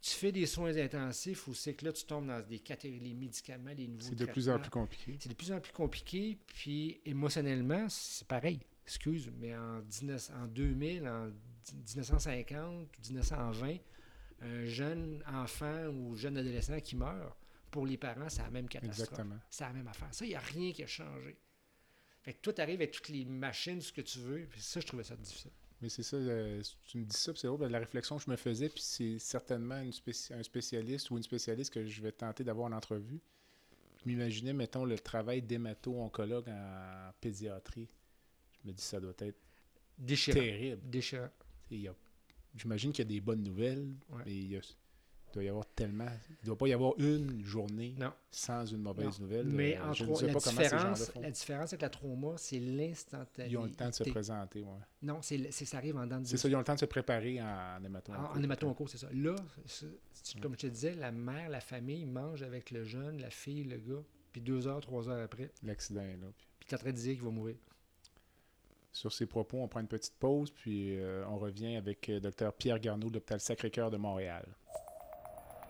Tu 0.04 0.10
fais 0.10 0.32
des 0.32 0.44
soins 0.44 0.76
intensifs 0.76 1.48
où 1.48 1.54
c'est 1.54 1.72
que 1.72 1.86
là, 1.86 1.92
tu 1.92 2.04
tombes 2.04 2.26
dans 2.26 2.46
des 2.46 2.58
catégories, 2.58 3.00
les 3.00 3.14
médicaments, 3.14 3.70
les 3.74 3.88
nouveaux 3.88 4.04
C'est 4.10 4.14
de 4.14 4.26
plus 4.26 4.50
en 4.50 4.58
plus 4.58 4.68
compliqué. 4.68 5.16
C'est 5.18 5.30
de 5.30 5.34
plus 5.34 5.50
en 5.50 5.60
plus 5.60 5.72
compliqué, 5.72 6.36
puis 6.46 7.00
émotionnellement, 7.06 7.88
c'est 7.88 8.28
pareil. 8.28 8.60
Excuse, 8.84 9.32
mais 9.40 9.56
en, 9.56 9.80
19 9.80 10.30
en 10.34 10.46
2000, 10.46 11.08
en 11.08 11.30
1950, 11.72 12.98
1920, 13.08 13.76
un 14.42 14.66
jeune 14.66 15.24
enfant 15.26 15.86
ou 15.86 16.14
jeune 16.16 16.36
adolescent 16.36 16.78
qui 16.80 16.96
meurt, 16.96 17.34
pour 17.70 17.86
les 17.86 17.96
parents, 17.96 18.28
c'est 18.28 18.42
la 18.42 18.50
même 18.50 18.68
catastrophe. 18.68 19.08
Exactement. 19.08 19.40
C'est 19.48 19.64
la 19.64 19.72
même 19.72 19.88
affaire. 19.88 20.12
Ça, 20.12 20.26
il 20.26 20.28
n'y 20.28 20.34
a 20.34 20.40
rien 20.40 20.70
qui 20.72 20.82
a 20.82 20.86
changé. 20.86 21.34
Fait 22.20 22.34
que 22.34 22.42
toi, 22.42 22.52
tu 22.52 22.60
arrives 22.60 22.80
avec 22.80 22.90
toutes 22.90 23.08
les 23.08 23.24
machines, 23.24 23.80
ce 23.80 23.90
que 23.90 24.02
tu 24.02 24.18
veux, 24.18 24.46
puis 24.50 24.60
ça, 24.60 24.80
je 24.80 24.86
trouvais 24.86 25.04
ça 25.04 25.16
difficile. 25.16 25.50
Mais 25.82 25.88
c'est 25.88 26.02
ça, 26.02 26.16
euh, 26.16 26.62
tu 26.86 26.98
me 26.98 27.04
dis 27.04 27.16
ça, 27.16 27.32
c'est 27.34 27.48
ben, 27.58 27.68
la 27.68 27.78
réflexion 27.78 28.16
que 28.16 28.22
je 28.24 28.30
me 28.30 28.36
faisais, 28.36 28.68
puis 28.68 28.80
c'est 28.82 29.18
certainement 29.18 29.80
une 29.80 29.90
spéci- 29.92 30.32
un 30.32 30.42
spécialiste 30.42 31.10
ou 31.10 31.16
une 31.16 31.22
spécialiste 31.22 31.72
que 31.72 31.84
je 31.84 32.00
vais 32.00 32.12
tenter 32.12 32.42
d'avoir 32.44 32.68
en 32.68 32.72
entrevue. 32.72 33.20
Je 34.02 34.08
m'imaginais, 34.08 34.52
mettons, 34.52 34.84
le 34.84 34.98
travail 34.98 35.42
d'hémato-oncologue 35.42 36.48
en 36.48 37.10
pédiatrie. 37.20 37.88
Je 38.62 38.68
me 38.68 38.72
dis, 38.72 38.82
ça 38.82 39.00
doit 39.00 39.12
être 39.18 39.36
Déchirant. 39.98 40.40
terrible. 40.40 40.80
Déchirant. 40.88 41.28
J'imagine 42.56 42.92
qu'il 42.92 43.04
y 43.04 43.08
a 43.08 43.10
des 43.10 43.20
bonnes 43.20 43.42
nouvelles, 43.42 43.94
Ouais. 44.10 44.22
mais 44.26 44.32
il, 44.36 44.50
y 44.52 44.56
a- 44.56 44.60
il 45.34 45.38
doit 45.38 45.44
y 45.44 45.48
avoir 45.48 45.66
tellement. 45.74 46.06
Il 46.30 46.36
ne 46.42 46.46
doit 46.46 46.56
pas 46.58 46.68
y 46.68 46.72
avoir 46.72 46.92
une 46.98 47.44
journée 47.44 47.94
Non. 47.98 48.12
sans 48.30 48.64
une 48.66 48.82
mauvaise 48.82 49.18
Non. 49.18 49.26
nouvelle. 49.26 49.46
Mais 49.46 49.76
Euh, 49.76 49.84
en 49.86 49.92
je 49.92 50.04
ne 50.04 50.14
sais 50.14 50.26
la, 50.28 50.32
pas 50.32 50.38
différence, 50.38 51.12
la 51.14 51.30
différence 51.30 51.72
avec 51.72 51.82
la 51.82 51.88
trauma, 51.90 52.34
c'est 52.36 52.58
l'instantané. 52.60 53.48
Ils 53.50 53.56
ont 53.58 53.64
le 53.64 53.70
temps 53.72 53.88
de 53.88 53.94
se 53.94 54.04
présenter. 54.04 54.60
Ouais. 54.62 54.78
Non, 55.02 55.18
c'est, 55.22 55.50
ça 55.50 55.76
arrive 55.78 55.96
en 55.96 56.06
dents 56.06 56.20
de 56.20 56.26
C'est 56.26 56.36
ça, 56.36 56.48
ils 56.48 56.54
ont 56.54 56.58
le 56.58 56.64
temps 56.64 56.74
de 56.74 56.80
se 56.80 56.84
préparer 56.86 57.42
en 57.42 57.82
hémato 57.84 58.12
En, 58.12 58.38
en 58.38 58.42
hémato-onco, 58.42 58.86
c'est 58.86 58.98
ça. 58.98 59.08
Là, 59.12 59.34
comme 60.40 60.52
je 60.54 60.58
te 60.60 60.66
disais, 60.68 60.94
la 60.94 61.10
mère, 61.12 61.48
la 61.50 61.60
famille 61.60 62.06
mange 62.06 62.42
avec 62.42 62.70
le 62.70 62.84
jeune, 62.84 63.20
la 63.20 63.30
fille, 63.30 63.64
le 63.64 63.78
gars, 63.78 64.02
puis 64.32 64.40
deux 64.40 64.66
heures, 64.66 64.80
trois 64.80 65.08
heures 65.08 65.22
après, 65.24 65.50
L'accident 65.62 66.02
est 66.02 66.16
là. 66.16 66.28
Puis 66.36 66.46
puis 66.60 66.68
tu 66.68 66.74
es 66.74 66.78
en 66.78 66.80
train 66.80 66.92
de 66.92 66.96
dire 66.96 67.14
qu'il 67.14 67.24
va 67.24 67.30
mourir. 67.30 67.56
Sur 68.92 69.12
ces 69.12 69.26
propos, 69.26 69.58
on 69.58 69.66
prend 69.68 69.80
une 69.80 69.88
petite 69.88 70.14
pause, 70.14 70.50
puis 70.52 70.96
euh, 70.98 71.24
on 71.28 71.36
revient 71.36 71.74
avec 71.76 72.08
euh, 72.08 72.20
Dr 72.20 72.52
Pierre 72.52 72.78
Garneau 72.78 73.08
de 73.08 73.14
l'hôpital 73.14 73.40
Sacré-Cœur 73.40 73.90
de 73.90 73.96
Montréal. 73.96 74.46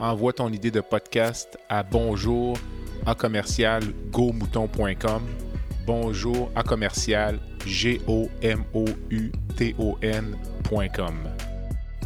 Envoie 0.00 0.32
ton 0.32 0.50
idée 0.50 0.70
de 0.70 0.80
podcast 0.80 1.58
à 1.68 1.82
bonjour 1.82 2.56
à 3.04 3.14
commercial 3.14 3.82
gomouton.com. 4.10 5.22
Bonjour 5.84 6.50
à 6.54 6.62
commercial 6.62 7.38
g 7.66 8.00
o 8.06 8.30
m 8.40 8.64
o 8.72 8.86
u 9.10 9.30
t 9.58 9.74
o 9.78 9.98
n.com. 10.00 11.14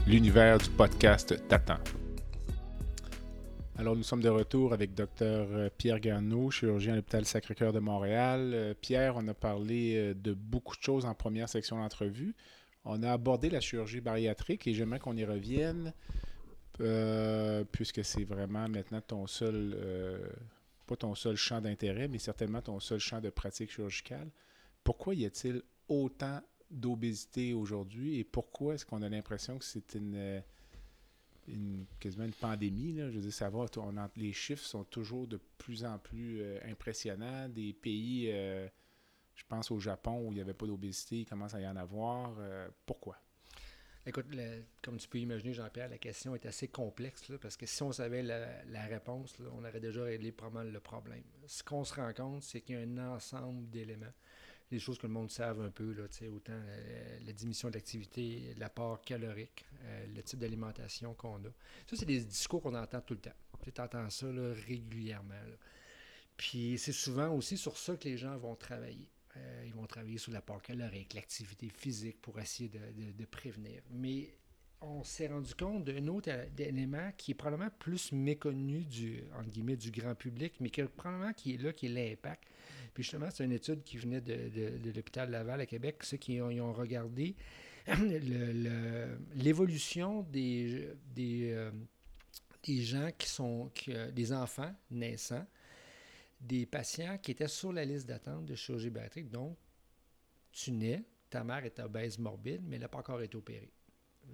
L'univers 0.09 0.59
du 0.59 0.70
podcast 0.70 1.40
t'attend. 1.46 1.78
Alors, 3.78 3.94
nous 3.94 4.02
sommes 4.02 4.22
de 4.22 4.28
retour 4.28 4.72
avec 4.72 4.94
Dr 4.94 5.70
Pierre 5.78 6.00
Garneau, 6.00 6.50
chirurgien 6.50 6.94
à 6.94 6.96
l'hôpital 6.96 7.24
Sacré-Cœur 7.24 7.72
de 7.72 7.78
Montréal. 7.78 8.50
Euh, 8.54 8.74
Pierre, 8.74 9.14
on 9.16 9.28
a 9.28 9.35
parlé 9.35 9.94
euh, 9.96 10.14
de 10.14 10.33
beaucoup 10.33 10.76
de 10.76 10.83
choses 10.83 11.04
en 11.04 11.14
première 11.14 11.48
section 11.48 11.78
d'entrevue. 11.78 12.35
On 12.85 13.04
a 13.04 13.12
abordé 13.12 13.50
la 13.50 13.61
chirurgie 13.61 14.00
bariatrique 14.00 14.66
et 14.66 14.74
j'aimerais 14.74 14.98
qu'on 14.98 15.16
y 15.16 15.24
revienne, 15.24 15.92
euh, 16.80 17.64
puisque 17.70 18.04
c'est 18.04 18.24
vraiment 18.24 18.68
maintenant 18.68 19.00
ton 19.00 19.26
seul, 19.26 19.74
euh, 19.76 20.28
pas 20.87 20.96
ton 20.96 21.14
seul 21.14 21.37
champ 21.37 21.60
d'intérêt, 21.60 22.08
mais 22.08 22.18
certainement 22.18 22.62
ton 22.62 22.80
seul 22.80 22.98
champ 22.98 23.20
de 23.20 23.30
pratique 23.30 23.70
chirurgicale. 23.70 24.30
Pourquoi 24.82 25.14
y 25.14 25.24
a-t-il 25.24 25.62
autant 25.88 26.40
d'obésité 26.70 27.54
aujourd'hui 27.54 28.18
et 28.18 28.24
pourquoi 28.24 28.74
est-ce 28.74 28.84
qu'on 28.84 29.02
a 29.02 29.08
l'impression 29.08 29.58
que 29.58 29.64
c'est 29.64 29.94
une, 29.94 30.16
euh, 30.16 30.40
quasiment 32.00 32.24
une 32.24 32.32
pandémie? 32.32 32.92
Là? 32.92 33.10
Je 33.10 33.16
veux 33.16 33.22
dire, 33.22 33.32
ça 33.32 33.50
va, 33.50 33.66
les 34.16 34.32
chiffres 34.32 34.64
sont 34.64 34.84
toujours 34.84 35.28
de 35.28 35.38
plus 35.58 35.84
en 35.84 35.98
plus 35.98 36.42
impressionnants. 36.68 37.48
Des 37.48 37.72
pays, 37.72 38.26
je 38.26 39.44
pense 39.48 39.70
au 39.70 39.78
Japon 39.78 40.26
où 40.26 40.32
il 40.32 40.37
n'y 40.37 40.40
avait 40.40 40.54
pas 40.54 40.66
d'obésité, 40.66 41.20
il 41.20 41.24
commence 41.24 41.54
à 41.54 41.60
y 41.60 41.68
en 41.68 41.76
avoir. 41.76 42.34
Pourquoi? 42.84 43.23
Écoute, 44.06 44.26
comme 44.82 44.98
tu 44.98 45.08
peux 45.08 45.18
imaginer, 45.18 45.54
Jean-Pierre, 45.54 45.88
la 45.88 45.96
question 45.96 46.34
est 46.34 46.44
assez 46.44 46.68
complexe, 46.68 47.22
parce 47.40 47.56
que 47.56 47.64
si 47.64 47.82
on 47.82 47.90
savait 47.90 48.22
la, 48.22 48.84
réponse, 48.86 49.34
on 49.52 49.64
aurait 49.64 49.80
déjà 49.80 50.02
réglé 50.04 50.30
probablement 50.30 50.70
le 50.70 50.80
problème. 50.80 51.24
Ce 51.46 51.62
qu'on 51.62 51.84
se 51.84 51.94
rend 51.94 52.12
compte, 52.12 52.42
c'est 52.42 52.60
qu'il 52.60 52.74
y 52.74 52.78
a 52.78 52.82
un 52.82 53.14
ensemble 53.14 53.70
d'éléments. 53.70 54.12
Des 54.70 54.78
choses 54.78 54.98
que 54.98 55.06
le 55.06 55.12
monde 55.12 55.30
savent 55.30 55.60
un 55.60 55.70
peu, 55.70 55.92
là, 55.92 56.04
autant 56.32 56.52
euh, 56.52 57.18
la 57.24 57.32
diminution 57.32 57.68
de 57.68 57.74
l'activité, 57.74 58.54
l'apport 58.58 59.00
calorique, 59.02 59.64
euh, 59.84 60.06
le 60.14 60.22
type 60.22 60.38
d'alimentation 60.38 61.14
qu'on 61.14 61.36
a. 61.36 61.50
Ça, 61.86 61.96
c'est 61.96 62.06
des 62.06 62.20
discours 62.20 62.62
qu'on 62.62 62.74
entend 62.74 63.00
tout 63.00 63.14
le 63.14 63.20
temps. 63.20 63.36
Tu 63.62 63.80
entends 63.80 64.10
ça 64.10 64.26
régulièrement. 64.66 65.34
Puis 66.36 66.76
c'est 66.78 66.92
souvent 66.92 67.30
aussi 67.34 67.56
sur 67.56 67.76
ça 67.76 67.96
que 67.96 68.04
les 68.04 68.16
gens 68.16 68.36
vont 68.36 68.56
travailler. 68.56 69.08
Euh, 69.36 69.64
ils 69.66 69.74
vont 69.74 69.86
travailler 69.86 70.18
sur 70.18 70.32
l'apport 70.32 70.62
calorique, 70.62 71.14
l'activité 71.14 71.68
physique 71.68 72.20
pour 72.22 72.38
essayer 72.38 72.68
de, 72.70 73.24
prévenir. 73.24 73.82
Mais 73.90 74.32
on 74.80 75.02
s'est 75.02 75.26
rendu 75.26 75.54
compte 75.54 75.84
d'un 75.84 76.06
autre 76.06 76.30
euh, 76.30 76.46
élément 76.58 77.10
qui 77.16 77.32
est 77.32 77.34
probablement 77.34 77.70
plus 77.78 78.12
méconnu 78.12 78.84
du, 78.84 79.24
entre 79.36 79.48
guillemets, 79.50 79.76
du 79.76 79.90
grand 79.90 80.14
public, 80.14 80.54
mais 80.60 80.70
que 80.70 80.82
probablement 80.82 81.32
qui 81.32 81.54
est 81.54 81.62
là, 81.62 81.72
qui 81.72 81.86
est 81.86 81.88
l'impact. 81.88 82.44
Puis 82.92 83.02
justement, 83.02 83.28
c'est 83.30 83.44
une 83.44 83.52
étude 83.52 83.82
qui 83.82 83.96
venait 83.98 84.20
de, 84.20 84.78
de- 84.78 84.92
l'hôpital 84.92 85.28
Laval 85.30 85.60
à 85.60 85.66
Québec, 85.66 86.04
ceux 86.04 86.16
qui 86.16 86.40
ont, 86.40 86.72
regardé 86.72 87.34
l'évolution 89.34 90.22
des, 90.30 90.90
des, 91.12 91.50
euh, 91.50 91.72
des 92.62 92.82
gens 92.82 93.10
qui 93.18 93.28
sont, 93.28 93.68
qui, 93.74 93.92
des 94.12 94.32
enfants 94.32 94.72
naissants, 94.92 95.44
des 96.44 96.66
patients 96.66 97.18
qui 97.18 97.30
étaient 97.30 97.48
sur 97.48 97.72
la 97.72 97.85
liste 97.85 98.07
d'attente 98.07 98.44
de 98.44 98.54
chirurgie 98.54 98.90
bariatrique, 98.90 99.30
donc 99.30 99.57
tu 100.52 100.72
nais, 100.72 101.02
ta 101.30 101.42
mère 101.42 101.64
est 101.64 101.78
obèse 101.80 102.18
morbide, 102.18 102.62
mais 102.64 102.76
elle 102.76 102.83
n'a 102.83 102.88
pas 102.88 102.98
encore 102.98 103.22
été 103.22 103.37
opérée. 103.37 103.72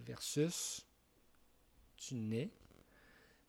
Versus, 0.05 0.85
tu 1.97 2.15
nais, 2.17 2.51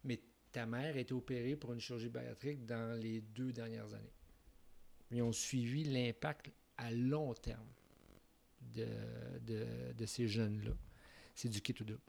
mais 0.04 0.21
ta 0.52 0.65
mère 0.65 0.95
a 0.95 1.00
été 1.00 1.13
opérée 1.13 1.56
pour 1.56 1.74
une 1.74 1.80
chirurgie 1.80 2.10
bariatrique 2.10 2.65
dans 2.65 3.00
les 3.00 3.21
deux 3.21 3.52
dernières 3.52 3.93
années. 3.93 4.13
Ils 5.12 5.21
ont 5.24 5.34
suivi 5.34 5.84
l'impact 5.84 6.52
à 6.78 6.91
long 6.91 7.34
terme 7.34 7.67
de, 8.62 8.88
de, 9.41 9.91
de 9.93 10.06
ces 10.06 10.28
jeunes-là. 10.28 10.71
C'est 11.36 11.50
du 11.50 11.62
kit 11.62 11.76
ou 11.82 11.84
double. 11.84 12.00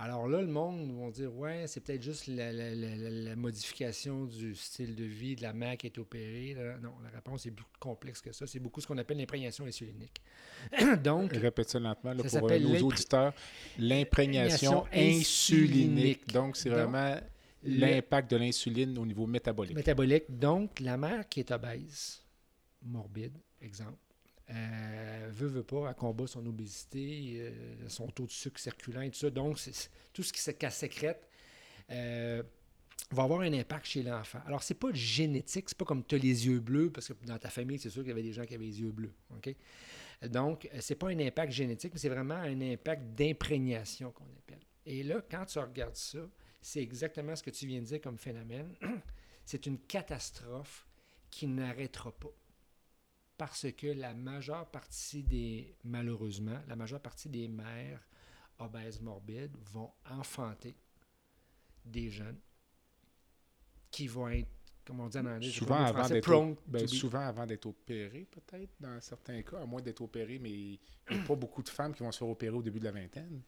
Alors 0.00 0.28
là, 0.28 0.40
le 0.40 0.46
monde 0.46 0.92
va 0.96 1.10
dire 1.10 1.34
Ouais, 1.34 1.64
c'est 1.66 1.80
peut-être 1.80 2.02
juste 2.02 2.28
la, 2.28 2.52
la, 2.52 2.72
la, 2.72 3.10
la, 3.10 3.36
modification 3.36 4.26
du 4.26 4.54
style 4.54 4.94
de 4.94 5.04
vie 5.04 5.34
de 5.34 5.42
la 5.42 5.52
mère 5.52 5.76
qui 5.76 5.88
est 5.88 5.98
opérée. 5.98 6.54
Là. 6.54 6.78
Non, 6.78 6.92
la 7.02 7.10
réponse 7.10 7.46
est 7.46 7.50
beaucoup 7.50 7.68
plus 7.72 7.80
complexe 7.80 8.20
que 8.20 8.32
ça. 8.32 8.46
C'est 8.46 8.60
beaucoup 8.60 8.80
ce 8.80 8.86
qu'on 8.86 8.96
appelle 8.98 9.18
l'imprégnation 9.18 9.64
insulinique. 9.64 10.22
Donc. 11.02 11.32
Répète 11.32 11.68
ça 11.68 11.80
lentement 11.80 12.12
là, 12.12 12.28
ça 12.28 12.38
pour 12.38 12.48
nos 12.48 12.80
auditeurs. 12.82 13.34
L'imprégnation 13.76 14.84
insulinique. 14.92 16.28
Donc, 16.32 16.56
c'est 16.56 16.70
vraiment 16.70 17.16
l'impact 17.64 18.30
de 18.30 18.36
l'insuline 18.36 18.96
au 18.98 19.04
niveau 19.04 19.26
métabolique. 19.26 19.74
Métabolique. 19.74 20.24
Donc, 20.28 20.78
la 20.78 20.96
mère 20.96 21.28
qui 21.28 21.40
est 21.40 21.50
obèse, 21.50 22.22
morbide, 22.82 23.36
exemple, 23.60 23.98
euh, 24.50 25.28
veut, 25.30 25.48
veut 25.48 25.62
pas, 25.62 25.88
elle 25.88 25.94
combat 25.94 26.26
son 26.26 26.44
obésité, 26.46 27.36
euh, 27.36 27.88
son 27.88 28.08
taux 28.08 28.26
de 28.26 28.30
sucre 28.30 28.58
circulant 28.58 29.02
et 29.02 29.10
tout 29.10 29.18
ça. 29.18 29.30
Donc, 29.30 29.58
tout 30.12 30.22
ce 30.22 30.32
qui 30.32 30.54
qu'elle 30.54 30.72
sécrète 30.72 31.28
euh, 31.90 32.42
va 33.10 33.24
avoir 33.24 33.40
un 33.40 33.52
impact 33.52 33.86
chez 33.86 34.02
l'enfant. 34.02 34.40
Alors, 34.46 34.62
c'est 34.62 34.74
pas 34.74 34.92
génétique, 34.92 35.68
c'est 35.68 35.76
pas 35.76 35.84
comme 35.84 36.04
tu 36.04 36.14
as 36.14 36.18
les 36.18 36.46
yeux 36.46 36.60
bleus, 36.60 36.90
parce 36.90 37.08
que 37.08 37.26
dans 37.26 37.38
ta 37.38 37.50
famille, 37.50 37.78
c'est 37.78 37.90
sûr 37.90 38.02
qu'il 38.02 38.08
y 38.08 38.12
avait 38.12 38.22
des 38.22 38.32
gens 38.32 38.46
qui 38.46 38.54
avaient 38.54 38.64
les 38.64 38.80
yeux 38.80 38.90
bleus. 38.90 39.12
OK? 39.36 39.54
Donc, 40.28 40.68
c'est 40.80 40.96
pas 40.96 41.08
un 41.08 41.18
impact 41.20 41.52
génétique, 41.52 41.92
mais 41.92 42.00
c'est 42.00 42.08
vraiment 42.08 42.34
un 42.34 42.60
impact 42.60 43.14
d'imprégnation 43.14 44.10
qu'on 44.12 44.24
appelle. 44.24 44.64
Et 44.86 45.02
là, 45.02 45.22
quand 45.30 45.44
tu 45.44 45.58
regardes 45.58 45.96
ça, 45.96 46.18
c'est 46.60 46.80
exactement 46.80 47.36
ce 47.36 47.42
que 47.42 47.50
tu 47.50 47.66
viens 47.66 47.80
de 47.80 47.84
dire 47.84 48.00
comme 48.00 48.18
phénomène. 48.18 48.74
c'est 49.44 49.66
une 49.66 49.78
catastrophe 49.78 50.86
qui 51.30 51.46
n'arrêtera 51.46 52.10
pas 52.12 52.32
parce 53.38 53.70
que 53.72 53.86
la 53.86 54.12
majeure 54.14 54.66
partie 54.66 55.22
des, 55.22 55.76
malheureusement, 55.84 56.58
la 56.66 56.74
majeure 56.74 57.00
partie 57.00 57.28
des 57.28 57.46
mères 57.46 58.06
obèses 58.58 59.00
morbides 59.00 59.56
vont 59.72 59.92
enfanter 60.10 60.76
des 61.84 62.10
jeunes 62.10 62.38
qui 63.92 64.08
vont 64.08 64.28
être, 64.28 64.50
comme 64.84 65.00
on 65.00 65.08
dit 65.08 65.18
en 65.18 65.26
anglais, 65.26 65.50
souvent 65.50 65.84
avant 65.84 66.08
d'être 66.08 66.56
ben, 66.66 66.86
souvent 66.88 67.20
avant 67.20 67.46
d'être 67.46 67.66
opérés, 67.66 68.26
peut-être, 68.28 68.72
dans 68.80 69.00
certains 69.00 69.40
cas, 69.42 69.60
à 69.62 69.66
moins 69.66 69.80
d'être 69.80 70.00
opérés, 70.00 70.40
mais 70.40 70.50
il 70.50 70.80
n'y 71.10 71.18
a 71.20 71.24
pas 71.24 71.36
beaucoup 71.36 71.62
de 71.62 71.68
femmes 71.68 71.94
qui 71.94 72.02
vont 72.02 72.10
se 72.10 72.18
faire 72.18 72.28
opérer 72.28 72.56
au 72.56 72.62
début 72.62 72.80
de 72.80 72.84
la 72.84 72.92
vingtaine. 72.92 73.40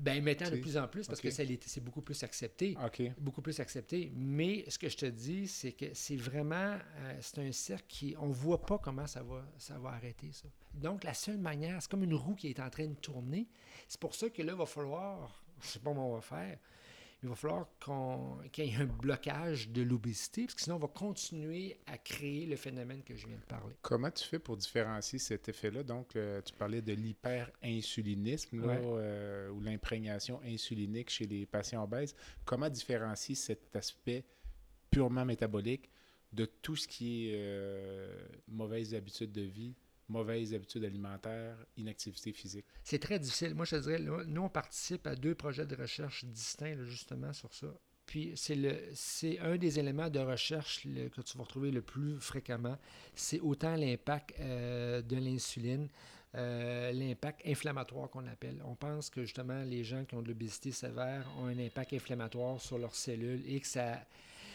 Ben, 0.00 0.22
maintenant, 0.22 0.50
de 0.50 0.56
plus 0.56 0.76
en 0.76 0.88
plus, 0.88 1.06
parce 1.06 1.20
que 1.20 1.30
c'est 1.30 1.80
beaucoup 1.80 2.02
plus 2.02 2.22
accepté. 2.22 2.76
Beaucoup 3.18 3.42
plus 3.42 3.60
accepté. 3.60 4.12
Mais 4.14 4.64
ce 4.68 4.78
que 4.78 4.88
je 4.88 4.96
te 4.96 5.06
dis, 5.06 5.46
c'est 5.46 5.72
que 5.72 5.86
c'est 5.92 6.16
vraiment, 6.16 6.76
euh, 6.98 7.18
c'est 7.20 7.38
un 7.38 7.52
cercle 7.52 7.84
qui, 7.88 8.16
on 8.18 8.28
ne 8.28 8.32
voit 8.34 8.64
pas 8.64 8.78
comment 8.78 9.06
ça 9.06 9.22
va, 9.22 9.44
ça 9.58 9.78
va 9.78 9.90
arrêter, 9.90 10.30
ça. 10.32 10.48
Donc, 10.74 11.04
la 11.04 11.14
seule 11.14 11.38
manière, 11.38 11.80
c'est 11.80 11.90
comme 11.90 12.02
une 12.02 12.14
roue 12.14 12.34
qui 12.34 12.48
est 12.48 12.60
en 12.60 12.70
train 12.70 12.86
de 12.86 12.94
tourner. 12.94 13.48
C'est 13.86 14.00
pour 14.00 14.14
ça 14.14 14.28
que 14.28 14.42
là, 14.42 14.52
il 14.52 14.58
va 14.58 14.66
falloir, 14.66 15.44
je 15.60 15.66
ne 15.66 15.70
sais 15.70 15.78
pas 15.78 15.90
comment 15.90 16.10
on 16.10 16.14
va 16.14 16.20
faire, 16.20 16.58
il 17.24 17.30
va 17.30 17.36
falloir 17.36 17.66
qu'il 18.52 18.66
y 18.66 18.68
ait 18.68 18.82
un 18.82 18.84
blocage 18.84 19.70
de 19.70 19.80
l'obésité, 19.80 20.44
parce 20.44 20.54
que 20.54 20.60
sinon, 20.60 20.76
on 20.76 20.80
va 20.80 20.88
continuer 20.88 21.78
à 21.86 21.96
créer 21.96 22.44
le 22.44 22.56
phénomène 22.56 23.02
que 23.02 23.16
je 23.16 23.26
viens 23.26 23.38
de 23.38 23.44
parler. 23.44 23.74
Comment 23.80 24.10
tu 24.10 24.24
fais 24.24 24.38
pour 24.38 24.58
différencier 24.58 25.18
cet 25.18 25.48
effet-là? 25.48 25.82
Donc, 25.82 26.16
euh, 26.16 26.42
tu 26.42 26.52
parlais 26.52 26.82
de 26.82 26.92
l'hyperinsulinisme 26.92 28.62
euh, 28.66 29.48
ou 29.48 29.60
l'imprégnation 29.60 30.38
insulinique 30.44 31.08
chez 31.08 31.26
les 31.26 31.46
patients 31.46 31.82
obèses. 31.82 32.14
Comment 32.44 32.68
différencier 32.68 33.34
cet 33.34 33.74
aspect 33.74 34.26
purement 34.90 35.24
métabolique 35.24 35.90
de 36.30 36.44
tout 36.44 36.76
ce 36.76 36.86
qui 36.86 37.30
est 37.30 37.36
euh, 37.36 38.26
mauvaise 38.48 38.94
habitude 38.94 39.32
de 39.32 39.42
vie 39.42 39.74
mauvaises 40.08 40.54
habitudes 40.54 40.84
alimentaires, 40.84 41.56
inactivité 41.76 42.32
physique? 42.32 42.66
C'est 42.82 42.98
très 42.98 43.18
difficile. 43.18 43.54
Moi, 43.54 43.64
je 43.64 43.76
te 43.76 43.82
dirais, 43.82 43.98
nous, 43.98 44.42
on 44.42 44.48
participe 44.48 45.06
à 45.06 45.14
deux 45.14 45.34
projets 45.34 45.66
de 45.66 45.76
recherche 45.76 46.24
distincts, 46.24 46.84
justement, 46.84 47.32
sur 47.32 47.52
ça. 47.54 47.68
Puis, 48.06 48.32
c'est, 48.36 49.38
un 49.40 49.56
des 49.56 49.78
éléments 49.78 50.10
de 50.10 50.20
recherche 50.20 50.82
que 50.82 51.20
tu 51.22 51.38
vas 51.38 51.44
retrouver 51.44 51.70
le 51.70 51.82
plus 51.82 52.20
fréquemment. 52.20 52.76
C'est 53.14 53.40
autant 53.40 53.76
l'impact 53.76 54.34
euh, 54.40 55.00
de 55.00 55.16
l'insuline, 55.16 55.88
euh, 56.34 56.92
l'impact 56.92 57.40
inflammatoire 57.46 58.10
qu'on 58.10 58.26
appelle. 58.26 58.60
On 58.66 58.74
pense 58.74 59.08
que, 59.08 59.22
justement, 59.22 59.62
les 59.62 59.84
gens 59.84 60.04
qui 60.04 60.14
ont 60.14 60.22
de 60.22 60.28
l'obésité 60.28 60.70
sévère 60.70 61.26
ont 61.38 61.46
un 61.46 61.58
impact 61.58 61.94
inflammatoire 61.94 62.60
sur 62.60 62.78
leurs 62.78 62.94
cellules 62.94 63.42
et 63.46 63.60
que 63.60 63.66
ça 63.66 64.04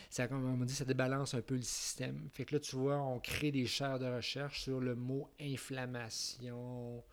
ça, 0.10 0.28
comme 0.28 0.44
on 0.44 0.66
dit, 0.66 0.74
ça 0.74 0.86
débalance 0.86 1.36
un 1.36 1.42
peu 1.42 1.56
le 1.56 1.62
système. 1.62 2.30
Fait 2.34 2.44
que 2.44 2.56
là, 2.56 2.60
tu 2.60 2.76
vois, 2.76 2.98
on 2.98 3.20
crée 3.20 3.52
des 3.52 3.68
chaires 3.68 4.00
de 4.00 4.08
recherche 4.08 4.64
sur 4.64 4.80
le 4.80 4.96
mot 4.96 5.30
inflammation, 5.40 7.04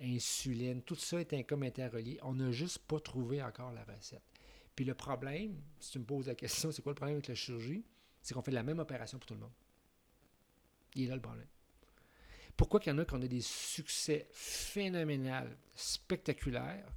insuline. 0.00 0.82
Tout 0.82 0.94
ça 0.94 1.20
est 1.20 1.44
comme 1.44 1.64
interrelié. 1.64 2.20
On 2.22 2.34
n'a 2.34 2.52
juste 2.52 2.78
pas 2.78 3.00
trouvé 3.00 3.42
encore 3.42 3.72
la 3.72 3.82
recette. 3.84 4.22
Puis 4.76 4.84
le 4.84 4.94
problème, 4.94 5.60
si 5.80 5.92
tu 5.92 5.98
me 5.98 6.04
poses 6.04 6.28
la 6.28 6.36
question, 6.36 6.70
c'est 6.70 6.82
quoi 6.82 6.92
le 6.92 6.96
problème 6.96 7.16
avec 7.16 7.28
la 7.28 7.34
chirurgie? 7.34 7.84
C'est 8.22 8.34
qu'on 8.34 8.42
fait 8.42 8.52
la 8.52 8.62
même 8.62 8.78
opération 8.78 9.18
pour 9.18 9.26
tout 9.26 9.34
le 9.34 9.40
monde. 9.40 9.52
Il 10.94 11.04
est 11.04 11.08
là 11.08 11.16
le 11.16 11.22
problème. 11.22 11.48
Pourquoi 12.56 12.78
qu'il 12.78 12.92
y 12.92 12.94
en 12.94 12.98
a 12.98 13.04
qui 13.04 13.14
ont 13.14 13.18
des 13.18 13.40
succès 13.40 14.28
phénoménaux, 14.32 15.50
spectaculaires, 15.74 16.90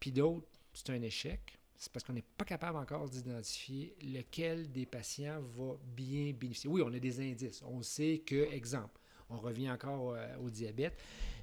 puis 0.00 0.12
d'autres, 0.12 0.46
c'est 0.74 0.90
un 0.90 1.00
échec? 1.02 1.55
C'est 1.78 1.92
parce 1.92 2.04
qu'on 2.04 2.12
n'est 2.12 2.22
pas 2.22 2.44
capable 2.44 2.78
encore 2.78 3.08
d'identifier 3.08 3.94
lequel 4.02 4.70
des 4.72 4.86
patients 4.86 5.40
va 5.40 5.74
bien 5.84 6.32
bénéficier. 6.32 6.70
Oui, 6.70 6.82
on 6.84 6.92
a 6.92 6.98
des 6.98 7.20
indices. 7.20 7.62
On 7.62 7.82
sait 7.82 8.22
que, 8.24 8.52
exemple, 8.52 9.00
on 9.28 9.38
revient 9.38 9.70
encore 9.70 10.12
euh, 10.12 10.36
au 10.38 10.50
diabète, 10.50 10.98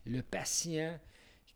le 0.06 0.22
patient 0.22 1.00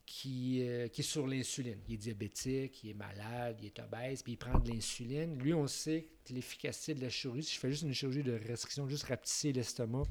qui, 0.06 0.66
euh, 0.68 0.88
qui 0.88 1.02
est 1.02 1.04
sur 1.04 1.28
l'insuline, 1.28 1.80
il 1.88 1.96
est 1.96 1.98
diabétique, 1.98 2.84
il 2.84 2.92
est 2.92 2.94
malade, 2.94 3.58
il 3.60 3.68
est 3.68 3.80
obèse, 3.80 4.24
puis 4.24 4.34
il 4.34 4.38
prend 4.38 4.58
de 4.58 4.72
l'insuline, 4.72 5.38
lui, 5.38 5.54
on 5.54 5.68
sait 5.68 6.08
que 6.24 6.34
l'efficacité 6.34 6.96
de 6.96 7.02
la 7.02 7.10
chirurgie, 7.10 7.44
si 7.44 7.56
je 7.56 7.60
fais 7.60 7.70
juste 7.70 7.84
une 7.84 7.94
chirurgie 7.94 8.24
de 8.24 8.34
restriction, 8.34 8.88
juste 8.88 9.04
rapetisser 9.04 9.52
l'estomac, 9.52 10.04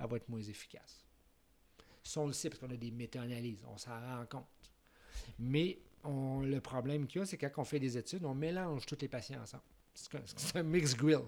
elle 0.00 0.06
va 0.06 0.16
être 0.16 0.28
moins 0.28 0.40
efficace. 0.40 1.04
Ça, 2.02 2.20
on 2.20 2.26
le 2.26 2.32
sait 2.32 2.48
parce 2.48 2.60
qu'on 2.60 2.70
a 2.70 2.76
des 2.76 2.90
méta-analyses, 2.90 3.64
on 3.66 3.76
s'en 3.76 3.98
rend 3.98 4.24
compte. 4.26 4.46
Mais 5.38 5.78
le 6.04 6.58
problème 6.60 7.06
qu'il 7.06 7.20
y 7.20 7.22
a, 7.22 7.26
c'est 7.26 7.38
quand 7.38 7.50
on 7.56 7.64
fait 7.64 7.78
des 7.78 7.96
études, 7.96 8.24
on 8.24 8.34
mélange 8.34 8.86
tous 8.86 8.98
les 9.00 9.08
patients 9.08 9.40
ensemble. 9.40 9.62
C'est 9.94 10.56
un 10.56 10.62
mix 10.62 10.94
grill. 10.96 11.24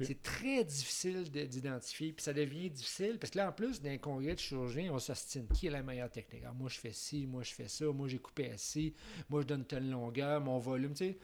C'est 0.00 0.22
très 0.22 0.64
difficile 0.64 1.30
d'identifier, 1.30 2.12
puis 2.12 2.22
ça 2.22 2.32
devient 2.32 2.70
difficile, 2.70 3.18
parce 3.18 3.30
que 3.30 3.38
là, 3.38 3.48
en 3.48 3.52
plus, 3.52 3.80
d'un 3.80 3.98
congrès 3.98 4.34
de 4.34 4.38
chirurgien, 4.38 4.92
on 4.92 4.98
s'ostine. 4.98 5.46
Qui 5.48 5.66
est 5.66 5.70
la 5.70 5.82
meilleure 5.82 6.10
technique? 6.10 6.42
Alors, 6.42 6.54
ah, 6.56 6.60
moi, 6.60 6.70
je 6.70 6.78
fais 6.78 6.92
ci, 6.92 7.26
moi, 7.26 7.42
je 7.42 7.52
fais 7.52 7.68
ça, 7.68 7.86
moi, 7.86 8.08
j'ai 8.08 8.18
coupé 8.18 8.50
assis, 8.50 8.94
moi, 9.28 9.42
je 9.42 9.46
donne 9.46 9.64
telle 9.64 9.90
longueur, 9.90 10.40
mon 10.40 10.58
volume, 10.58 10.92
tu 10.92 11.06
sais. 11.06 11.18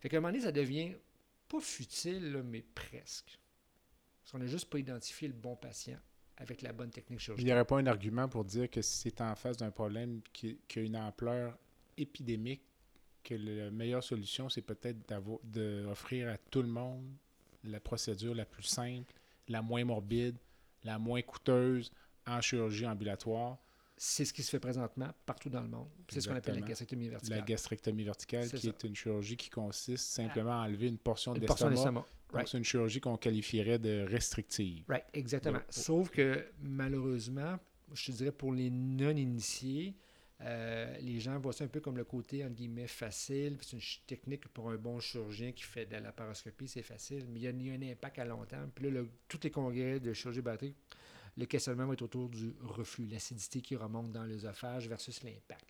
Fait 0.00 0.08
qu'à 0.08 0.16
un 0.16 0.20
moment 0.20 0.32
donné, 0.32 0.42
ça 0.42 0.52
devient 0.52 0.94
pas 1.48 1.60
futile, 1.60 2.42
mais 2.44 2.64
presque. 2.74 3.38
Parce 4.20 4.32
qu'on 4.32 4.38
n'a 4.38 4.46
juste 4.46 4.68
pas 4.70 4.78
identifié 4.78 5.28
le 5.28 5.34
bon 5.34 5.56
patient 5.56 5.98
avec 6.38 6.62
la 6.62 6.72
bonne 6.72 6.90
technique 6.90 7.20
chirurgicale. 7.20 7.46
Il 7.46 7.46
n'y 7.46 7.52
aurait 7.52 7.64
pas 7.64 7.78
un 7.78 7.86
argument 7.86 8.28
pour 8.28 8.44
dire 8.44 8.68
que 8.70 8.82
si 8.82 8.98
c'est 8.98 9.20
en 9.20 9.34
face 9.34 9.56
d'un 9.56 9.70
problème 9.70 10.22
qui, 10.32 10.58
qui 10.66 10.78
a 10.80 10.82
une 10.82 10.96
ampleur 10.96 11.56
épidémique 11.96 12.62
que 13.22 13.34
la 13.34 13.70
meilleure 13.70 14.02
solution, 14.02 14.48
c'est 14.48 14.62
peut-être 14.62 14.98
d'offrir 15.44 16.28
à 16.28 16.38
tout 16.38 16.62
le 16.62 16.68
monde 16.68 17.04
la 17.64 17.78
procédure 17.78 18.34
la 18.34 18.44
plus 18.44 18.64
simple, 18.64 19.12
la 19.48 19.62
moins 19.62 19.84
morbide, 19.84 20.36
la 20.84 20.98
moins 20.98 21.22
coûteuse 21.22 21.92
en 22.26 22.40
chirurgie 22.40 22.86
ambulatoire. 22.86 23.58
C'est 23.96 24.24
ce 24.24 24.32
qui 24.32 24.42
se 24.42 24.50
fait 24.50 24.58
présentement 24.58 25.10
partout 25.26 25.48
dans 25.48 25.60
le 25.60 25.68
monde. 25.68 25.88
C'est 26.08 26.20
ce 26.20 26.28
qu'on 26.28 26.34
appelle 26.34 26.56
la 26.58 26.66
gastrectomie 26.66 27.08
verticale. 27.08 27.38
La 27.38 27.44
gastrectomie 27.44 28.02
verticale, 28.02 28.50
qui 28.50 28.68
est 28.68 28.84
une 28.84 28.96
chirurgie 28.96 29.36
qui 29.36 29.50
consiste 29.50 30.06
simplement 30.06 30.60
à 30.60 30.66
enlever 30.66 30.88
une 30.88 30.98
portion 30.98 31.34
de 31.34 31.40
l'estomac. 31.40 32.04
C'est 32.46 32.58
une 32.58 32.64
chirurgie 32.64 33.00
qu'on 33.00 33.16
qualifierait 33.16 33.78
de 33.78 34.04
restrictive. 34.08 34.84
Right, 34.88 35.04
exactement. 35.12 35.60
Sauf 35.68 36.10
que 36.10 36.46
malheureusement, 36.60 37.58
je 37.92 38.06
te 38.06 38.12
dirais 38.12 38.32
pour 38.32 38.52
les 38.52 38.70
non-initiés, 38.70 39.94
euh, 40.44 40.96
les 41.00 41.20
gens 41.20 41.38
voient 41.38 41.52
ça 41.52 41.64
un 41.64 41.68
peu 41.68 41.80
comme 41.80 41.96
le 41.96 42.04
côté, 42.04 42.44
entre 42.44 42.54
guillemets, 42.54 42.88
facile. 42.88 43.58
C'est 43.60 43.76
une 43.76 43.82
technique 44.06 44.48
pour 44.48 44.70
un 44.70 44.76
bon 44.76 44.98
chirurgien 44.98 45.52
qui 45.52 45.62
fait 45.62 45.86
de 45.86 45.96
la 45.96 46.12
paroscopie, 46.12 46.66
c'est 46.66 46.82
facile, 46.82 47.26
mais 47.28 47.40
il 47.40 47.62
y, 47.62 47.70
a, 47.70 47.72
un 47.72 47.92
impact 47.92 48.18
à 48.18 48.24
long 48.24 48.44
terme. 48.44 48.70
Puis 48.74 48.90
là, 48.90 49.02
tous 49.28 49.40
les 49.44 49.50
congrès 49.50 50.00
de 50.00 50.12
chirurgie 50.12 50.40
bariatrique, 50.40 50.76
le 51.36 51.46
questionnement 51.46 51.86
va 51.86 51.94
être 51.94 52.02
autour 52.02 52.28
du 52.28 52.52
reflux, 52.60 53.06
l'acidité 53.06 53.60
qui 53.60 53.76
remonte 53.76 54.12
dans 54.12 54.24
l'œsophage 54.24 54.88
versus 54.88 55.22
l'impact. 55.22 55.66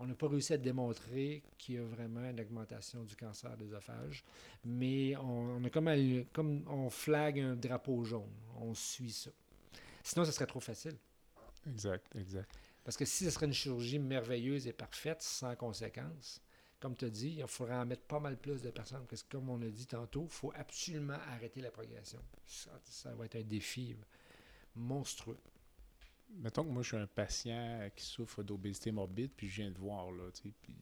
On 0.00 0.06
n'a 0.06 0.14
pas 0.14 0.26
réussi 0.26 0.52
à 0.54 0.58
démontrer 0.58 1.42
qu'il 1.56 1.76
y 1.76 1.78
a 1.78 1.84
vraiment 1.84 2.28
une 2.28 2.40
augmentation 2.40 3.04
du 3.04 3.14
cancer 3.14 3.56
de 3.56 3.64
l'œsophage, 3.64 4.24
mais 4.64 5.14
on, 5.16 5.62
a 5.62 5.70
comme, 5.70 5.88
comme 6.32 6.64
on 6.66 6.90
flague 6.90 7.38
un 7.38 7.54
drapeau 7.54 8.02
jaune. 8.04 8.32
On 8.56 8.74
suit 8.74 9.12
ça. 9.12 9.30
Sinon, 10.02 10.24
ce 10.24 10.32
serait 10.32 10.46
trop 10.46 10.60
facile. 10.60 10.96
Exact, 11.66 12.04
exact. 12.16 12.50
Parce 12.84 12.96
que 12.96 13.04
si 13.04 13.24
ce 13.24 13.30
serait 13.30 13.46
une 13.46 13.54
chirurgie 13.54 13.98
merveilleuse 13.98 14.66
et 14.66 14.72
parfaite, 14.72 15.22
sans 15.22 15.56
conséquences, 15.56 16.40
comme 16.80 16.94
tu 16.94 17.06
as 17.06 17.10
dit, 17.10 17.36
il 17.38 17.46
faudrait 17.46 17.76
en 17.76 17.86
mettre 17.86 18.02
pas 18.02 18.20
mal 18.20 18.36
plus 18.36 18.60
de 18.60 18.70
personnes. 18.70 19.06
Parce 19.08 19.22
que 19.22 19.30
comme 19.30 19.48
on 19.48 19.60
a 19.62 19.68
dit 19.68 19.86
tantôt, 19.86 20.24
il 20.24 20.30
faut 20.34 20.52
absolument 20.54 21.18
arrêter 21.28 21.62
la 21.62 21.70
progression. 21.70 22.20
Ça, 22.46 22.78
ça 22.84 23.14
va 23.14 23.24
être 23.24 23.36
un 23.36 23.42
défi 23.42 23.96
monstrueux. 24.74 25.38
Mettons 26.36 26.64
que 26.64 26.68
moi, 26.68 26.82
je 26.82 26.88
suis 26.88 26.96
un 26.96 27.06
patient 27.06 27.88
qui 27.96 28.04
souffre 28.04 28.42
d'obésité 28.42 28.92
morbide, 28.92 29.30
puis 29.34 29.48
je 29.48 29.62
viens 29.62 29.70
de 29.70 29.78
voir, 29.78 30.10
là, 30.10 30.30
tu 30.32 30.42
sais, 30.42 30.54
puis, 30.60 30.74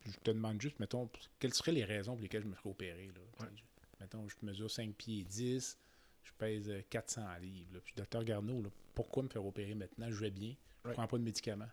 puis 0.00 0.12
je 0.12 0.18
te 0.18 0.30
demande 0.30 0.60
juste, 0.60 0.78
mettons, 0.78 1.10
quelles 1.38 1.54
seraient 1.54 1.72
les 1.72 1.84
raisons 1.84 2.12
pour 2.12 2.22
lesquelles 2.22 2.42
je 2.42 2.48
me 2.48 2.54
ferais 2.54 2.70
opérer, 2.70 3.06
là. 3.08 3.20
Ouais. 3.40 3.52
Mettons, 4.00 4.28
je 4.28 4.36
mesure 4.42 4.70
5 4.70 4.94
pieds 4.94 5.24
10, 5.24 5.78
je 6.24 6.32
pèse 6.36 6.68
euh, 6.68 6.82
400 6.90 7.36
livres, 7.38 7.74
là. 7.74 7.80
puis 7.80 7.94
docteur 7.96 8.22
Garneau, 8.22 8.62
là, 8.62 8.68
pourquoi 8.94 9.22
me 9.22 9.28
faire 9.28 9.44
opérer 9.44 9.74
maintenant? 9.74 10.10
Je 10.10 10.20
vais 10.20 10.30
bien, 10.30 10.54
je 10.84 10.88
Right. 10.88 10.96
prends 10.96 11.06
pas 11.06 11.18
de 11.18 11.24
médicaments. 11.24 11.68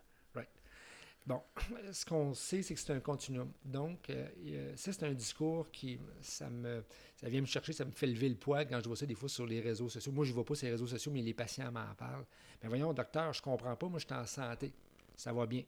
Bon, 1.24 1.40
ce 1.92 2.04
qu'on 2.04 2.34
sait, 2.34 2.62
c'est 2.62 2.74
que 2.74 2.80
c'est 2.80 2.92
un 2.92 2.98
continuum. 2.98 3.48
Donc, 3.64 4.10
euh, 4.10 4.72
ça, 4.74 4.92
c'est 4.92 5.04
un 5.04 5.12
discours 5.12 5.70
qui, 5.70 5.96
ça 6.20 6.50
me, 6.50 6.82
ça 7.16 7.28
vient 7.28 7.40
me 7.40 7.46
chercher, 7.46 7.72
ça 7.72 7.84
me 7.84 7.92
fait 7.92 8.08
lever 8.08 8.28
le 8.28 8.34
poil 8.34 8.66
quand 8.66 8.80
je 8.80 8.88
vois 8.88 8.96
ça 8.96 9.06
des 9.06 9.14
fois 9.14 9.28
sur 9.28 9.46
les 9.46 9.60
réseaux 9.60 9.88
sociaux. 9.88 10.10
Moi, 10.10 10.24
je 10.24 10.30
ne 10.30 10.34
vois 10.34 10.44
pas 10.44 10.54
les 10.60 10.70
réseaux 10.70 10.88
sociaux, 10.88 11.12
mais 11.12 11.22
les 11.22 11.32
patients 11.32 11.70
m'en 11.70 11.94
parlent. 11.96 12.26
Mais 12.60 12.68
voyons, 12.68 12.92
docteur, 12.92 13.32
je 13.32 13.40
comprends 13.40 13.76
pas, 13.76 13.86
moi, 13.88 14.00
je 14.00 14.06
suis 14.06 14.14
en 14.14 14.26
santé. 14.26 14.72
Ça 15.16 15.32
va 15.32 15.46
bien. 15.46 15.62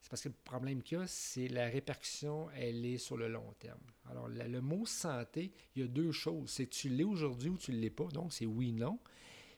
C'est 0.00 0.10
parce 0.10 0.22
que 0.22 0.28
le 0.28 0.34
problème 0.44 0.82
qu'il 0.82 0.98
y 0.98 1.00
a, 1.00 1.06
c'est 1.06 1.46
la 1.48 1.66
répercussion, 1.66 2.48
elle 2.56 2.84
est 2.84 2.98
sur 2.98 3.16
le 3.16 3.28
long 3.28 3.54
terme. 3.60 3.78
Alors, 4.10 4.28
la- 4.28 4.48
le 4.48 4.60
mot 4.60 4.86
santé, 4.86 5.52
il 5.76 5.82
y 5.82 5.84
a 5.84 5.88
deux 5.88 6.10
choses. 6.10 6.50
C'est 6.50 6.66
tu 6.68 6.88
l'es 6.88 7.04
aujourd'hui 7.04 7.50
ou 7.50 7.58
tu 7.58 7.72
ne 7.72 7.78
l'es 7.78 7.90
pas. 7.90 8.08
Donc, 8.08 8.32
c'est 8.32 8.46
oui, 8.46 8.72
non. 8.72 8.98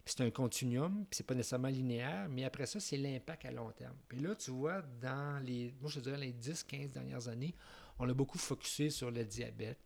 C'est 0.04 0.20
un 0.20 0.30
continuum, 0.30 1.06
puis 1.08 1.18
c'est 1.18 1.26
pas 1.26 1.34
nécessairement 1.34 1.68
linéaire, 1.68 2.28
mais 2.28 2.44
après 2.44 2.66
ça, 2.66 2.80
c'est 2.80 2.96
l'impact 2.96 3.44
à 3.44 3.52
long 3.52 3.70
terme. 3.70 3.96
Puis 4.08 4.18
là, 4.18 4.34
tu 4.34 4.50
vois, 4.50 4.82
dans 5.00 5.40
les, 5.44 5.72
moi 5.80 5.88
je 5.90 6.00
dirais 6.00 6.18
les 6.18 6.32
10-15 6.32 6.90
dernières 6.90 7.28
années, 7.28 7.54
on 7.98 8.08
a 8.08 8.14
beaucoup 8.14 8.38
focusé 8.38 8.90
sur 8.90 9.10
le 9.10 9.24
diabète, 9.24 9.78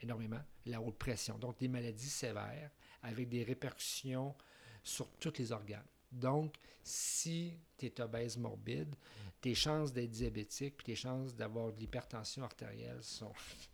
énormément, 0.00 0.40
la 0.66 0.80
haute 0.80 0.96
pression, 0.96 1.36
donc 1.36 1.58
des 1.58 1.68
maladies 1.68 2.08
sévères 2.08 2.70
avec 3.02 3.28
des 3.28 3.42
répercussions 3.42 4.34
sur 4.84 5.08
tous 5.18 5.36
les 5.38 5.50
organes. 5.50 5.84
Donc, 6.12 6.54
si 6.82 7.54
tu 7.76 7.86
es 7.86 8.00
obèse 8.00 8.36
morbide, 8.36 8.94
tes 9.40 9.54
chances 9.54 9.92
d'être 9.92 10.10
diabétique 10.10 10.76
puis 10.76 10.86
tes 10.86 10.96
chances 10.96 11.34
d'avoir 11.34 11.72
de 11.72 11.80
l'hypertension 11.80 12.42
artérielle 12.42 13.02
sont 13.02 13.32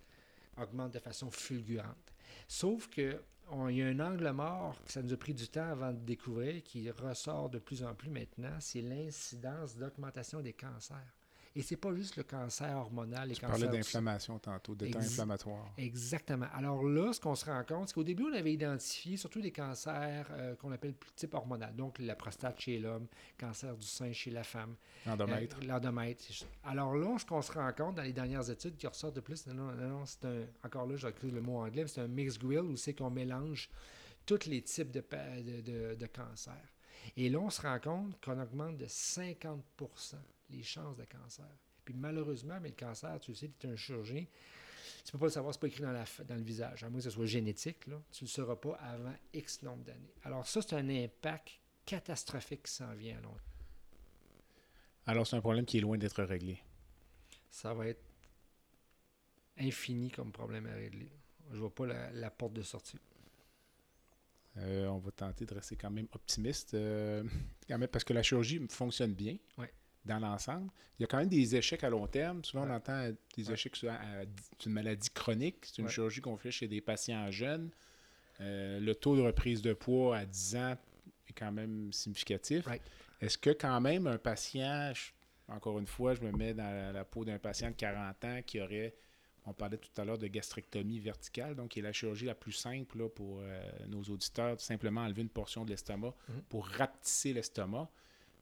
augmentent 0.57 0.95
de 0.95 0.99
façon 0.99 1.31
fulgurante. 1.31 2.12
Sauf 2.49 2.89
que 2.89 3.22
on- 3.49 3.68
il 3.68 3.76
y 3.78 3.82
a 3.82 3.86
un 3.86 4.01
angle 4.01 4.30
mort 4.30 4.82
que 4.84 4.92
ça 4.92 5.03
nous 5.03 5.12
a 5.12 5.16
pris 5.16 5.34
du 5.34 5.49
temps 5.49 5.68
avant 5.70 5.92
de 5.92 5.99
découvrir, 5.99 6.62
qui 6.62 6.90
ressort 6.90 7.51
de 7.51 7.59
plus 7.59 7.82
en 7.82 7.94
plus 7.94 8.11
maintenant, 8.11 8.57
c'est 8.61 8.82
l'incidence 8.82 9.76
d'augmentation 9.76 10.40
des 10.40 10.53
cancers. 10.53 11.16
Et 11.59 11.62
c'est 11.62 11.76
pas 11.76 11.94
juste 11.94 12.16
le 12.16 12.22
cancer 12.22 12.76
hormonal, 12.76 13.28
les 13.28 13.34
Tu 13.34 13.40
parlais 13.40 13.57
cancers 13.64 13.70
d'inflammation 13.72 14.38
tantôt, 14.38 14.74
d'état 14.74 14.98
Ex- 14.98 15.09
inflammatoire. 15.12 15.72
Exactement. 15.78 16.46
Alors 16.54 16.84
là, 16.84 17.12
ce 17.14 17.20
qu'on 17.20 17.34
se 17.34 17.46
rend 17.46 17.64
compte, 17.64 17.88
c'est 17.88 17.94
qu'au 17.94 18.04
début, 18.04 18.24
on 18.30 18.34
avait 18.34 18.52
identifié 18.52 19.16
surtout 19.16 19.40
des 19.40 19.52
cancers 19.52 20.26
euh, 20.32 20.54
qu'on 20.57 20.70
appelle 20.70 20.92
plus 20.92 21.11
type 21.12 21.32
hormonal. 21.32 21.74
Donc, 21.74 21.98
la 21.98 22.14
prostate 22.14 22.61
chez 22.61 22.78
l'homme, 22.78 23.07
cancer 23.38 23.74
du 23.74 23.86
sein 23.86 24.12
chez 24.12 24.30
la 24.30 24.44
femme, 24.44 24.76
Endomètre. 25.07 25.57
euh, 25.62 25.66
l'endomètre. 25.66 26.24
Alors 26.62 26.94
là, 26.94 27.16
ce 27.18 27.24
qu'on 27.24 27.40
se 27.40 27.52
rend 27.52 27.72
compte 27.72 27.94
dans 27.94 28.02
les 28.02 28.12
dernières 28.12 28.50
études 28.50 28.76
qui 28.76 28.86
ressortent 28.86 29.16
de 29.16 29.20
plus, 29.20 29.46
non, 29.46 29.54
non, 29.54 29.72
non, 29.88 30.04
c'est 30.04 30.26
un, 30.26 30.44
encore 30.62 30.86
là, 30.86 30.96
j'ai 30.96 31.09
écrit 31.09 31.30
le 31.30 31.40
mot 31.40 31.59
anglais, 31.61 31.86
c'est 31.86 32.02
un 32.02 32.09
mixed 32.09 32.38
grill 32.42 32.61
où 32.70 32.76
c'est 32.76 32.92
qu'on 32.92 33.09
mélange 33.11 33.70
tous 34.26 34.44
les 34.46 34.61
types 34.61 34.90
de, 34.90 35.00
pa- 35.00 35.40
de, 35.40 35.62
de, 35.62 35.94
de 35.94 36.07
cancers. 36.07 36.74
Et 37.16 37.30
là, 37.30 37.38
on 37.38 37.48
se 37.48 37.62
rend 37.62 37.78
compte 37.80 38.22
qu'on 38.22 38.38
augmente 38.38 38.76
de 38.76 38.86
50 38.86 39.64
les 40.51 40.62
chances 40.62 40.97
de 40.97 41.05
cancer. 41.05 41.47
Puis 41.84 41.94
malheureusement, 41.94 42.59
mais 42.61 42.70
le 42.70 42.74
cancer, 42.74 43.18
tu 43.20 43.30
le 43.32 43.36
sais, 43.36 43.51
tu 43.59 43.66
es 43.66 43.70
un 43.70 43.76
chirurgien, 43.76 44.24
tu 45.05 45.12
peux 45.12 45.18
pas 45.18 45.26
le 45.26 45.30
savoir, 45.32 45.55
c'est 45.55 45.61
pas 45.61 45.66
écrit 45.68 45.82
dans, 45.82 45.92
la, 45.92 46.05
dans 46.26 46.34
le 46.34 46.42
visage, 46.42 46.82
à 46.82 46.88
moins 46.88 46.99
que 46.99 47.05
ce 47.05 47.11
soit 47.11 47.26
génétique, 47.26 47.86
là, 47.86 48.01
tu 48.11 48.24
ne 48.24 48.28
le 48.28 48.32
sauras 48.32 48.57
pas 48.57 48.74
avant 48.74 49.14
X 49.32 49.62
nombre 49.62 49.84
d'années. 49.84 50.14
Alors 50.24 50.47
ça, 50.47 50.61
c'est 50.62 50.74
un 50.74 50.88
impact 50.88 51.59
catastrophique 51.84 52.64
qui 52.64 52.72
s'en 52.72 52.92
vient 52.94 53.16
à 53.18 53.20
long 53.20 53.30
terme. 53.30 53.40
Alors, 55.09 55.24
c'est 55.24 55.36
un 55.36 55.40
problème 55.40 55.64
qui 55.64 55.78
est 55.78 55.80
loin 55.80 55.97
d'être 55.97 56.22
réglé. 56.24 56.59
ça 57.51 57.72
va 57.72 57.86
être 57.86 58.03
infini 59.59 60.11
comme 60.11 60.32
problème 60.32 60.66
à 60.66 60.74
régler. 60.74 61.09
Je 61.53 61.59
vois 61.59 61.72
pas 61.72 61.86
la, 61.86 62.11
la 62.11 62.30
porte 62.30 62.55
de 62.55 62.62
sortie. 62.62 62.99
Euh, 64.59 64.86
on 64.88 64.99
va 64.99 65.11
tenter 65.12 65.44
de 65.44 65.55
rester 65.55 65.76
quand 65.76 65.90
même 65.90 66.09
optimiste, 66.12 66.74
euh, 66.74 67.22
quand 67.68 67.78
même, 67.78 67.88
parce 67.88 68.05
que 68.05 68.12
la 68.14 68.22
chirurgie 68.22 68.61
fonctionne 68.68 69.14
bien 69.14 69.36
Ouais. 69.59 69.72
Dans 70.07 70.18
l'ensemble. 70.18 70.70
Il 70.98 71.02
y 71.02 71.04
a 71.04 71.07
quand 71.09 71.18
même 71.18 71.28
des 71.28 71.54
échecs 71.57 71.84
à 71.84 71.90
long 71.90 72.07
terme. 72.07 72.42
Souvent, 72.44 72.66
on 72.66 72.70
entend 72.70 73.11
des 73.36 73.46
Ouais. 73.48 73.54
échecs 73.54 73.76
c'est 73.76 74.66
une 74.66 74.72
maladie 74.72 75.11
chronique. 75.11 75.57
C'est 75.66 75.78
une 75.78 75.84
Ouais. 75.86 75.90
chirurgie 75.92 76.20
qu'on 76.20 76.36
fait 76.36 76.50
chez 76.50 76.68
des 76.68 76.80
patients 76.80 77.30
jeunes. 77.30 77.70
Euh, 78.40 78.80
le 78.80 78.94
taux 78.94 79.16
de 79.16 79.22
reprise 79.22 79.62
de 79.62 79.72
poids 79.72 80.16
à 80.18 80.24
10 80.26 80.57
ans 80.57 80.76
est 81.28 81.32
quand 81.32 81.52
même 81.52 81.92
significatif. 81.92 82.66
Right. 82.66 82.82
Est-ce 83.20 83.38
que 83.38 83.50
quand 83.50 83.80
même 83.80 84.07
un 84.07 84.18
patient, 84.18 84.92
je- 84.94 85.11
encore 85.48 85.78
une 85.78 85.86
fois, 85.86 86.14
je 86.14 86.20
me 86.22 86.32
mets 86.32 86.54
dans 86.54 86.64
la, 86.70 86.92
la 86.92 87.04
peau 87.04 87.24
d'un 87.24 87.38
patient 87.38 87.68
de 87.70 87.74
40 87.76 88.24
ans 88.24 88.40
qui 88.44 88.61
aurait, 88.61 88.94
on 89.46 89.52
parlait 89.54 89.78
tout 89.78 89.88
à 90.00 90.04
l'heure 90.04 90.18
de 90.18 90.26
gastrectomie 90.26 90.98
verticale, 90.98 91.54
donc 91.54 91.70
qui 91.70 91.78
est 91.78 91.82
la 91.82 91.92
chirurgie 91.92 92.26
la 92.26 92.34
plus 92.34 92.52
simple 92.52 92.98
là, 92.98 93.09
pour 93.09 93.40
euh, 93.40 93.61
nos 93.88 94.02
auditeurs, 94.02 94.57
tout 94.57 94.64
simplement 94.64 95.02
enlever 95.02 95.22
une 95.22 95.28
portion 95.30 95.64
de 95.64 95.70
l'estomac 95.70 96.14
Mhm. 96.28 96.42
pour 96.48 96.66
rapetisser 96.66 97.32
l'estomac. 97.32 97.88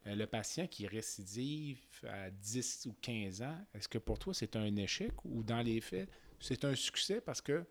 Euh, 0.07 0.14
le 0.14 0.26
patient 0.26 0.66
qui 0.66 0.86
récidive 0.86 1.78
à 2.09 2.30
10 2.30 2.86
ou 2.86 2.94
15 3.00 3.42
ans, 3.42 3.59
est-ce 3.74 3.88
que 3.88 3.98
pour 3.98 4.18
toi 4.18 4.34
c'est 4.34 4.57
un 4.57 4.76
échec 4.76 5.12
ou 5.24 5.42
dans 5.42 5.62
les 5.62 5.80
faits 5.80 6.09
c'est 6.40 6.64
un 6.64 6.74
succès 6.74 7.20
parce 7.20 7.40
que 7.40 7.64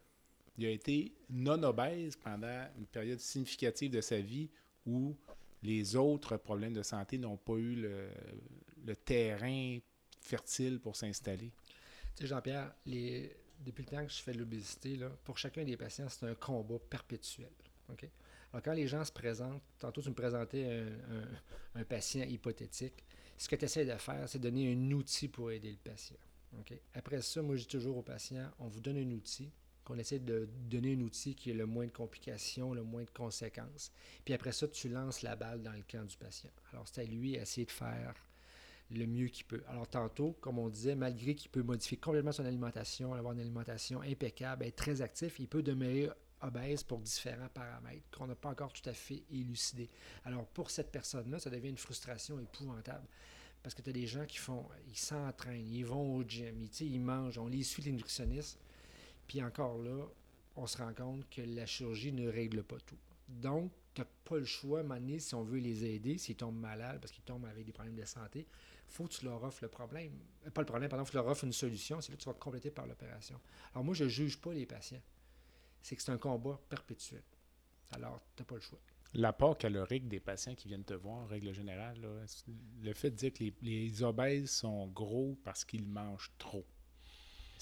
il 0.58 0.66
a 0.66 0.70
été 0.70 1.14
non 1.30 1.62
obèse 1.64 2.16
pendant 2.16 2.68
une 2.78 2.86
période 2.86 3.20
significative 3.20 3.92
de 3.92 4.02
sa 4.02 4.20
vie 4.20 4.50
où 4.86 5.16
les 5.64 5.96
autres 5.96 6.38
problèmes 6.38 6.74
de 6.74 6.84
santé 6.84 7.18
n'ont 7.18 7.38
pas 7.38 7.54
eu 7.54 7.76
le, 7.76 8.96
terrain 8.96 9.80
fertile 10.22 10.80
pour 10.80 10.96
s'installer? 10.96 11.52
Tu 12.16 12.24
sais, 12.24 12.28
Jean-Pierre, 12.28 12.74
depuis 12.86 13.84
le 13.84 13.86
temps 13.86 14.06
que 14.06 14.12
je 14.12 14.22
fais 14.22 14.34
l'obésité, 14.34 15.00
pour 15.24 15.38
chacun 15.38 15.64
des 15.64 15.78
patients, 15.78 16.10
c'est 16.10 16.28
un 16.28 16.36
combat 16.36 16.78
perpétuel. 16.90 17.50
OK? 17.90 18.08
Alors, 18.54 18.64
quand 18.64 18.74
les 18.74 18.88
gens 18.88 19.04
se 19.04 19.12
présentent, 19.12 19.64
tantôt 19.80 20.02
tu 20.02 20.10
me 20.10 20.14
présentais 20.14 20.86
un, 21.76 21.84
patient 21.84 22.24
hypothétique, 22.24 23.04
ce 23.36 23.50
que 23.50 23.56
tu 23.56 23.66
essaies 23.66 23.86
de 23.86 23.96
faire, 23.98 24.30
c'est 24.30 24.40
donner 24.40 24.72
un 24.72 24.92
outil 24.92 25.28
pour 25.28 25.52
aider 25.52 25.72
le 25.72 25.92
patient. 25.92 26.18
Après 26.94 27.20
ça, 27.24 27.42
moi, 27.42 27.56
je 27.56 27.62
dis 27.62 27.68
toujours 27.68 27.98
aux 27.98 28.04
patients, 28.04 28.52
on 28.60 28.68
vous 28.68 28.80
donne 28.80 28.98
un 28.98 29.12
outil, 29.12 29.50
qu'on 29.84 29.98
essaie 29.98 30.20
de 30.20 30.48
donner 30.70 30.94
un 30.94 31.02
outil 31.02 31.34
qui 31.34 31.50
ait 31.50 31.56
le 31.56 31.66
moins 31.66 31.88
de 31.88 31.92
complications, 31.92 32.76
le 32.76 32.84
moins 32.84 33.04
de 33.04 33.10
conséquences. 33.10 33.92
Puis 34.24 34.36
après 34.36 34.52
ça, 34.52 34.68
tu 34.68 34.88
lances 34.88 35.24
la 35.24 35.36
balle 35.36 35.64
dans 35.64 35.74
le 35.74 35.84
camp 35.92 36.06
du 36.06 36.16
patient. 36.16 36.52
Alors, 36.72 36.88
c'est 36.88 37.02
à 37.02 37.06
lui 37.06 37.34
d'essayer 37.34 37.66
de 37.66 37.72
faire 37.72 38.14
le 38.92 39.08
mieux 39.08 39.28
qu'il 39.28 39.46
peut. 39.46 39.64
Alors 39.68 39.88
tantôt, 39.88 40.38
comme 40.40 40.60
on 40.60 40.70
disait, 40.70 40.96
malgré 40.96 41.36
qu'il 41.36 41.50
peut 41.50 41.64
modifier 41.64 41.98
complètement 41.98 42.32
son 42.32 42.46
alimentation, 42.46 43.14
avoir 43.14 43.34
une 43.34 43.40
alimentation 43.40 44.02
impeccable, 44.02 44.66
être 44.66 44.76
très 44.76 45.02
actif, 45.02 45.40
il 45.40 45.48
peut 45.48 45.64
demeurer 45.64 46.10
obèse 46.44 46.84
pour 46.84 47.00
différents 47.00 47.50
paramètres 47.50 48.10
qu'on 48.12 48.28
n'a 48.28 48.36
pas 48.36 48.50
encore 48.50 48.74
tout 48.74 48.88
à 48.90 48.94
fait 48.94 49.24
élucidés. 49.32 49.90
Alors 50.26 50.46
pour 50.48 50.70
cette 50.70 50.92
personne-là, 50.92 51.40
ça 51.40 51.50
devient 51.50 51.70
une 51.70 51.78
frustration 51.78 52.40
épouvantable. 52.40 53.08
Parce 53.62 53.74
que 53.74 53.82
tu 53.82 53.90
as 53.90 53.94
des 53.94 54.08
gens 54.08 54.26
qui 54.26 54.38
font, 54.38 54.66
ils 54.90 54.98
s'entraînent, 54.98 55.68
ils 55.68 55.86
vont 55.86 56.18
au 56.18 56.24
gym, 56.24 56.62
ils, 56.62 56.82
ils 56.86 57.00
mangent, 57.00 57.38
on 57.38 57.48
les 57.48 57.64
suit 57.64 57.82
les 57.82 57.94
nutritionnistes. 57.94 58.60
Puis 59.26 59.42
encore 59.42 59.78
là, 59.78 60.06
on 60.56 60.68
se 60.68 60.78
rend 60.78 60.94
compte 60.94 61.30
que 61.30 61.42
la 61.42 61.66
chirurgie 61.66 62.12
ne 62.12 62.30
règle 62.30 62.64
pas 62.64 62.78
tout. 62.86 62.98
Donc, 63.28 63.72
tu 63.94 64.02
n'as 64.02 64.08
pas 64.26 64.38
le 64.38 64.46
choix, 64.46 64.82
à 64.82 65.20
si 65.20 65.36
on 65.36 65.44
veut 65.44 65.60
les 65.60 65.86
aider, 65.86 66.18
s'ils 66.18 66.36
tombent 66.36 66.60
malades 66.60 67.00
parce 67.00 67.12
qu'ils 67.12 67.24
tombent 67.24 67.46
avec 67.46 67.66
des 67.66 67.72
problèmes 67.72 67.96
de 67.96 68.06
santé, 68.06 68.46
faut 68.88 69.06
que 69.06 69.14
tu 69.14 69.26
leur 69.26 69.44
offres 69.44 69.64
le 69.64 69.70
problème. 69.70 70.12
Euh, 70.46 70.52
Pas 70.52 70.62
le 70.62 70.66
problème, 70.66 70.90
pardon, 70.90 71.06
faut 71.06 71.10
que 71.10 71.18
tu 71.18 71.18
leur 71.18 71.28
offres 71.28 71.46
une 71.46 71.54
solution. 71.54 72.02
C'est 72.02 72.12
là 72.12 72.18
que 72.18 72.22
tu 72.22 72.30
vas 72.30 72.36
compléter 72.36 72.70
par 72.70 72.86
l'opération. 72.86 73.40
Alors 73.74 73.84
moi, 73.84 73.96
je 73.96 74.04
ne 74.04 74.10
juge 74.10 74.40
pas 74.40 74.54
les 74.54 74.66
patients. 74.66 75.02
C'est 75.84 75.96
que 75.96 76.02
c'est 76.02 76.12
un 76.12 76.18
combat 76.18 76.60
perpétuel. 76.70 77.22
Alors, 77.92 78.20
tu 78.36 78.42
n'as 78.42 78.46
pas 78.48 78.56
le 78.56 78.62
choix. 78.62 78.80
L'apport 79.14 79.56
calorique 79.56 80.08
des 80.08 80.20
patients 80.20 80.56
qui 80.56 80.68
viennent 80.68 80.84
te 80.84 80.96
voir, 80.96 81.18
en 81.18 81.26
règle 81.28 81.54
générale, 81.54 82.00
le 82.82 82.94
fait 82.94 83.12
de 83.12 83.16
dire 83.16 83.32
que 83.32 83.44
les 83.62 84.02
obèses 84.02 84.50
sont 84.50 84.88
gros 84.88 85.38
parce 85.44 85.64
qu'ils 85.64 85.86
mangent 85.86 86.32
trop, 86.40 86.66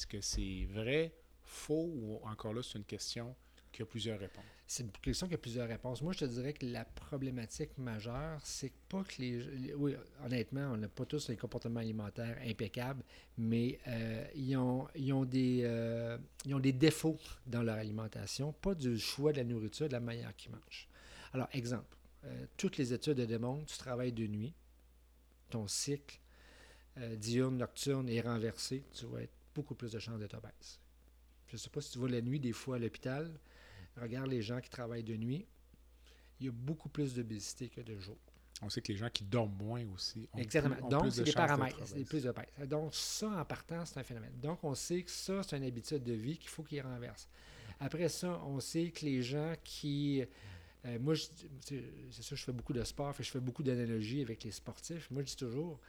est-ce 0.01 0.07
que 0.07 0.21
c'est 0.21 0.65
vrai, 0.71 1.13
faux 1.43 1.91
ou 1.93 2.19
encore 2.23 2.53
là, 2.53 2.63
c'est 2.63 2.77
une 2.77 2.85
question 2.85 3.35
qui 3.71 3.81
a 3.81 3.85
plusieurs 3.85 4.19
réponses? 4.19 4.45
C'est 4.73 4.83
une 4.83 4.91
question 4.91 5.27
qui 5.27 5.33
a 5.33 5.37
plusieurs 5.37 5.67
réponses. 5.67 6.01
Moi, 6.01 6.13
je 6.13 6.19
te 6.19 6.25
dirais 6.25 6.53
que 6.53 6.65
la 6.65 6.85
problématique 6.85 7.77
majeure, 7.77 8.39
c'est 8.45 8.71
pas 8.87 9.03
que 9.03 9.21
les, 9.21 9.73
Oui, 9.73 9.97
honnêtement, 10.23 10.71
on 10.71 10.77
n'a 10.77 10.87
pas 10.87 11.03
tous 11.03 11.27
les 11.27 11.35
comportements 11.35 11.81
alimentaires 11.81 12.37
impeccables, 12.47 13.03
mais 13.37 13.81
euh, 13.89 14.25
ils, 14.33 14.55
ont, 14.55 14.87
ils, 14.95 15.11
ont 15.11 15.25
des, 15.25 15.63
euh, 15.65 16.17
ils 16.45 16.55
ont 16.55 16.61
des 16.61 16.71
défauts 16.71 17.19
dans 17.45 17.63
leur 17.63 17.75
alimentation, 17.75 18.53
pas 18.53 18.73
du 18.73 18.97
choix 18.97 19.33
de 19.33 19.39
la 19.39 19.43
nourriture, 19.43 19.89
de 19.89 19.91
la 19.91 19.99
manière 19.99 20.33
qu'ils 20.37 20.53
mangent. 20.53 20.87
Alors, 21.33 21.49
exemple, 21.51 21.97
euh, 22.23 22.45
toutes 22.55 22.77
les 22.77 22.93
études 22.93 23.17
le 23.17 23.27
démontrent, 23.27 23.65
tu 23.65 23.77
travailles 23.77 24.13
de 24.13 24.25
nuit, 24.25 24.53
ton 25.49 25.67
cycle 25.67 26.17
diurne, 27.17 27.57
nocturne 27.57 28.07
est 28.07 28.21
renversé, 28.21 28.85
tu 28.93 29.05
vas 29.07 29.23
être 29.23 29.33
beaucoup 29.53 29.75
plus 29.75 29.91
de 29.91 29.99
chances 29.99 30.19
d'être 30.19 30.37
obèse. 30.37 30.79
Je 31.49 31.55
ne 31.55 31.57
sais 31.57 31.69
pas 31.69 31.81
si 31.81 31.91
tu 31.91 31.99
vas 31.99 32.07
la 32.07 32.21
nuit 32.21 32.39
des 32.39 32.53
fois 32.53 32.77
à 32.77 32.79
l'hôpital, 32.79 33.29
regarde 34.01 34.27
les 34.29 34.41
gens 34.41 34.59
qui 34.59 34.69
travaillent 34.69 35.03
de 35.03 35.15
nuit, 35.15 35.45
il 36.39 36.45
y 36.47 36.49
a 36.49 36.51
beaucoup 36.51 36.89
plus 36.89 37.13
d'obésité 37.13 37.69
que 37.69 37.81
de 37.81 37.97
jour. 37.99 38.17
On 38.63 38.69
sait 38.69 38.81
que 38.81 38.91
les 38.91 38.97
gens 38.97 39.09
qui 39.09 39.23
dorment 39.23 39.55
moins 39.57 39.83
aussi 39.93 40.27
ont 40.33 40.37
Exactement. 40.37 40.75
plus- 40.75 40.83
ont 40.83 40.89
Donc, 40.89 41.11
c'est 41.11 41.19
de 41.21 41.25
des 41.25 41.33
paramètres, 41.33 41.77
c'est 41.87 42.03
plus 42.05 42.23
de. 42.23 42.65
Donc, 42.65 42.93
ça, 42.93 43.27
en 43.29 43.45
partant, 43.45 43.83
c'est 43.85 43.99
un 43.99 44.03
phénomène. 44.03 44.33
Donc, 44.39 44.63
on 44.63 44.75
sait 44.75 45.01
que 45.01 45.09
ça, 45.09 45.41
c'est 45.43 45.57
une 45.57 45.63
habitude 45.63 46.03
de 46.03 46.13
vie 46.13 46.37
qu'il 46.37 46.49
faut 46.49 46.61
qu'il 46.63 46.81
renverse. 46.81 47.27
Après 47.79 48.07
ça, 48.09 48.39
on 48.45 48.59
sait 48.59 48.91
que 48.91 49.05
les 49.05 49.23
gens 49.23 49.53
qui. 49.63 50.23
euh, 50.85 50.99
moi, 50.99 51.15
c'est 51.15 51.81
ça, 52.11 52.35
je 52.35 52.43
fais 52.43 52.51
beaucoup 52.51 52.73
de 52.73 52.83
sport, 52.83 53.15
fait 53.15 53.23
je 53.23 53.31
fais 53.31 53.39
beaucoup 53.39 53.63
d'analogies 53.63 54.21
avec 54.21 54.43
les 54.43 54.51
sportifs. 54.51 55.09
Moi, 55.09 55.23
je 55.23 55.27
dis 55.29 55.35
toujours, 55.35 55.79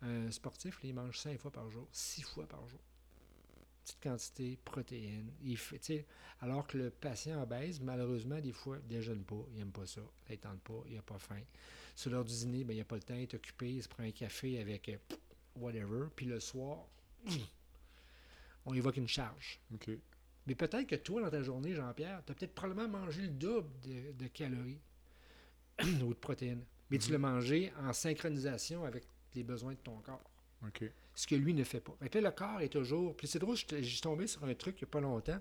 un 0.00 0.30
sportif, 0.30 0.78
il 0.84 0.94
mange 0.94 1.18
cinq 1.18 1.38
fois 1.38 1.50
par 1.50 1.68
jour, 1.70 1.86
six 1.92 2.22
fois 2.22 2.46
par 2.46 2.66
jour. 2.66 2.80
Petite 3.86 4.02
quantité 4.02 4.50
de 4.50 4.60
protéines. 4.64 5.30
Il 5.44 5.56
fait, 5.56 6.04
alors 6.40 6.66
que 6.66 6.76
le 6.76 6.90
patient 6.90 7.40
obèse, 7.40 7.80
malheureusement, 7.80 8.40
des 8.40 8.50
fois, 8.50 8.78
il 8.82 8.88
déjeune 8.88 9.22
pas, 9.22 9.46
il 9.52 9.58
n'aime 9.58 9.70
pas 9.70 9.86
ça, 9.86 10.00
il 10.28 10.32
ne 10.32 10.36
tente 10.38 10.60
pas, 10.62 10.82
il 10.88 10.96
n'a 10.96 11.02
pas 11.02 11.20
faim. 11.20 11.40
Sur 11.94 12.10
l'heure 12.10 12.24
du 12.24 12.34
dîner, 12.34 12.64
ben, 12.64 12.74
il 12.74 12.78
n'a 12.78 12.84
pas 12.84 12.96
le 12.96 13.02
temps, 13.02 13.14
il 13.14 13.22
est 13.22 13.34
occupé, 13.34 13.74
il 13.74 13.82
se 13.84 13.88
prend 13.88 14.02
un 14.02 14.10
café 14.10 14.60
avec 14.60 14.88
euh, 14.88 14.96
whatever. 15.54 16.08
Puis 16.16 16.26
le 16.26 16.40
soir, 16.40 16.88
on 18.66 18.74
évoque 18.74 18.96
une 18.96 19.06
charge. 19.06 19.60
Mais 20.48 20.56
peut-être 20.56 20.88
que 20.88 20.96
toi, 20.96 21.22
dans 21.22 21.30
ta 21.30 21.44
journée, 21.44 21.72
Jean-Pierre, 21.72 22.24
tu 22.26 22.32
as 22.32 22.34
peut-être 22.34 22.56
probablement 22.56 22.88
mangé 22.88 23.22
le 23.22 23.28
double 23.28 23.70
de, 23.84 24.10
de 24.18 24.26
calories 24.26 24.80
ou 26.02 26.08
de 26.08 26.18
protéines. 26.18 26.64
Mais 26.90 26.98
tu 26.98 27.12
l'as 27.12 27.18
mangé 27.18 27.72
en 27.78 27.92
synchronisation 27.92 28.84
avec 28.84 29.04
les 29.36 29.44
besoins 29.44 29.74
de 29.74 29.78
ton 29.78 30.00
corps. 30.00 30.28
Ce 31.14 31.26
que 31.26 31.34
lui 31.34 31.54
ne 31.54 31.64
fait 31.64 31.80
pas. 31.80 31.96
Fait 32.00 32.08
que 32.08 32.18
là, 32.18 32.28
le 32.28 32.34
corps 32.34 32.60
est 32.60 32.68
toujours. 32.68 33.16
Puis 33.16 33.26
c'est 33.26 33.38
drôle, 33.38 33.56
je 33.56 33.82
suis 33.82 34.00
tombé 34.00 34.26
sur 34.26 34.44
un 34.44 34.54
truc 34.54 34.76
il 34.80 34.84
n'y 34.84 34.88
a 34.88 34.90
pas 34.90 35.00
longtemps. 35.00 35.40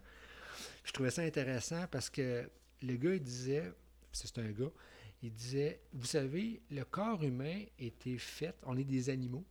Je 0.84 0.91
trouvais 0.91 1.11
ça 1.11 1.24
intéressant 1.24 1.86
parce 1.91 2.09
que 2.09 2.49
le 2.82 2.95
gars, 2.95 3.16
il 3.16 3.22
disait, 3.24 3.74
c'est 4.11 4.38
un 4.38 4.51
gars, 4.51 4.72
il 5.22 5.34
disait 5.34 5.82
Vous 5.93 6.05
savez, 6.05 6.61
le 6.72 6.84
corps 6.84 7.24
humain 7.24 7.63
était 7.80 8.18
fait, 8.18 8.55
on 8.63 8.78
est 8.78 8.84
des 8.84 9.09
animaux, 9.09 9.43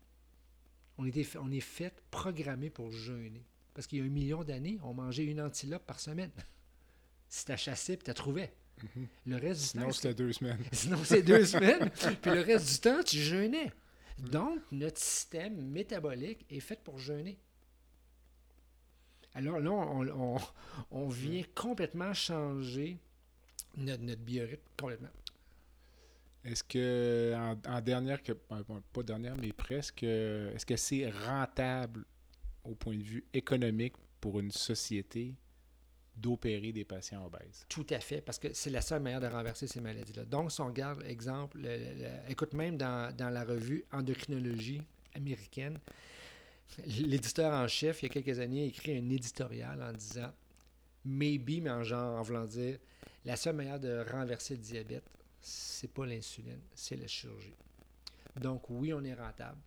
on, 0.98 1.04
était, 1.04 1.26
on 1.38 1.50
est 1.50 1.60
fait 1.60 1.94
programmé 2.10 2.70
pour 2.70 2.90
jeûner. 2.92 3.44
Parce 3.74 3.86
qu'il 3.86 3.98
y 3.98 4.02
a 4.02 4.04
un 4.04 4.08
million 4.08 4.44
d'années, 4.44 4.78
on 4.82 4.94
mangeait 4.94 5.24
une 5.24 5.40
antilope 5.40 5.84
par 5.84 5.98
semaine. 5.98 6.30
Si 7.28 7.44
tu 7.44 7.56
chassé 7.56 7.96
puis 7.96 8.04
tu 8.04 8.14
trouvais. 8.14 8.54
Le 9.26 9.36
reste 9.36 9.60
du 9.60 9.66
Sinon, 9.66 9.86
temps, 9.86 9.92
c'était 9.92 10.14
deux 10.14 10.32
semaines. 10.32 10.58
Sinon, 10.72 10.98
c'est 11.04 11.22
deux 11.22 11.44
semaines. 11.44 11.90
Puis 11.90 12.30
le 12.30 12.40
reste 12.40 12.68
du 12.72 12.78
temps, 12.78 13.02
tu 13.02 13.18
jeûnais. 13.18 13.72
Donc, 14.18 14.60
notre 14.72 15.00
système 15.00 15.56
métabolique 15.70 16.44
est 16.50 16.60
fait 16.60 16.82
pour 16.82 16.98
jeûner. 16.98 17.38
Alors 19.34 19.58
là, 19.60 19.70
on, 19.70 20.08
on- 20.36 20.40
on 20.90 21.08
vient 21.08 21.42
complètement 21.54 22.14
changer 22.14 22.98
notre, 23.76 24.02
notre 24.02 24.22
biorhythme 24.22 24.62
complètement. 24.78 25.10
Est-ce 26.44 26.62
que, 26.62 27.32
en, 27.36 27.58
en 27.66 27.80
dernière, 27.80 28.22
que, 28.22 28.32
bon, 28.68 28.82
pas 28.92 29.02
dernière, 29.02 29.36
mais 29.36 29.52
presque, 29.52 30.02
euh, 30.02 30.54
est-ce 30.54 30.66
que 30.66 30.76
c'est 30.76 31.10
rentable 31.10 32.04
au 32.64 32.74
point 32.74 32.96
de 32.96 33.02
vue 33.02 33.24
économique 33.32 33.94
pour 34.20 34.40
une 34.40 34.50
société 34.50 35.34
d'opérer 36.16 36.72
des 36.72 36.84
patients 36.84 37.24
obèses? 37.26 37.66
Tout 37.68 37.86
à 37.90 38.00
fait, 38.00 38.20
parce 38.20 38.38
que 38.38 38.52
c'est 38.52 38.70
la 38.70 38.80
seule 38.80 39.02
manière 39.02 39.20
de 39.20 39.26
renverser 39.26 39.66
ces 39.66 39.80
maladies-là. 39.80 40.24
Donc, 40.24 40.52
si 40.52 40.60
on 40.60 40.66
regarde, 40.66 41.02
exemple, 41.06 41.58
le- 41.58 41.76
le- 41.76 41.94
le- 42.02 42.30
écoute, 42.30 42.52
même 42.54 42.76
dans, 42.76 43.14
dans 43.16 43.30
la 43.30 43.44
revue 43.44 43.84
Endocrinologie 43.92 44.82
américaine, 45.14 45.78
l'éditeur 46.86 47.52
en 47.52 47.68
chef, 47.68 48.02
il 48.02 48.06
y 48.06 48.10
a 48.10 48.12
quelques 48.12 48.38
années, 48.38 48.62
a 48.62 48.66
écrit 48.66 48.96
un 48.96 49.10
éditorial 49.10 49.82
en 49.82 49.92
disant 49.92 50.32
maybe, 51.04 51.62
mais 51.62 51.70
en 51.70 51.82
en 51.90 52.22
voulant 52.22 52.46
dire 52.46 52.78
la 53.24 53.36
seule 53.36 53.56
manière 53.56 53.80
de 53.80 54.04
renverser 54.10 54.54
le 54.54 54.60
diabète, 54.60 55.04
c'est 55.40 55.90
pas 55.92 56.06
l'insuline, 56.06 56.60
c'est 56.74 56.96
la 56.96 57.06
chirurgie. 57.06 57.54
Donc, 58.40 58.68
oui, 58.70 58.92
on 58.92 59.04
est 59.04 59.14
rentable. 59.14 59.58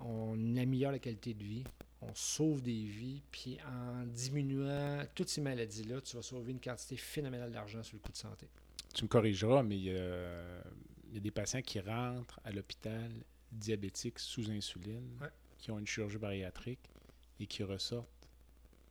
On 0.00 0.56
améliore 0.56 0.92
la 0.92 0.98
qualité 0.98 1.34
de 1.34 1.44
vie, 1.44 1.64
on 2.02 2.14
sauve 2.14 2.62
des 2.62 2.82
vies, 2.84 3.22
puis 3.30 3.58
en 3.66 4.04
diminuant 4.06 5.04
toutes 5.14 5.28
ces 5.28 5.40
maladies-là, 5.40 6.00
tu 6.00 6.16
vas 6.16 6.22
sauver 6.22 6.52
une 6.52 6.60
quantité 6.60 6.96
phénoménale 6.96 7.52
d'argent 7.52 7.82
sur 7.82 7.94
le 7.96 8.00
coût 8.00 8.12
de 8.12 8.16
santé. 8.16 8.46
Tu 8.94 9.04
me 9.04 9.08
corrigeras, 9.08 9.62
mais 9.62 9.76
il 9.76 9.84
y 9.84 9.90
a, 9.96 10.62
il 11.08 11.14
y 11.14 11.16
a 11.16 11.20
des 11.20 11.30
patients 11.30 11.62
qui 11.62 11.80
rentrent 11.80 12.40
à 12.44 12.50
l'hôpital 12.50 13.10
diabétiques 13.50 14.18
sous 14.18 14.50
insuline, 14.50 15.16
Ouais. 15.20 15.28
qui 15.58 15.70
ont 15.70 15.78
une 15.78 15.86
chirurgie 15.86 16.18
bariatrique 16.18 16.90
et 17.38 17.46
qui 17.46 17.62
ressortent 17.62 18.08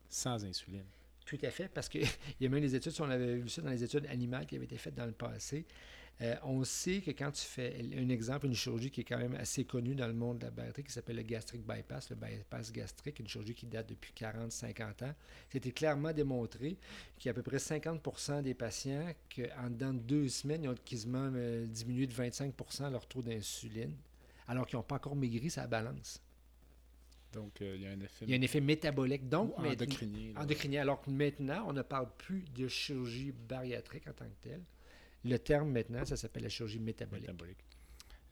sans 0.09 0.43
insuline. 0.45 0.85
Tout 1.25 1.37
à 1.43 1.51
fait, 1.51 1.67
parce 1.69 1.87
qu'il 1.89 2.05
y 2.39 2.45
a 2.45 2.49
même 2.49 2.61
des 2.61 2.75
études, 2.75 2.91
si 2.91 3.01
on 3.01 3.09
avait 3.09 3.37
vu 3.37 3.49
ça 3.49 3.61
dans 3.61 3.69
les 3.69 3.83
études 3.83 4.05
animales 4.07 4.45
qui 4.45 4.55
avaient 4.55 4.65
été 4.65 4.77
faites 4.77 4.95
dans 4.95 5.05
le 5.05 5.11
passé, 5.11 5.65
euh, 6.21 6.35
on 6.43 6.63
sait 6.63 7.01
que 7.01 7.11
quand 7.11 7.31
tu 7.31 7.43
fais 7.43 7.75
un 7.97 8.09
exemple, 8.09 8.45
une 8.45 8.53
chirurgie 8.53 8.91
qui 8.91 9.01
est 9.01 9.03
quand 9.03 9.17
même 9.17 9.33
assez 9.35 9.65
connue 9.65 9.95
dans 9.95 10.07
le 10.07 10.13
monde 10.13 10.39
de 10.39 10.45
la 10.45 10.51
bariatrique, 10.51 10.87
qui 10.87 10.93
s'appelle 10.93 11.15
le 11.15 11.23
gastric 11.23 11.65
bypass, 11.65 12.11
le 12.11 12.15
bypass 12.15 12.71
gastrique, 12.71 13.19
une 13.19 13.27
chirurgie 13.27 13.55
qui 13.55 13.65
date 13.65 13.89
depuis 13.89 14.13
40-50 14.13 15.05
ans, 15.05 15.15
c'était 15.49 15.71
clairement 15.71 16.13
démontré 16.13 16.77
qu'il 17.17 17.25
y 17.25 17.29
a 17.29 17.31
à 17.31 17.33
peu 17.33 17.41
près 17.41 17.57
50% 17.57 18.43
des 18.43 18.53
patients 18.53 19.13
qu'en 19.35 19.69
dedans 19.69 19.93
de 19.93 19.99
deux 19.99 20.29
semaines, 20.29 20.63
ils 20.63 20.69
ont 20.69 20.75
quasiment 20.85 21.31
euh, 21.33 21.65
diminué 21.65 22.05
de 22.05 22.13
25% 22.13 22.91
leur 22.91 23.07
taux 23.07 23.23
d'insuline, 23.23 23.95
alors 24.47 24.67
qu'ils 24.67 24.77
n'ont 24.77 24.83
pas 24.83 24.95
encore 24.95 25.15
maigri 25.15 25.49
sa 25.49 25.65
balance. 25.65 26.21
Donc, 27.33 27.61
euh, 27.61 27.75
il 27.75 27.81
y 27.81 27.87
a 27.87 27.91
un 27.91 27.99
effet, 27.99 28.25
Il 28.25 28.29
y 28.29 28.33
a 28.33 28.37
un 28.37 28.41
effet 28.41 28.61
métabolique. 28.61 29.29
Donc, 29.29 29.57
endocrinien. 29.57 30.33
endocrinien. 30.35 30.81
Alors 30.81 31.01
que 31.01 31.09
maintenant, 31.09 31.65
on 31.67 31.73
ne 31.73 31.81
parle 31.81 32.09
plus 32.17 32.43
de 32.53 32.67
chirurgie 32.67 33.31
bariatrique 33.31 34.07
en 34.07 34.13
tant 34.13 34.25
que 34.25 34.49
telle. 34.49 34.61
Le 35.23 35.37
terme 35.37 35.71
maintenant, 35.71 36.05
ça 36.05 36.17
s'appelle 36.17 36.43
la 36.43 36.49
chirurgie 36.49 36.79
métabolique. 36.79 37.23
métabolique. 37.27 37.63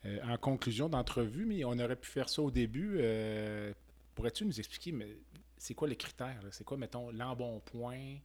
Euh, 0.06 0.20
en 0.24 0.38
conclusion 0.38 0.88
d'entrevue, 0.90 1.46
mais 1.46 1.64
on 1.66 1.78
aurait 1.80 1.96
pu 1.96 2.08
faire 2.10 2.30
ça 2.30 2.42
au 2.42 2.52
début. 2.52 2.98
euh, 3.00 3.74
Pourrais-tu 4.16 4.46
nous 4.46 4.58
expliquer, 4.60 4.92
mais 4.92 5.18
c'est 5.58 5.74
quoi 5.74 5.88
les 5.88 5.96
critères? 5.96 6.42
C'est 6.52 6.64
quoi, 6.64 6.78
mettons, 6.78 7.10
l'embonpoint 7.12 8.18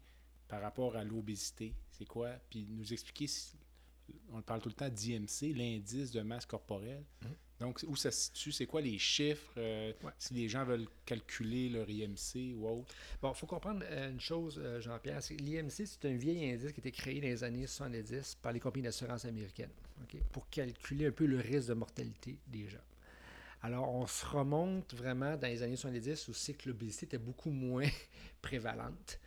par 0.49 0.61
rapport 0.62 0.97
à 0.97 1.05
l'obésité? 1.05 1.75
C'est 1.91 2.05
quoi? 2.07 2.31
Puis 2.51 2.67
nous 2.71 2.93
expliquer, 2.93 3.27
si- 3.27 3.55
on 4.33 4.43
parle 4.43 4.61
tout 4.61 4.69
le 4.69 4.75
temps 4.75 4.89
d'IMC, 4.89 5.53
l'indice 5.55 6.11
de 6.11 6.21
masse 6.23 6.47
corporelle. 6.47 7.05
Mhm. 7.23 7.31
Donc, 7.61 7.84
où 7.86 7.94
ça 7.96 8.11
se 8.11 8.26
situe? 8.26 8.52
C'est 8.52 8.66
quoi 8.66 8.80
les 8.80 8.98
chiffres? 8.98 9.52
euh, 9.59 9.92
Ouais. 10.02 10.12
Si 10.18 10.34
les 10.34 10.48
gens 10.48 10.64
veulent 10.64 10.88
calculer 11.07 11.68
leur 11.68 11.88
IMC 11.88 12.55
ou 12.57 12.68
autre? 12.68 12.94
Bon, 13.22 13.30
il 13.32 13.36
faut 13.36 13.46
comprendre 13.46 13.84
euh, 13.88 14.11
une 14.11 14.20
chose, 14.20 14.61
euh, 14.62 14.80
Jean-Pierre. 14.80 15.20
L'IMC, 15.38 15.70
c'est 15.86 16.05
un 16.07 16.16
vieil 16.16 16.50
indice 16.52 16.72
qui 16.72 16.80
a 16.80 16.82
été 16.82 16.90
créé 16.92 17.20
dans 17.20 17.28
les 17.28 17.44
années 17.44 17.66
70 17.66 18.36
par 18.42 18.52
les 18.52 18.61
compagnies 18.61 18.84
d'assurance 18.84 19.24
américaines 19.24 19.70
ok, 20.02 20.20
pour 20.32 20.48
calculer 20.50 21.07
un 21.07 21.12
peu 21.12 21.26
le 21.26 21.38
risque 21.38 21.68
de 21.68 21.74
mortalité 21.74 22.36
des 22.48 22.66
gens. 22.68 22.78
Alors, 23.62 23.94
on 23.94 24.07
se 24.07 24.26
remonte 24.26 24.92
vraiment 24.94 25.36
dans 25.36 25.46
les 25.48 25.62
années 25.62 25.76
70 25.76 26.28
où 26.28 26.34
c'est 26.34 26.55
que 26.55 26.68
l'obésité 26.68 27.07
était 27.07 27.18
beaucoup 27.18 27.50
moins 27.50 27.88
prévalente. 28.42 29.18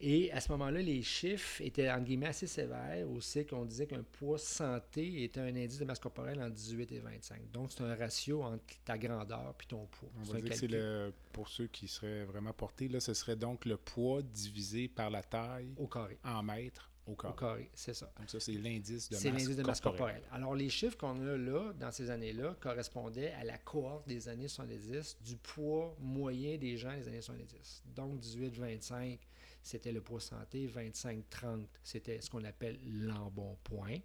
Et 0.00 0.30
à 0.32 0.40
ce 0.40 0.52
moment-là, 0.52 0.82
les 0.82 1.02
chiffres 1.02 1.62
étaient 1.62 1.90
entre 1.90 2.04
guillemets 2.04 2.26
assez 2.26 2.46
sévères, 2.46 3.08
aussi 3.10 3.46
qu'on 3.46 3.64
disait 3.64 3.86
qu'un 3.86 4.02
poids 4.02 4.38
santé 4.38 5.22
était 5.24 5.40
un 5.40 5.56
indice 5.56 5.78
de 5.78 5.84
masse 5.86 5.98
corporelle 5.98 6.40
entre 6.42 6.52
18 6.54 6.92
et 6.92 6.98
25. 6.98 7.50
Donc, 7.50 7.72
c'est 7.72 7.82
un 7.82 7.94
ratio 7.94 8.42
entre 8.42 8.62
ta 8.84 8.98
grandeur 8.98 9.54
puis 9.56 9.66
ton 9.66 9.86
poids. 9.86 10.10
On 10.18 10.22
va 10.32 10.40
dire 10.40 10.60
que 10.60 10.66
le, 10.66 11.12
pour 11.32 11.48
ceux 11.48 11.66
qui 11.66 11.88
seraient 11.88 12.24
vraiment 12.24 12.52
portés, 12.52 12.88
là, 12.88 13.00
ce 13.00 13.14
serait 13.14 13.36
donc 13.36 13.64
le 13.64 13.78
poids 13.78 14.20
divisé 14.22 14.88
par 14.88 15.08
la 15.08 15.22
taille 15.22 15.72
au 15.78 15.86
carré. 15.86 16.18
en 16.24 16.42
mètres 16.42 16.90
au 17.06 17.12
Au 17.12 17.14
corps. 17.14 17.36
carré, 17.36 17.70
c'est 17.72 17.94
ça. 17.94 18.12
Donc 18.18 18.28
ça, 18.28 18.40
c'est 18.40 18.52
l'indice 18.52 19.08
de 19.08 19.14
masse 19.14 19.22
C'est 19.22 19.30
l'indice 19.30 19.56
de 19.56 19.62
masse 19.62 19.80
corporelle. 19.80 20.16
corporelle. 20.16 20.36
Alors, 20.42 20.54
les 20.56 20.68
chiffres 20.68 20.96
qu'on 20.96 21.24
a 21.26 21.36
là, 21.36 21.72
dans 21.74 21.92
ces 21.92 22.10
années-là, 22.10 22.56
correspondaient 22.60 23.30
à 23.32 23.44
la 23.44 23.58
cohorte 23.58 24.08
des 24.08 24.28
années 24.28 24.48
70 24.48 25.18
du 25.24 25.36
poids 25.36 25.96
moyen 26.00 26.58
des 26.58 26.76
gens 26.76 26.92
des 26.96 27.06
années 27.06 27.22
70. 27.22 27.84
Donc, 27.94 28.18
18-25, 28.20 29.20
c'était 29.66 29.92
le 29.92 30.00
poids 30.00 30.20
santé. 30.20 30.68
25-30, 30.68 31.66
c'était 31.82 32.20
ce 32.20 32.30
qu'on 32.30 32.44
appelle 32.44 32.78
l'embonpoint. 32.84 33.98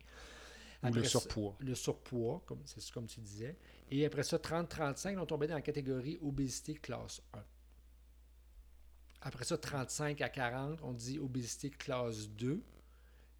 Ou 0.83 0.93
le 0.93 1.03
surpoids. 1.03 1.55
le 1.59 1.75
surpoids, 1.75 2.41
comme, 2.47 2.61
c'est 2.65 2.89
comme 2.91 3.05
tu 3.05 3.19
disais. 3.19 3.55
Et 3.91 4.03
après 4.05 4.23
ça, 4.23 4.37
30-35, 4.37 5.17
on 5.19 5.25
tombait 5.27 5.47
dans 5.47 5.55
la 5.55 5.61
catégorie 5.61 6.17
obésité 6.23 6.73
classe 6.73 7.21
1. 7.33 7.43
Après 9.21 9.45
ça, 9.45 9.57
35 9.57 10.19
à 10.21 10.29
40, 10.29 10.79
on 10.81 10.93
dit 10.93 11.19
obésité 11.19 11.69
classe 11.69 12.27
2. 12.29 12.63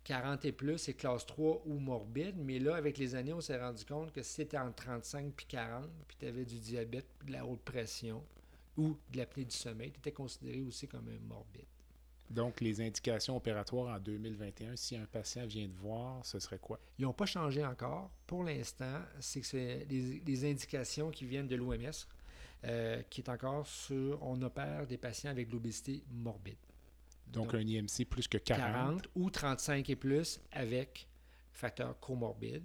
40 0.04 0.46
et 0.46 0.52
plus, 0.52 0.78
c'est 0.78 0.94
classe 0.94 1.26
3 1.26 1.64
ou 1.66 1.80
morbide. 1.80 2.36
Mais 2.38 2.60
là, 2.60 2.76
avec 2.76 3.00
les 3.00 3.16
années, 3.16 3.34
on 3.34 3.42
s'est 3.42 3.60
rendu 3.60 3.84
compte 3.86 4.12
que 4.12 4.22
si 4.22 4.34
c'était 4.34 4.60
entre 4.60 4.84
35 4.84 5.34
puis 5.36 5.48
40, 5.48 5.90
puis 6.08 6.18
tu 6.20 6.28
avais 6.28 6.46
du 6.46 6.60
diabète, 6.60 7.08
de 7.26 7.32
la 7.32 7.46
haute 7.46 7.62
pression 7.62 8.24
ou 8.78 8.98
de 9.10 9.18
l'apnée 9.18 9.46
du 9.46 9.56
sommeil, 9.56 9.92
tu 9.92 9.98
étais 9.98 10.12
considéré 10.12 10.62
aussi 10.62 10.88
comme 10.88 11.08
un 11.08 11.20
morbide. 11.28 11.66
Donc, 12.32 12.62
les 12.62 12.80
indications 12.80 13.36
opératoires 13.36 13.96
en 13.96 14.00
2021, 14.00 14.76
si 14.78 14.96
un 14.96 15.06
patient 15.06 15.46
vient 15.46 15.68
de 15.68 15.74
voir, 15.74 16.26
ce 16.26 16.40
serait 16.40 16.60
quoi? 16.60 16.80
Ils 16.98 17.04
n'ont 17.04 17.14
pas 17.14 17.26
changé 17.26 17.66
encore. 17.66 18.10
Pour 18.26 18.44
l'instant, 18.44 19.02
c'est 19.20 19.42
que 19.42 19.48
c'est 19.48 19.86
des, 19.86 20.50
indications 20.50 21.12
qui 21.12 21.26
viennent 21.26 21.48
de 21.48 21.58
l'OMS, 21.58 21.92
euh, 22.64 23.02
qui 23.10 23.22
est 23.22 23.30
encore 23.30 23.68
sur 23.68 24.24
on 24.24 24.42
opère 24.42 24.88
des 24.88 24.98
patients 24.98 25.30
avec 25.30 25.52
l'obésité 25.52 26.04
morbide. 26.10 26.56
Donc, 27.28 27.54
un 27.54 27.60
IMC 27.60 28.06
plus 28.10 28.28
que 28.28 28.38
40. 28.38 28.74
40 28.74 29.08
ou 29.16 29.30
35 29.30 29.90
et 29.90 29.96
plus 29.96 30.40
avec 30.52 31.08
facteur 31.52 32.00
comorbide. 32.00 32.64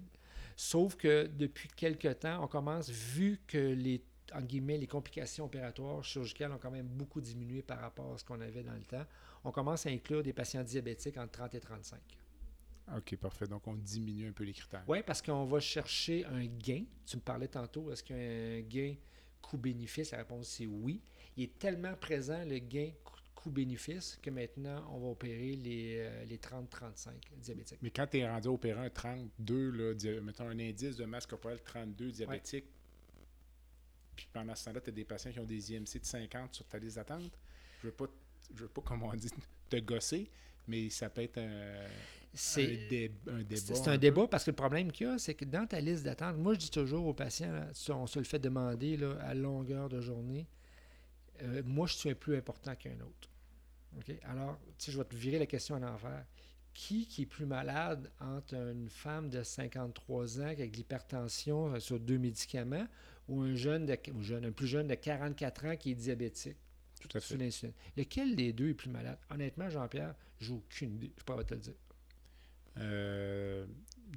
Sauf 0.55 0.95
que 0.95 1.27
depuis 1.27 1.69
quelque 1.75 2.07
temps, 2.13 2.43
on 2.43 2.47
commence, 2.47 2.89
vu 2.89 3.39
que 3.47 3.57
les 3.57 4.01
en 4.33 4.41
guillemets, 4.41 4.77
les 4.77 4.87
complications 4.87 5.45
opératoires 5.45 6.03
chirurgicales 6.03 6.51
ont 6.51 6.57
quand 6.57 6.71
même 6.71 6.87
beaucoup 6.87 7.21
diminué 7.21 7.61
par 7.61 7.79
rapport 7.79 8.13
à 8.13 8.17
ce 8.17 8.25
qu'on 8.25 8.41
avait 8.41 8.63
dans 8.63 8.73
le 8.73 8.83
temps. 8.83 9.05
On 9.43 9.51
commence 9.51 9.85
à 9.85 9.89
inclure 9.89 10.23
des 10.23 10.33
patients 10.33 10.63
diabétiques 10.63 11.17
entre 11.17 11.31
30 11.31 11.55
et 11.55 11.59
35. 11.59 11.99
OK, 12.95 13.15
parfait. 13.17 13.47
Donc, 13.47 13.67
on 13.67 13.75
diminue 13.75 14.27
un 14.27 14.31
peu 14.31 14.43
les 14.43 14.53
critères. 14.53 14.83
Oui, 14.87 14.99
parce 15.05 15.21
qu'on 15.21 15.45
va 15.45 15.59
chercher 15.59 16.25
un 16.25 16.45
gain. 16.45 16.83
Tu 17.05 17.17
me 17.17 17.21
parlais 17.21 17.47
tantôt, 17.47 17.91
est-ce 17.91 18.03
qu'il 18.03 18.15
y 18.15 18.19
a 18.19 18.57
un 18.57 18.61
gain 18.61 18.95
coût-bénéfice? 19.41 20.11
La 20.11 20.19
réponse, 20.19 20.47
c'est 20.47 20.65
oui. 20.65 21.01
Il 21.35 21.43
est 21.43 21.59
tellement 21.59 21.93
présent, 21.95 22.43
le 22.45 22.59
gain 22.59 22.91
coût-bénéfice, 23.35 24.17
que 24.21 24.29
maintenant, 24.29 24.89
on 24.91 24.99
va 24.99 25.07
opérer 25.07 25.55
les, 25.55 26.25
les 26.25 26.37
30-35 26.37 27.09
diabétiques. 27.37 27.79
Mais 27.81 27.91
quand 27.91 28.07
tu 28.07 28.19
es 28.19 28.27
rendu 28.27 28.47
opérer 28.47 28.85
un 28.85 28.89
32, 28.89 29.71
là, 29.71 30.21
mettons 30.21 30.47
un 30.47 30.59
indice 30.59 30.95
de 30.95 31.05
masse 31.05 31.25
corporelle 31.25 31.61
32 31.63 32.11
diabétique, 32.11 32.65
puis 34.17 34.27
pendant 34.33 34.55
ce 34.55 34.65
temps-là, 34.65 34.81
tu 34.81 34.89
as 34.89 34.93
des 34.93 35.05
patients 35.05 35.31
qui 35.31 35.39
ont 35.39 35.45
des 35.45 35.73
IMC 35.73 35.99
de 35.99 36.05
50 36.05 36.55
sur 36.55 36.65
ta 36.65 36.79
liste 36.79 36.97
d'attente. 36.97 37.31
Je 37.81 37.87
ne 37.87 37.91
veux 37.91 37.95
pas, 37.95 38.07
je 38.53 38.63
veux 38.63 38.67
pas, 38.67 38.81
comme 38.81 39.03
on 39.03 39.13
dit, 39.13 39.29
te 39.69 39.77
gosser, 39.77 40.29
mais 40.67 40.89
ça 40.89 41.09
peut 41.09 41.21
être 41.21 41.37
un, 41.37 41.85
un, 42.33 43.43
débat. 43.43 43.75
C'est 43.75 43.87
un, 43.87 43.97
débat 43.97 44.27
parce 44.27 44.43
que 44.43 44.51
le 44.51 44.55
problème 44.55 44.91
qu'il 44.91 45.07
y 45.07 45.09
a, 45.09 45.17
c'est 45.17 45.35
que 45.35 45.45
dans 45.45 45.65
ta 45.65 45.79
liste 45.79 46.03
d'attente, 46.03 46.37
moi 46.37 46.53
je 46.55 46.59
dis 46.59 46.71
toujours 46.71 47.05
aux 47.05 47.13
patients, 47.13 47.67
on 47.89 48.07
se 48.07 48.19
le 48.19 48.25
fait 48.25 48.39
demander 48.39 48.97
là, 48.97 49.17
à 49.21 49.33
longueur 49.33 49.87
de 49.87 50.01
journée, 50.01 50.47
euh, 51.43 51.61
moi 51.63 51.87
je 51.87 51.93
suis 51.95 52.15
plus 52.15 52.35
important 52.35 52.75
qu'un 52.75 52.99
autre. 52.99 53.29
Alors, 54.23 54.59
je 54.85 54.97
vais 54.97 55.05
te 55.05 55.15
virer 55.15 55.39
la 55.39 55.45
question 55.45 55.75
à 55.75 55.79
l'envers. 55.79 56.25
Qui, 56.73 57.07
qui 57.07 57.23
est 57.23 57.25
plus 57.25 57.47
malade 57.47 58.11
entre 58.19 58.53
une 58.53 58.87
femme 58.87 59.31
de 59.31 59.41
53 59.41 60.41
ans 60.41 60.45
avec 60.45 60.69
de 60.69 60.77
l'hypertension 60.77 61.73
euh, 61.73 61.79
sur 61.79 61.99
deux 61.99 62.19
médicaments 62.19 62.85
ou 63.27 63.41
un 63.41 63.55
jeune, 63.55 63.85
de, 63.85 63.97
ou 64.13 64.23
jeune, 64.23 64.45
un 64.45 64.51
plus 64.51 64.67
jeune 64.67 64.87
de 64.87 64.95
44 64.95 65.65
ans 65.65 65.75
qui 65.75 65.91
est 65.91 65.95
diabétique 65.95 66.57
Tout 67.01 67.17
à 67.17 67.19
fait. 67.19 67.37
l'insuline. 67.37 67.73
Lequel 67.95 68.35
des 68.35 68.53
deux 68.53 68.69
est 68.69 68.73
plus 68.73 68.89
malade? 68.89 69.17
Honnêtement, 69.29 69.69
Jean-Pierre, 69.69 70.15
j'ai 70.39 70.53
aucune 70.53 70.95
idée. 70.95 71.11
Je 71.17 71.21
ne 71.21 71.25
peux 71.25 71.35
pas 71.35 71.43
te 71.43 71.53
le 71.53 71.59
dire. 71.59 71.73
Euh, 72.79 73.65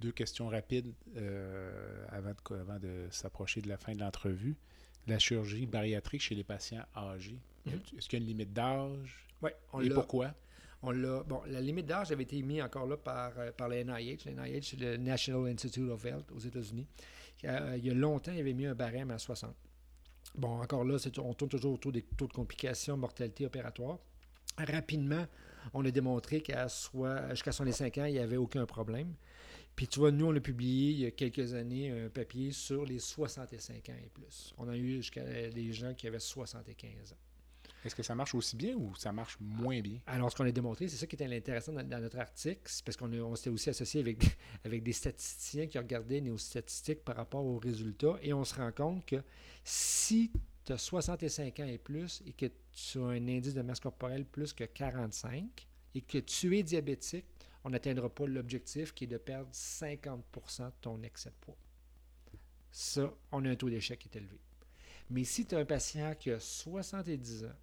deux 0.00 0.12
questions 0.12 0.48
rapides 0.48 0.92
euh, 1.16 2.06
avant 2.11 2.30
de, 2.30 2.61
avant 2.61 2.78
de 2.78 3.08
s'approcher 3.11 3.61
de 3.61 3.68
la 3.68 3.76
fin 3.76 3.94
de 3.94 4.00
l'entrevue. 4.00 4.56
La 5.06 5.18
chirurgie 5.18 5.66
bariatrique 5.66 6.20
chez 6.20 6.34
les 6.34 6.44
patients 6.44 6.84
âgés, 6.94 7.38
mhm. 7.66 7.80
est-ce 7.96 8.08
qu'il 8.08 8.18
y 8.18 8.22
a 8.22 8.22
une 8.22 8.28
limite 8.28 8.52
d'âge? 8.52 9.26
Oui, 9.42 9.50
on 9.72 9.80
Et 9.80 9.88
pourquoi? 9.88 10.34
On 10.82 10.90
l'a. 10.90 11.22
Bon, 11.22 11.42
la 11.46 11.61
limite 11.61 11.86
d'âge 11.86 12.12
avait 12.12 12.22
été 12.22 12.40
mise 12.42 12.62
encore 12.62 12.86
là 12.86 12.96
par, 12.96 13.32
euh, 13.38 13.50
par 13.52 13.68
le 13.68 13.82
NIH. 13.82 14.18
Le 14.26 14.32
NIH, 14.32 14.62
c'est 14.62 14.80
le 14.80 14.96
National 14.96 15.50
Institute 15.50 15.88
of 15.90 16.04
Health 16.04 16.30
aux 16.34 16.38
États-Unis. 16.38 16.86
Il 17.43 17.84
y 17.84 17.91
a 17.91 17.95
longtemps, 17.95 18.32
il 18.32 18.41
avait 18.41 18.53
mis 18.53 18.66
un 18.66 18.74
barème 18.74 19.11
à 19.11 19.18
60. 19.18 19.55
Bon, 20.36 20.61
encore 20.61 20.84
là, 20.84 20.97
on 21.18 21.34
tourne 21.34 21.51
toujours 21.51 21.74
autour 21.74 21.93
des 21.93 22.03
taux 22.03 22.26
de 22.26 22.32
complications, 22.32 22.97
mortalité 22.97 23.47
opératoire. 23.47 23.99
Rapidement, 24.59 25.26
on 25.72 25.84
a 25.84 25.91
démontré 25.91 26.41
qu'à 26.41 26.66
jusqu'à 27.30 27.53
65 27.53 27.99
ans, 27.99 28.05
il 28.05 28.12
n'y 28.12 28.18
avait 28.18 28.36
aucun 28.36 28.66
problème. 28.66 29.14
Puis 29.74 29.88
tu 29.88 30.01
vois, 30.01 30.11
nous, 30.11 30.26
on 30.26 30.36
a 30.36 30.41
publié 30.41 30.91
il 30.91 31.01
y 31.01 31.07
a 31.07 31.11
quelques 31.11 31.55
années 31.55 31.91
un 31.91 32.09
papier 32.11 32.53
sur 32.53 32.84
les 32.84 32.99
65 32.99 33.88
ans 33.88 33.95
et 34.05 34.11
plus. 34.11 34.53
On 34.59 34.68
a 34.68 34.76
eu 34.76 34.97
jusqu'à 34.97 35.24
des 35.24 35.72
gens 35.72 35.95
qui 35.95 36.07
avaient 36.07 36.20
75 36.20 37.12
ans. 37.12 37.30
Est-ce 37.85 37.95
que 37.95 38.03
ça 38.03 38.14
marche 38.14 38.35
aussi 38.35 38.57
bien 38.57 38.74
ou 38.76 38.95
ça 38.95 39.11
marche 39.12 39.39
moins 39.41 39.81
bien? 39.81 40.01
Alors, 40.07 40.31
ce 40.31 40.37
qu'on 40.37 40.45
a 40.45 40.53
démontré, 40.53 40.87
c'est 40.89 40.97
ça 40.97 41.07
qui 41.07 41.16
était 41.16 41.24
intéressant 41.24 41.72
dans, 41.72 42.01
notre 42.01 42.18
article, 42.18 42.61
c'est 42.64 42.85
parce 42.85 42.97
qu'on 42.97 43.12
on 43.12 43.35
s'était 43.37 43.51
aussi 43.51 43.70
associé 43.70 44.01
avec, 44.01 44.37
avec 44.64 44.83
des 44.83 44.93
statisticiens 44.93 45.66
qui 45.66 45.78
regardaient 45.78 46.20
nos 46.20 46.37
statistiques 46.37 47.05
par 47.05 47.16
rapport 47.16 47.45
aux 47.45 47.59
résultats 47.59 48.18
et 48.22 48.33
on 48.33 48.45
se 48.45 48.55
rend 48.55 48.72
compte 48.72 49.07
que 49.07 49.22
si 49.64 50.31
tu 50.64 50.72
as 50.72 50.78
65 50.78 51.61
ans 51.61 51.66
et 51.66 51.78
plus 51.78 52.22
et 52.26 52.33
que 52.33 52.47
tu 52.72 52.99
as 52.99 53.07
un 53.07 53.28
indice 53.28 53.55
de 53.55 53.62
masse 53.62 53.81
corporelle 53.81 54.26
plus 54.26 54.53
que 54.53 54.64
45 54.64 55.66
et 55.95 56.03
que 56.03 56.18
tu 56.18 56.59
es 56.59 56.62
diabétique, 56.62 57.26
on 57.64 57.70
n'atteindra 57.70 58.09
pas 58.09 58.26
l'objectif 58.26 58.93
qui 58.93 59.05
est 59.05 59.07
de 59.07 59.18
perdre 59.18 59.51
50% 59.53 60.66
de 60.66 60.72
ton 60.81 61.03
excès 61.03 61.31
de 61.31 61.35
poids. 61.41 61.57
Ça, 62.70 63.12
on 63.33 63.45
a 63.45 63.51
un 63.51 63.57
taux 63.57 63.70
d'échec 63.70 63.99
qui 63.99 64.09
est 64.09 64.16
élevé. 64.16 64.39
Mais 65.11 65.24
si 65.24 65.45
tu 65.45 65.57
as 65.57 65.59
un 65.59 65.64
patient 65.64 66.14
qui 66.14 66.31
a 66.31 66.39
70 66.39 67.45
ans, 67.45 67.57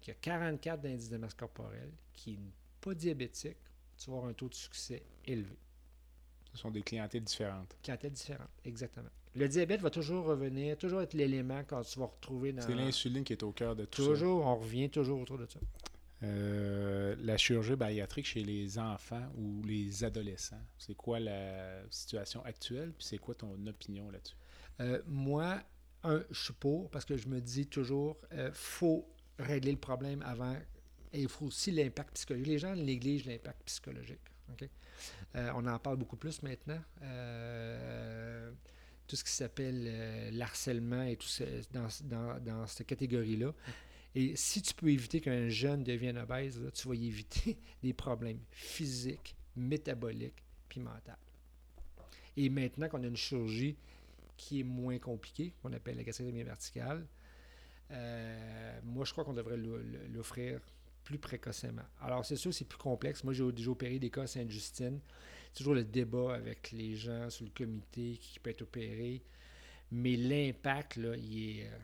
qui 0.00 0.10
a 0.10 0.14
44 0.14 0.80
d'indice 0.80 1.10
de 1.10 1.16
masse 1.16 1.34
corporelle, 1.34 1.92
qui 2.12 2.32
n'est 2.32 2.52
pas 2.80 2.94
diabétique, 2.94 3.58
tu 3.98 4.10
vas 4.10 4.16
avoir 4.16 4.30
un 4.30 4.34
taux 4.34 4.48
de 4.48 4.54
succès 4.54 5.02
élevé. 5.26 5.56
Ce 6.52 6.58
sont 6.58 6.70
des 6.70 6.82
clientèles 6.82 7.22
différentes. 7.22 7.76
Clientèles 7.82 8.12
différentes, 8.12 8.48
exactement. 8.64 9.10
Le 9.36 9.48
diabète 9.48 9.80
va 9.80 9.90
toujours 9.90 10.24
revenir, 10.24 10.76
toujours 10.76 11.02
être 11.02 11.14
l'élément 11.14 11.62
quand 11.64 11.82
tu 11.82 12.00
vas 12.00 12.06
retrouver 12.06 12.52
dans. 12.52 12.62
C'est 12.62 12.74
l'insuline 12.74 13.22
qui 13.22 13.32
est 13.32 13.42
au 13.44 13.52
cœur 13.52 13.76
de 13.76 13.84
tout 13.84 14.02
toujours, 14.02 14.14
ça. 14.14 14.20
Toujours, 14.20 14.46
on 14.46 14.56
revient 14.56 14.90
toujours 14.90 15.20
autour 15.20 15.38
de 15.38 15.46
ça. 15.46 15.60
Euh, 16.22 17.14
la 17.20 17.36
chirurgie 17.38 17.76
bariatrique 17.76 18.26
chez 18.26 18.42
les 18.42 18.78
enfants 18.78 19.26
ou 19.36 19.62
les 19.64 20.04
adolescents, 20.04 20.60
c'est 20.76 20.94
quoi 20.94 21.18
la 21.18 21.82
situation 21.88 22.44
actuelle, 22.44 22.92
puis 22.92 23.06
c'est 23.06 23.18
quoi 23.18 23.34
ton 23.34 23.54
opinion 23.66 24.10
là-dessus? 24.10 24.36
Euh, 24.80 25.00
moi, 25.06 25.62
un, 26.02 26.22
je 26.30 26.44
suis 26.44 26.52
pour 26.52 26.90
parce 26.90 27.04
que 27.04 27.16
je 27.16 27.28
me 27.28 27.40
dis 27.40 27.66
toujours, 27.68 28.18
il 28.32 28.38
euh, 28.38 28.50
faut 28.52 29.06
régler 29.42 29.72
le 29.72 29.78
problème 29.78 30.22
avant. 30.22 30.56
Et 31.12 31.22
il 31.22 31.28
faut 31.28 31.46
aussi 31.46 31.70
l'impact 31.70 32.14
psychologique. 32.14 32.46
Les 32.46 32.58
gens 32.58 32.74
négligent 32.74 33.26
l'impact 33.26 33.62
psychologique. 33.64 34.20
Euh, 35.36 35.50
on 35.54 35.66
en 35.66 35.78
parle 35.78 35.96
beaucoup 35.96 36.16
plus 36.16 36.42
maintenant. 36.42 36.80
Euh, 37.02 38.50
tout 39.06 39.16
ce 39.16 39.24
qui 39.24 39.32
s'appelle 39.32 39.84
euh, 39.86 40.30
l'harcèlement 40.32 41.02
et 41.02 41.16
tout 41.16 41.28
dans, 41.72 41.88
dans, 42.40 42.66
cette 42.66 42.86
catégorie-là. 42.86 43.52
Et 44.14 44.34
si 44.36 44.62
tu 44.62 44.74
peux 44.74 44.88
éviter 44.88 45.20
qu'un 45.20 45.48
jeune 45.48 45.82
devienne 45.84 46.18
obèse, 46.18 46.60
tu 46.74 46.88
vas 46.88 46.94
y 46.94 47.06
éviter 47.06 47.58
des 47.82 47.92
problèmes 47.92 48.40
physiques, 48.50 49.36
métaboliques, 49.56 50.44
puis 50.68 50.80
mentaux. 50.80 51.12
Et 52.36 52.48
maintenant 52.48 52.88
qu'on 52.88 53.02
a 53.02 53.06
une 53.06 53.16
chirurgie 53.16 53.76
qui 54.36 54.60
est 54.60 54.64
moins 54.64 54.98
compliquée, 54.98 55.52
qu'on 55.60 55.72
appelle 55.72 55.96
la 55.96 56.04
gastrectomie 56.04 56.42
verticale, 56.42 57.06
moi, 58.84 59.04
je 59.04 59.12
crois 59.12 59.24
qu'on 59.24 59.32
devrait 59.32 59.58
l'offrir 60.12 60.60
plus 61.04 61.18
précocement. 61.18 61.82
Alors, 62.00 62.24
c'est 62.24 62.36
sûr, 62.36 62.52
c'est 62.52 62.66
plus 62.66 62.78
complexe. 62.78 63.24
Moi, 63.24 63.32
j'ai 63.32 63.50
déjà 63.52 63.70
opéré 63.70 63.98
des 63.98 64.10
cas 64.10 64.22
à 64.22 64.26
Sainte-Justine. 64.26 65.00
Toujours 65.54 65.74
le 65.74 65.84
débat 65.84 66.34
avec 66.34 66.70
les 66.72 66.94
gens 66.94 67.28
sur 67.30 67.44
le 67.44 67.50
comité 67.50 68.18
qui 68.20 68.38
peut 68.38 68.50
être 68.50 68.62
opéré. 68.62 69.22
Mais 69.90 70.16
l'impact, 70.16 70.96
là, 70.96 71.16
il 71.16 71.58
est, 71.58 71.64
euh, 71.64 71.78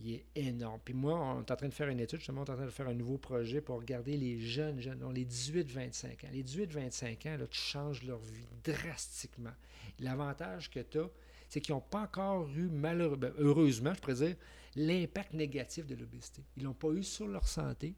il 0.00 0.14
est 0.14 0.24
énorme. 0.36 0.80
Puis 0.84 0.94
moi, 0.94 1.18
on 1.18 1.40
est 1.40 1.50
en 1.50 1.56
train 1.56 1.68
de 1.68 1.74
faire 1.74 1.88
une 1.88 1.98
étude, 1.98 2.20
justement, 2.20 2.42
on 2.42 2.44
est 2.44 2.50
en 2.50 2.56
train 2.56 2.66
de 2.66 2.70
faire 2.70 2.86
un 2.86 2.94
nouveau 2.94 3.18
projet 3.18 3.60
pour 3.60 3.78
regarder 3.78 4.16
les 4.16 4.38
jeunes, 4.38 4.80
jeunes, 4.80 5.02
les 5.12 5.24
18-25 5.24 6.26
ans. 6.26 6.28
Les 6.32 6.44
18-25 6.44 7.28
ans, 7.28 7.36
là, 7.36 7.46
tu 7.48 7.58
changes 7.58 8.04
leur 8.04 8.20
vie 8.20 8.46
drastiquement. 8.62 9.54
L'avantage 9.98 10.70
que 10.70 10.80
tu 10.80 11.00
as, 11.00 11.10
c'est 11.48 11.60
qu'ils 11.60 11.74
n'ont 11.74 11.80
pas 11.80 12.02
encore 12.02 12.48
eu, 12.50 12.68
malheureusement, 12.70 13.30
heureusement, 13.38 13.94
je 13.94 14.00
pourrais 14.00 14.14
dire, 14.14 14.36
l'impact 14.76 15.32
négatif 15.34 15.86
de 15.86 15.94
l'obésité. 15.94 16.44
Ils 16.56 16.64
l'ont 16.64 16.74
pas 16.74 16.90
eu 16.90 17.02
sur 17.02 17.26
leur 17.26 17.46
santé, 17.46 17.94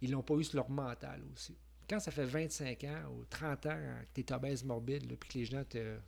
ils 0.00 0.10
l'ont 0.10 0.22
pas 0.22 0.34
eu 0.34 0.44
sur 0.44 0.56
leur 0.56 0.70
mental 0.70 1.22
aussi. 1.32 1.56
Quand 1.88 2.00
ça 2.00 2.10
fait 2.10 2.24
25 2.24 2.84
ans 2.84 3.12
ou 3.12 3.24
30 3.24 3.66
ans 3.66 3.78
que 4.14 4.20
tu 4.20 4.20
es 4.20 4.32
obèse 4.32 4.64
morbide, 4.64 5.06
puis 5.18 5.28
que 5.28 5.38
les 5.38 5.44
gens 5.44 5.64
te, 5.64 5.98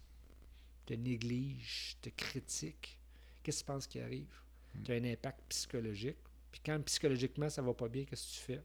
te 0.86 0.94
négligent, 0.94 1.96
te 2.00 2.08
critiquent, 2.10 2.98
qu'est-ce 3.42 3.62
que 3.62 3.66
tu 3.66 3.72
penses 3.72 3.86
qui 3.86 4.00
arrive? 4.00 4.32
Hmm. 4.74 4.82
Tu 4.84 4.92
as 4.92 4.94
un 4.94 5.04
impact 5.04 5.40
psychologique. 5.48 6.18
Puis 6.52 6.60
quand 6.64 6.80
psychologiquement 6.84 7.48
ça 7.48 7.62
va 7.62 7.74
pas 7.74 7.88
bien, 7.88 8.04
qu'est-ce 8.04 8.26
que 8.26 8.38
tu 8.38 8.40
fais? 8.40 8.62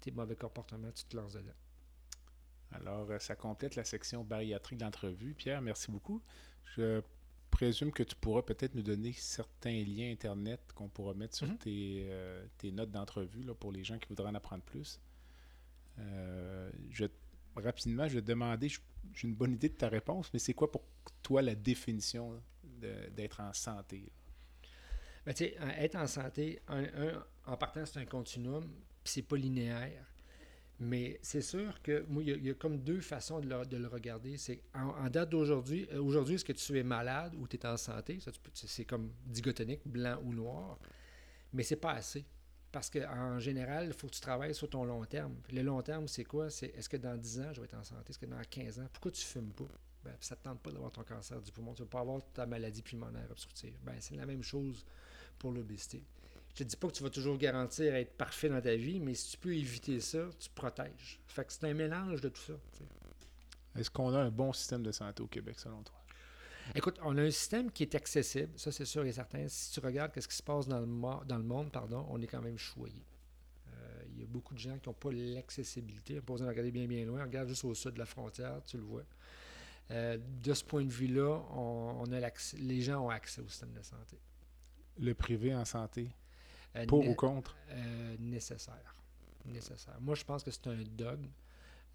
Tes 0.00 0.10
mauvais 0.12 0.36
comportements, 0.36 0.92
tu 0.92 1.04
te 1.04 1.16
lances 1.16 1.32
dedans. 1.32 1.52
Alors, 2.72 3.10
euh, 3.10 3.18
ça 3.18 3.34
complète 3.34 3.74
la 3.74 3.84
section 3.84 4.22
bariatrique 4.22 4.78
d'entrevue. 4.78 5.34
Pierre, 5.34 5.60
merci 5.60 5.90
beaucoup. 5.90 6.22
Je 6.76 7.02
présume 7.50 7.92
que 7.92 8.02
tu 8.02 8.14
pourras 8.16 8.42
peut-être 8.42 8.74
nous 8.74 8.82
donner 8.82 9.12
certains 9.12 9.84
liens 9.84 10.10
Internet 10.10 10.60
qu'on 10.74 10.88
pourra 10.88 11.14
mettre 11.14 11.36
sur 11.36 11.46
mhm. 11.46 11.58
euh, 11.66 12.46
tes, 12.58 12.72
notes 12.72 12.90
d'entrevue 12.90 13.44
pour 13.58 13.72
les 13.72 13.84
gens 13.84 13.98
qui 13.98 14.08
voudraient 14.08 14.30
en 14.30 14.34
apprendre 14.34 14.62
plus. 14.62 15.00
Euh, 15.98 16.70
je, 16.90 17.04
rapidement, 17.56 18.08
je 18.08 18.14
vais 18.14 18.22
te 18.22 18.26
demander, 18.26 18.68
j'ai 18.68 19.28
une 19.28 19.34
bonne 19.34 19.54
idée 19.54 19.68
de 19.68 19.74
ta 19.74 19.88
réponse, 19.88 20.30
mais 20.32 20.38
c'est 20.38 20.54
quoi 20.54 20.70
pour 20.70 20.82
toi 21.22 21.42
la 21.42 21.54
définition 21.54 22.40
d'être 23.12 23.40
en 23.40 23.52
santé? 23.52 24.10
Ben, 25.26 25.34
être 25.78 25.96
en 25.96 26.06
santé, 26.06 26.60
en 27.46 27.56
partant, 27.56 27.84
c'est 27.84 28.00
un 28.00 28.06
continuum. 28.06 28.64
puis 29.04 29.12
c'est 29.12 29.22
pas 29.22 29.36
linéaire. 29.36 30.06
Mais 30.80 31.18
c'est 31.22 31.42
sûr 31.42 31.82
que 31.82 32.06
moi, 32.08 32.22
il 32.22 32.42
y, 32.42 32.50
a- 32.50 32.54
comme 32.54 32.78
deux 32.78 33.00
façons 33.00 33.38
de 33.40 33.46
le, 33.46 33.66
de 33.66 33.76
le 33.76 33.86
regarder. 33.86 34.38
C'est 34.38 34.62
en, 34.74 35.10
date 35.10 35.28
d'aujourd'hui, 35.28 35.86
euh, 35.92 36.02
aujourd'hui, 36.02 36.36
est-ce 36.36 36.44
que 36.44 36.54
tu 36.54 36.78
es 36.78 36.82
malade 36.82 37.34
ou 37.36 37.46
tu 37.46 37.56
es 37.56 37.66
en 37.66 37.76
santé? 37.76 38.18
C'est 38.54 38.86
comme 38.86 39.12
digotonique, 39.26 39.82
blanc 39.86 40.18
ou 40.24 40.32
noir. 40.32 40.78
Mais 41.52 41.62
c'est 41.62 41.76
pas 41.76 41.92
assez. 41.92 42.24
Parce 42.72 42.88
qu'en 42.88 43.38
général, 43.40 43.88
il 43.88 43.92
faut 43.92 44.06
que 44.06 44.14
tu 44.14 44.20
travailles 44.20 44.54
sur 44.54 44.70
ton 44.70 44.84
long 44.84 45.04
terme. 45.04 45.34
Le 45.52 45.60
long 45.62 45.82
terme, 45.82 46.08
c'est 46.08 46.24
quoi? 46.24 46.48
C'est 46.48 46.68
est-ce 46.68 46.88
que 46.88 46.96
dans 46.96 47.16
10 47.16 47.40
ans, 47.40 47.52
je 47.52 47.60
vais 47.60 47.66
être 47.66 47.74
en 47.74 47.84
santé? 47.84 48.10
Est-ce 48.10 48.18
que 48.18 48.26
dans 48.26 48.40
15 48.48 48.78
ans? 48.78 48.86
Pourquoi 48.92 49.10
tu 49.10 49.22
fumes 49.24 49.52
pas? 49.52 49.68
Ben, 50.02 50.14
ça 50.20 50.34
ne 50.34 50.38
te 50.38 50.44
tente 50.44 50.60
pas 50.60 50.70
d'avoir 50.70 50.92
ton 50.92 51.02
cancer 51.02 51.42
du 51.42 51.52
poumon. 51.52 51.74
Tu 51.74 51.82
ne 51.82 51.86
vas 51.86 51.90
pas 51.90 52.00
avoir 52.00 52.22
ta 52.32 52.46
maladie 52.46 52.80
pulmonaire 52.80 53.30
obstructive. 53.30 53.76
Ben, 53.82 53.96
c'est 54.00 54.14
la 54.16 54.24
même 54.24 54.42
chose 54.42 54.86
pour 55.38 55.52
l'obésité. 55.52 56.02
Je 56.50 56.54
te 56.56 56.64
dis 56.64 56.76
pas 56.76 56.88
que 56.88 56.94
tu 56.94 57.02
vas 57.02 57.10
toujours 57.10 57.38
garantir 57.38 57.94
être 57.94 58.16
parfait 58.16 58.48
dans 58.48 58.60
ta 58.60 58.74
vie, 58.74 59.00
mais 59.00 59.14
si 59.14 59.32
tu 59.32 59.38
peux 59.38 59.54
éviter 59.54 60.00
ça, 60.00 60.28
tu 60.38 60.50
protèges. 60.50 61.20
Fait 61.26 61.44
que 61.44 61.52
c'est 61.52 61.64
un 61.64 61.74
mélange 61.74 62.20
de 62.20 62.28
tout 62.28 62.40
ça. 62.42 62.54
Est-ce 63.76 63.90
qu'on 63.90 64.12
a 64.14 64.18
un 64.18 64.30
bon 64.30 64.52
système 64.52 64.82
de 64.82 64.90
santé 64.92 65.22
au 65.22 65.28
Québec, 65.28 65.58
selon 65.58 65.82
toi? 65.82 65.96
Écoute, 66.74 66.98
on 67.02 67.16
a 67.18 67.22
un 67.22 67.30
système 67.30 67.70
qui 67.70 67.84
est 67.84 67.94
accessible, 67.94 68.52
ça 68.56 68.70
c'est 68.70 68.84
sûr 68.84 69.04
et 69.04 69.12
certain. 69.12 69.48
Si 69.48 69.72
tu 69.72 69.80
regardes 69.80 70.12
ce 70.20 70.28
qui 70.28 70.36
se 70.36 70.42
passe 70.42 70.68
dans 70.68 70.80
le, 70.80 70.86
dans 71.26 71.38
le 71.38 71.44
monde, 71.44 71.72
pardon, 71.72 72.06
on 72.10 72.20
est 72.20 72.26
quand 72.26 72.42
même 72.42 72.58
choyé. 72.58 73.02
Euh, 73.72 74.02
Il 74.12 74.20
y 74.20 74.22
a 74.22 74.26
beaucoup 74.26 74.54
de 74.54 74.58
gens 74.58 74.78
qui 74.78 74.88
n'ont 74.88 74.94
pas 74.94 75.10
l'accessibilité. 75.12 76.14
On 76.14 76.16
n'a 76.16 76.22
pas 76.22 76.32
besoin 76.34 76.46
de 76.46 76.50
regarder 76.50 76.70
bien 76.70 76.86
bien 76.86 77.04
loin. 77.04 77.22
Regarde 77.22 77.48
juste 77.48 77.64
au 77.64 77.74
sud 77.74 77.92
de 77.94 77.98
la 77.98 78.06
frontière, 78.06 78.60
tu 78.66 78.76
le 78.76 78.82
vois. 78.84 79.04
Euh, 79.90 80.18
de 80.18 80.54
ce 80.54 80.62
point 80.62 80.84
de 80.84 80.92
vue-là, 80.92 81.42
on, 81.52 82.04
on 82.06 82.12
a 82.12 82.30
les 82.58 82.80
gens 82.82 83.06
ont 83.06 83.10
accès 83.10 83.40
au 83.40 83.48
système 83.48 83.72
de 83.72 83.82
santé. 83.82 84.18
Le 84.98 85.14
privé 85.14 85.54
en 85.54 85.64
santé, 85.64 86.10
pour 86.86 87.00
né- 87.02 87.08
ou 87.10 87.14
contre? 87.14 87.56
Euh, 87.70 88.16
nécessaire. 88.18 88.94
Nécessaire. 89.46 89.96
Moi, 90.00 90.14
je 90.14 90.24
pense 90.24 90.42
que 90.42 90.50
c'est 90.50 90.66
un 90.66 90.82
dogme. 90.96 91.28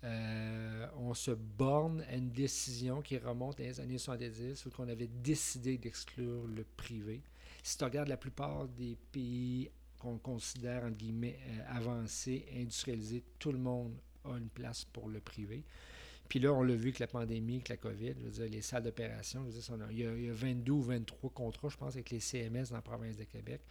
Euh, 0.03 0.87
on 0.97 1.13
se 1.13 1.31
borne 1.31 2.01
à 2.09 2.15
une 2.15 2.29
décision 2.31 3.01
qui 3.01 3.17
remonte 3.17 3.59
les 3.59 3.79
années 3.79 3.97
70 3.97 4.65
où 4.65 4.69
on 4.77 4.87
avait 4.87 5.07
décidé 5.07 5.77
d'exclure 5.77 6.45
le 6.47 6.63
privé. 6.77 7.21
Si 7.63 7.77
tu 7.77 7.83
regardes 7.83 8.09
la 8.09 8.17
plupart 8.17 8.67
des 8.67 8.97
pays 9.11 9.71
qu'on 9.97 10.17
considère, 10.17 10.83
entre 10.83 10.97
guillemets, 10.97 11.39
euh, 11.47 11.77
avancés, 11.77 12.45
industrialisés, 12.55 13.23
tout 13.39 13.51
le 13.51 13.57
monde 13.57 13.93
a 14.25 14.37
une 14.37 14.49
place 14.49 14.85
pour 14.85 15.07
le 15.07 15.19
privé. 15.19 15.63
Puis 16.29 16.39
là, 16.39 16.51
on 16.53 16.63
l'a 16.63 16.75
vu 16.75 16.89
avec 16.89 16.99
la 16.99 17.07
pandémie, 17.07 17.55
avec 17.55 17.69
la 17.69 17.77
COVID, 17.77 18.13
je 18.19 18.25
veux 18.25 18.31
dire, 18.31 18.49
les 18.49 18.61
salles 18.61 18.83
d'opération, 18.83 19.45
il, 19.89 19.97
y 19.97 20.05
a, 20.05 20.11
il 20.15 20.25
y 20.25 20.29
a 20.29 20.33
22 20.33 20.71
ou 20.71 20.81
23 20.81 21.29
contrats, 21.31 21.69
je 21.69 21.77
pense, 21.77 21.93
avec 21.93 22.09
les 22.09 22.19
CMS 22.19 22.69
dans 22.69 22.75
la 22.75 22.81
province 22.81 23.15
de 23.15 23.23
Québec. 23.23 23.61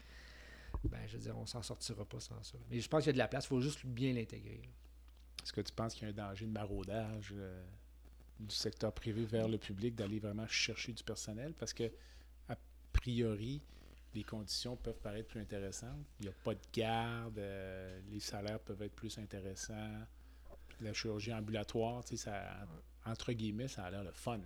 Ben, 0.84 1.00
je 1.06 1.16
veux 1.16 1.22
dire, 1.22 1.36
on 1.38 1.46
s'en 1.46 1.62
sortira 1.62 2.04
pas 2.04 2.20
sans 2.20 2.42
ça. 2.42 2.58
Mais 2.70 2.80
je 2.80 2.88
pense 2.88 3.02
qu'il 3.02 3.08
y 3.08 3.10
a 3.10 3.14
de 3.14 3.18
la 3.18 3.28
place, 3.28 3.44
il 3.44 3.48
faut 3.48 3.60
juste 3.60 3.84
bien 3.86 4.12
l'intégrer. 4.12 4.62
Est-ce 5.42 5.52
que 5.52 5.60
tu 5.60 5.72
penses 5.72 5.94
qu'il 5.94 6.04
y 6.04 6.06
a 6.06 6.08
un 6.10 6.28
danger 6.28 6.46
de 6.46 6.50
maraudage 6.50 7.32
euh, 7.36 7.62
du 8.40 8.54
secteur 8.54 8.92
privé 8.92 9.24
vers 9.24 9.48
le 9.48 9.58
public, 9.58 9.94
d'aller 9.94 10.18
vraiment 10.18 10.46
chercher 10.46 10.92
du 10.92 11.02
personnel? 11.02 11.54
Parce 11.58 11.72
que, 11.72 11.90
a 12.48 12.56
priori, 12.92 13.60
les 14.14 14.24
conditions 14.24 14.76
peuvent 14.76 15.00
paraître 15.00 15.28
plus 15.28 15.40
intéressantes. 15.40 16.06
Il 16.20 16.26
n'y 16.26 16.28
a 16.28 16.34
pas 16.44 16.54
de 16.54 16.60
garde, 16.72 17.38
euh, 17.38 18.00
les 18.10 18.20
salaires 18.20 18.60
peuvent 18.60 18.82
être 18.82 18.94
plus 18.94 19.18
intéressants. 19.18 19.90
La 20.80 20.92
chirurgie 20.92 21.32
ambulatoire, 21.32 22.02
ça, 22.16 22.66
entre 23.04 23.32
guillemets, 23.32 23.68
ça 23.68 23.84
a 23.84 23.90
l'air 23.90 24.04
le 24.04 24.12
fun. 24.12 24.40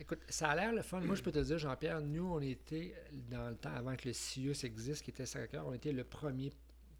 Écoute, 0.00 0.20
ça 0.28 0.50
a 0.50 0.54
l'air 0.54 0.72
le 0.72 0.82
fun. 0.82 1.00
Moi, 1.00 1.16
je 1.16 1.22
peux 1.22 1.32
te 1.32 1.40
dire, 1.40 1.58
Jean-Pierre, 1.58 2.00
nous, 2.00 2.24
on 2.24 2.40
était, 2.40 2.94
dans 3.30 3.48
le 3.48 3.56
temps 3.56 3.74
avant 3.74 3.96
que 3.96 4.06
le 4.08 4.14
CIUS 4.14 4.64
existe, 4.64 5.02
qui 5.02 5.10
était 5.10 5.26
Sacré-Cœur, 5.26 5.66
on 5.66 5.72
était 5.74 5.92
le 5.92 6.04
premier 6.04 6.52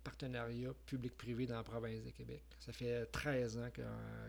partenariat 0.02 0.70
public-privé 0.86 1.46
dans 1.46 1.56
la 1.56 1.62
province 1.62 2.02
de 2.02 2.10
Québec. 2.10 2.42
Ça 2.58 2.72
fait 2.72 3.06
13 3.06 3.58
ans 3.58 3.68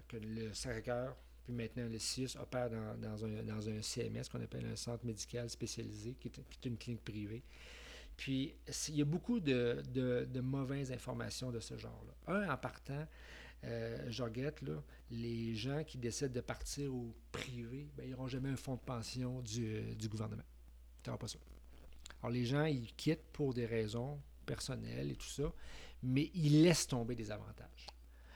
que, 0.08 0.18
le 0.18 0.54
Sacré-Cœur, 0.54 1.16
puis 1.44 1.54
maintenant 1.54 1.88
le 1.90 1.98
CIUS, 1.98 2.36
opère 2.40 2.70
dans, 2.70 3.26
un, 3.26 3.82
CMS 3.82 4.30
qu'on 4.32 4.42
appelle 4.42 4.66
un 4.66 4.76
centre 4.76 5.04
médical 5.04 5.50
spécialisé, 5.50 6.14
qui 6.20 6.28
est, 6.28 6.66
une 6.66 6.78
clinique 6.78 7.04
privée. 7.04 7.44
Puis, 8.16 8.54
il 8.90 8.96
y 8.96 9.02
a 9.02 9.06
beaucoup 9.06 9.40
de- 9.40 9.82
de 9.94 10.42
mauvaises 10.42 10.92
informations 10.92 11.52
de 11.52 11.60
ce 11.60 11.76
genre-là. 11.78 12.34
Un, 12.34 12.50
en 12.52 12.58
partant, 12.58 13.08
euh, 13.66 14.06
je 14.10 14.24
regrette, 14.24 14.62
là, 14.62 14.82
les 15.12 15.56
gens 15.56 15.84
qui 15.84 15.98
décident 15.98 16.32
de 16.32 16.42
partir 16.42 16.94
au 16.94 17.14
privé, 17.32 17.88
ben, 17.96 18.06
ils 18.06 18.12
n'auront 18.12 18.28
jamais 18.28 18.50
un 18.50 18.56
fonds 18.56 18.76
de 18.76 18.82
pension 18.82 19.42
du, 19.42 19.66
euh, 19.66 19.96
du 19.96 20.08
gouvernement. 20.08 20.44
Tu 21.04 21.12
pas 21.12 21.28
ça. 21.28 21.40
Alors, 22.22 22.32
les 22.32 22.46
gens, 22.46 22.66
ils 22.66 22.94
quittent 22.96 23.32
pour 23.32 23.54
des 23.54 23.66
raisons 23.66 24.20
personnelles 24.46 25.12
et 25.12 25.16
tout 25.16 25.28
ça, 25.28 25.52
mais 26.04 26.32
ils 26.34 26.64
laissent 26.64 26.88
tomber 26.88 27.16
des 27.16 27.32
avantages. 27.32 27.88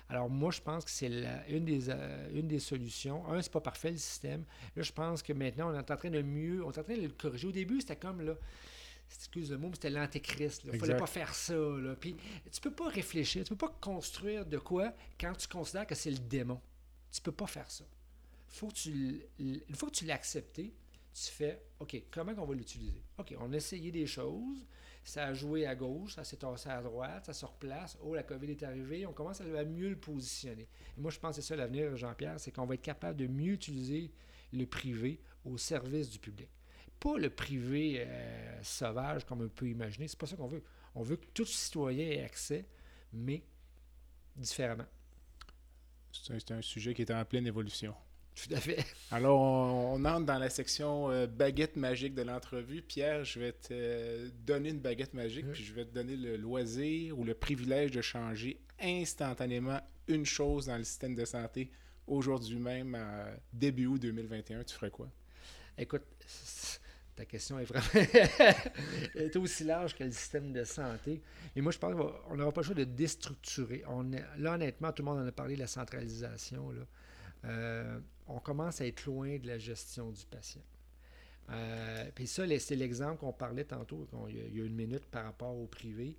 Alors, 0.09 0.29
moi, 0.29 0.51
je 0.51 0.61
pense 0.61 0.85
que 0.85 0.91
c'est 0.91 1.09
une, 1.49 1.65
des, 1.65 1.89
euh, 1.89 2.29
une 2.33 2.47
des 2.47 2.59
solutions. 2.59 3.25
Un, 3.27 3.41
c'est 3.41 3.51
pas 3.51 3.61
parfait 3.61 3.91
le 3.91 3.97
système. 3.97 4.45
Là, 4.75 4.83
je 4.83 4.91
pense 4.91 5.23
que 5.23 5.33
maintenant, 5.33 5.71
on 5.71 5.73
est 5.73 5.91
en 5.91 5.97
train 5.97 6.09
de 6.09 6.21
mieux, 6.21 6.63
on 6.63 6.71
est 6.71 6.77
en 6.77 6.83
train 6.83 6.95
de 6.95 7.01
le 7.01 7.09
corriger. 7.09 7.47
Au 7.47 7.51
début, 7.51 7.79
c'était 7.81 7.95
comme, 7.95 8.21
là, 8.21 8.35
excuse 9.15 9.51
le 9.51 9.57
mot, 9.57 9.67
mais 9.67 9.75
c'était 9.75 9.89
l'antéchrist. 9.89 10.63
Il 10.65 10.71
ne 10.71 10.77
fallait 10.77 10.97
pas 10.97 11.07
faire 11.07 11.33
ça. 11.33 11.53
Là. 11.53 11.95
Puis, 11.95 12.15
tu 12.51 12.61
peux 12.61 12.73
pas 12.73 12.89
réfléchir, 12.89 13.43
tu 13.43 13.49
peux 13.49 13.67
pas 13.67 13.75
construire 13.81 14.45
de 14.45 14.57
quoi 14.57 14.93
quand 15.19 15.33
tu 15.33 15.47
considères 15.47 15.87
que 15.87 15.95
c'est 15.95 16.11
le 16.11 16.19
démon. 16.19 16.59
Tu 17.11 17.21
peux 17.21 17.31
pas 17.31 17.47
faire 17.47 17.69
ça. 17.69 17.85
Faut 18.47 18.67
que 18.67 18.73
tu, 18.73 19.21
une 19.39 19.75
fois 19.75 19.89
que 19.89 19.95
tu 19.95 20.05
l'as 20.05 20.15
accepté, 20.15 20.73
tu 21.13 21.31
fais 21.31 21.61
OK, 21.79 22.01
comment 22.11 22.33
on 22.37 22.45
va 22.45 22.55
l'utiliser? 22.55 23.01
OK, 23.17 23.35
on 23.39 23.53
a 23.53 23.57
essayé 23.57 23.91
des 23.91 24.07
choses, 24.07 24.65
ça 25.03 25.25
a 25.25 25.33
joué 25.33 25.65
à 25.65 25.75
gauche, 25.75 26.15
ça 26.15 26.23
s'est 26.23 26.37
tassé 26.37 26.69
à 26.69 26.81
droite, 26.81 27.25
ça 27.25 27.33
se 27.33 27.45
replace. 27.45 27.97
Oh, 28.01 28.15
la 28.15 28.23
COVID 28.23 28.49
est 28.49 28.63
arrivée, 28.63 29.05
on 29.05 29.13
commence 29.13 29.41
à 29.41 29.65
mieux 29.65 29.89
le 29.89 29.95
positionner. 29.95 30.67
Et 30.97 31.01
moi, 31.01 31.11
je 31.11 31.19
pense 31.19 31.35
que 31.35 31.41
c'est 31.41 31.47
ça 31.47 31.55
l'avenir, 31.55 31.95
Jean-Pierre, 31.95 32.39
c'est 32.39 32.51
qu'on 32.51 32.65
va 32.65 32.75
être 32.75 32.81
capable 32.81 33.17
de 33.17 33.27
mieux 33.27 33.53
utiliser 33.53 34.11
le 34.51 34.65
privé 34.65 35.19
au 35.45 35.57
service 35.57 36.09
du 36.09 36.19
public. 36.19 36.49
Pas 37.03 37.17
le 37.17 37.29
privé 37.29 38.05
euh, 38.07 38.59
sauvage 38.63 39.25
comme 39.25 39.41
on 39.41 39.49
peut 39.49 39.67
imaginer, 39.67 40.07
c'est 40.07 40.17
pas 40.17 40.25
ça 40.25 40.37
qu'on 40.37 40.47
veut. 40.47 40.63
On 40.95 41.03
veut 41.03 41.17
que 41.17 41.25
tout 41.33 41.45
citoyen 41.45 42.07
ait 42.07 42.23
accès, 42.23 42.65
mais 43.11 43.43
différemment. 44.37 44.85
C'est 46.13 46.51
un, 46.51 46.61
sujet 46.61 46.93
qui 46.93 47.01
est 47.01 47.11
en 47.11 47.25
pleine 47.25 47.45
évolution. 47.45 47.93
Tout 48.35 48.53
à 48.53 48.59
fait. 48.61 48.85
Alors, 49.11 49.41
on, 49.41 49.95
on 49.95 50.05
entre 50.05 50.25
dans 50.27 50.37
la 50.37 50.49
section 50.49 51.11
euh, 51.11 51.27
baguette 51.27 51.75
magique 51.75 52.13
de 52.13 52.21
l'entrevue. 52.21 52.81
Pierre, 52.81 53.25
je 53.25 53.39
vais 53.39 53.51
te 53.51 53.73
euh, 53.73 54.29
donner 54.45 54.69
une 54.69 54.79
baguette 54.79 55.13
magique, 55.13 55.51
puis 55.51 55.63
je 55.63 55.73
vais 55.73 55.83
te 55.83 55.93
donner 55.93 56.15
le 56.15 56.37
loisir 56.37 57.19
ou 57.19 57.25
le 57.25 57.33
privilège 57.33 57.91
de 57.91 58.01
changer 58.01 58.61
instantanément 58.79 59.81
une 60.07 60.25
chose 60.25 60.67
dans 60.67 60.77
le 60.77 60.85
système 60.85 61.15
de 61.15 61.25
santé 61.25 61.69
aujourd'hui 62.07 62.59
même, 62.59 62.95
à 62.95 63.27
début 63.51 63.87
août 63.87 63.99
2021. 64.01 64.63
Tu 64.63 64.75
ferais 64.75 64.91
quoi? 64.91 65.09
Écoute, 65.77 66.03
ta 67.15 67.25
question 67.25 67.59
est 67.59 67.65
vraiment 67.65 67.85
est 69.15 69.35
aussi 69.35 69.63
large 69.63 69.95
que 69.95 70.03
le 70.03 70.11
système 70.11 70.51
de 70.51 70.63
santé. 70.63 71.21
Mais 71.55 71.61
moi, 71.61 71.71
je 71.71 71.77
pense 71.77 71.93
qu'on 71.93 72.35
n'aura 72.35 72.51
pas 72.51 72.61
le 72.61 72.65
choix 72.65 72.75
de 72.75 72.83
déstructurer. 72.83 73.83
Là, 74.37 74.53
honnêtement, 74.53 74.91
tout 74.91 75.03
le 75.03 75.09
monde 75.11 75.19
en 75.19 75.27
a 75.27 75.31
parlé 75.31 75.55
de 75.55 75.59
la 75.59 75.67
centralisation. 75.67 76.73
Euh, 77.45 77.99
on 78.27 78.39
commence 78.39 78.81
à 78.81 78.87
être 78.87 79.05
loin 79.05 79.37
de 79.37 79.47
la 79.47 79.57
gestion 79.57 80.11
du 80.11 80.25
patient. 80.25 80.61
Euh, 81.49 82.09
Puis 82.15 82.27
ça, 82.27 82.43
c'est 82.59 82.75
l'exemple 82.75 83.17
qu'on 83.17 83.33
parlait 83.33 83.65
tantôt, 83.65 84.07
il 84.29 84.57
y 84.57 84.61
a 84.61 84.65
une 84.65 84.75
minute 84.75 85.05
par 85.05 85.25
rapport 85.25 85.55
au 85.55 85.67
privé. 85.67 86.15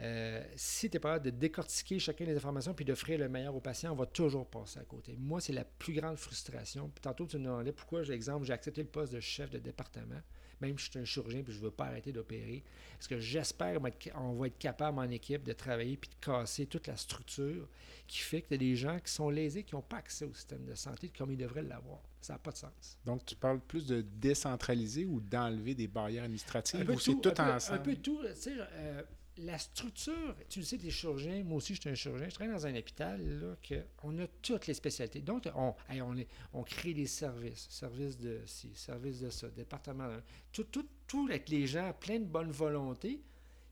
Euh, 0.00 0.44
si 0.56 0.90
tu 0.90 0.96
es 0.96 1.00
pas 1.00 1.10
capable 1.10 1.24
de 1.26 1.30
décortiquer 1.30 1.98
chacune 1.98 2.26
des 2.26 2.36
informations 2.36 2.74
puis 2.74 2.84
d'offrir 2.84 3.18
le 3.18 3.28
meilleur 3.28 3.54
au 3.54 3.60
patient, 3.60 3.92
on 3.92 3.96
va 3.96 4.06
toujours 4.06 4.46
passer 4.46 4.78
à 4.78 4.84
côté. 4.84 5.16
Moi, 5.18 5.40
c'est 5.40 5.54
la 5.54 5.64
plus 5.64 5.94
grande 5.94 6.16
frustration. 6.16 6.90
Puis 6.94 7.00
tantôt, 7.00 7.26
tu 7.26 7.38
me 7.38 7.44
demandais 7.44 7.72
pourquoi, 7.72 8.02
exemple, 8.02 8.44
j'ai 8.44 8.52
accepté 8.52 8.82
le 8.82 8.88
poste 8.88 9.14
de 9.14 9.20
chef 9.20 9.50
de 9.50 9.58
département, 9.58 10.20
même 10.60 10.78
si 10.78 10.86
je 10.86 10.90
suis 10.90 11.00
un 11.00 11.04
chirurgien 11.04 11.42
puis 11.42 11.54
je 11.54 11.58
ne 11.58 11.64
veux 11.64 11.70
pas 11.70 11.86
arrêter 11.86 12.12
d'opérer. 12.12 12.62
Parce 12.92 13.08
que 13.08 13.18
j'espère 13.18 13.78
qu'on 13.80 14.34
va 14.34 14.46
être 14.48 14.58
capable 14.58 14.98
en 14.98 15.08
équipe 15.10 15.44
de 15.44 15.52
travailler 15.52 15.96
puis 15.96 16.10
de 16.10 16.26
casser 16.26 16.66
toute 16.66 16.88
la 16.88 16.96
structure 16.96 17.66
qui 18.06 18.18
fait 18.18 18.42
que 18.42 18.48
tu 18.48 18.54
as 18.54 18.58
des 18.58 18.76
gens 18.76 18.98
qui 19.00 19.10
sont 19.10 19.30
lésés, 19.30 19.62
qui 19.62 19.74
n'ont 19.74 19.82
pas 19.82 19.96
accès 19.96 20.26
au 20.26 20.34
système 20.34 20.64
de 20.66 20.74
santé 20.74 21.10
comme 21.16 21.30
ils 21.30 21.38
devraient 21.38 21.62
l'avoir. 21.62 22.00
Ça 22.20 22.34
n'a 22.34 22.38
pas 22.38 22.50
de 22.50 22.56
sens. 22.56 22.98
Donc, 23.04 23.24
tu 23.24 23.36
parles 23.36 23.60
plus 23.60 23.86
de 23.86 24.02
décentraliser 24.02 25.04
ou 25.04 25.20
d'enlever 25.20 25.74
des 25.74 25.86
barrières 25.86 26.24
administratives 26.24 26.80
Un 26.80 26.84
peu 26.84 26.94
ou 26.94 26.98
c'est 26.98 27.20
tout, 27.20 27.40
ensemble? 27.40 27.78
Un 27.78 27.82
peu 27.82 27.96
tout. 27.96 28.18
Tu 28.22 28.34
sais, 28.34 28.54
euh, 28.58 29.02
la 29.38 29.58
structure, 29.58 30.34
tu 30.48 30.60
le 30.60 30.64
sais, 30.64 30.78
des 30.78 30.90
chirurgiens, 30.90 31.44
moi 31.44 31.58
aussi, 31.58 31.74
je 31.74 31.80
suis 31.82 31.90
un 31.90 31.94
chirurgien, 31.94 32.28
je 32.28 32.34
travaille 32.34 32.54
dans 32.54 32.66
un 32.66 32.74
hôpital, 32.76 33.20
là, 33.40 33.54
que 33.62 33.84
on 34.02 34.18
a 34.18 34.26
toutes 34.42 34.66
les 34.66 34.74
spécialités. 34.74 35.20
Donc, 35.20 35.48
on, 35.54 35.74
hey, 35.90 36.00
on, 36.00 36.14
on 36.54 36.62
crée 36.62 36.94
des 36.94 37.06
services, 37.06 37.66
services 37.68 38.18
de 38.18 38.40
ci, 38.46 38.70
services 38.74 39.20
de 39.20 39.28
ça, 39.30 39.48
département, 39.48 40.08
de- 40.08 40.22
tout, 40.52 40.64
tout, 40.64 40.86
tout 41.06 41.26
avec 41.28 41.48
les 41.50 41.66
gens, 41.66 41.92
plein 42.00 42.18
de 42.18 42.24
bonne 42.24 42.50
volonté. 42.50 43.20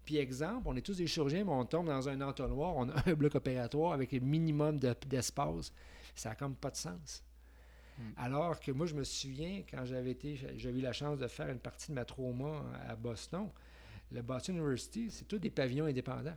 Puis, 0.05 0.19
exemple, 0.19 0.63
on 0.67 0.77
est 0.77 0.83
tous 0.83 0.99
des 0.99 1.07
chirurgiens, 1.07 1.45
mais 1.45 1.53
on 1.53 1.65
tombe 1.65 1.87
dans 1.87 2.09
un 2.11 2.21
entonnoir, 2.21 2.77
on 2.77 2.89
a 2.91 3.03
un 3.11 3.15
bloc 3.15 3.35
opératoire 3.35 3.93
avec 3.93 4.13
un 4.13 4.21
minimum 4.21 4.79
de- 4.79 4.95
d'espace. 5.07 5.73
Ça 6.15 6.29
n'a 6.31 6.35
comme 6.35 6.57
pas 6.57 6.71
de 6.71 6.77
sens. 6.77 7.23
Alors 8.17 8.59
que 8.59 8.73
moi, 8.73 8.87
je 8.87 8.95
me 8.95 9.05
souviens, 9.05 9.63
quand 9.71 9.85
j'avais 9.85 10.11
été, 10.11 10.37
j'avais 10.57 10.79
eu 10.81 10.83
la 10.83 10.93
chance 10.93 11.17
de 11.19 11.29
faire 11.29 11.49
une 11.49 11.61
partie 11.61 11.89
de 11.91 11.95
ma 11.95 12.05
trauma 12.05 12.65
à 12.89 12.97
Boston, 12.97 13.49
le 14.13 14.23
Boston 14.23 14.57
University, 14.57 15.11
c'est 15.11 15.27
tous 15.27 15.39
des 15.39 15.51
pavillons 15.51 15.87
indépendants. 15.87 16.37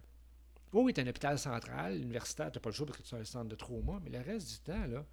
Oui, 0.74 0.94
tu 0.94 1.02
un 1.02 1.08
hôpital 1.08 1.40
central, 1.40 1.98
universitaire, 1.98 2.52
tu 2.52 2.58
n'as 2.58 2.62
pas 2.62 2.70
le 2.70 2.76
choix 2.76 2.86
parce 2.86 3.00
que 3.00 3.04
tu 3.04 3.16
es 3.16 3.20
un 3.20 3.24
centre 3.24 3.48
de 3.48 3.56
trauma, 3.56 4.00
mais 4.04 4.10
le 4.10 4.20
reste 4.20 4.50
du 4.50 4.60
temps, 4.60 4.86
là, 4.86 5.06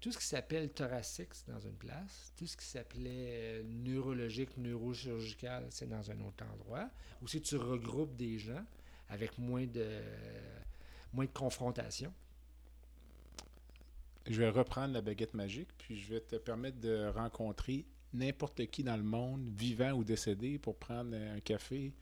tout 0.00 0.10
ce 0.10 0.18
qui 0.18 0.26
s'appelle 0.26 0.70
thoracique, 0.70 1.28
c'est 1.32 1.48
dans 1.48 1.60
une 1.60 1.76
place. 1.76 2.32
Tout 2.36 2.46
ce 2.46 2.56
qui 2.56 2.64
s'appelait 2.64 3.60
euh, 3.60 3.62
neurologique, 3.64 4.56
neurochirurgical, 4.56 5.66
c'est 5.70 5.88
dans 5.88 6.10
un 6.10 6.20
autre 6.22 6.44
endroit. 6.52 6.90
Ou 7.22 7.28
si 7.28 7.40
tu 7.40 7.56
regroupes 7.56 8.16
des 8.16 8.36
gens 8.36 8.64
avec 9.08 9.38
moins 9.38 9.66
de, 9.66 10.00
moins 11.12 11.24
de 11.24 11.30
confrontation. 11.30 12.12
Je 14.26 14.40
vais 14.40 14.48
reprendre 14.48 14.94
la 14.94 15.02
baguette 15.02 15.34
magique, 15.34 15.68
puis 15.78 15.96
je 15.96 16.14
vais 16.14 16.20
te 16.20 16.36
permettre 16.36 16.80
de 16.80 17.06
rencontrer 17.08 17.86
n'importe 18.14 18.66
qui 18.66 18.82
dans 18.82 18.96
le 18.96 19.02
monde, 19.02 19.48
vivant 19.56 19.92
ou 19.92 20.04
décédé, 20.04 20.58
pour 20.58 20.76
prendre 20.76 21.16
un 21.16 21.40
café 21.40 21.92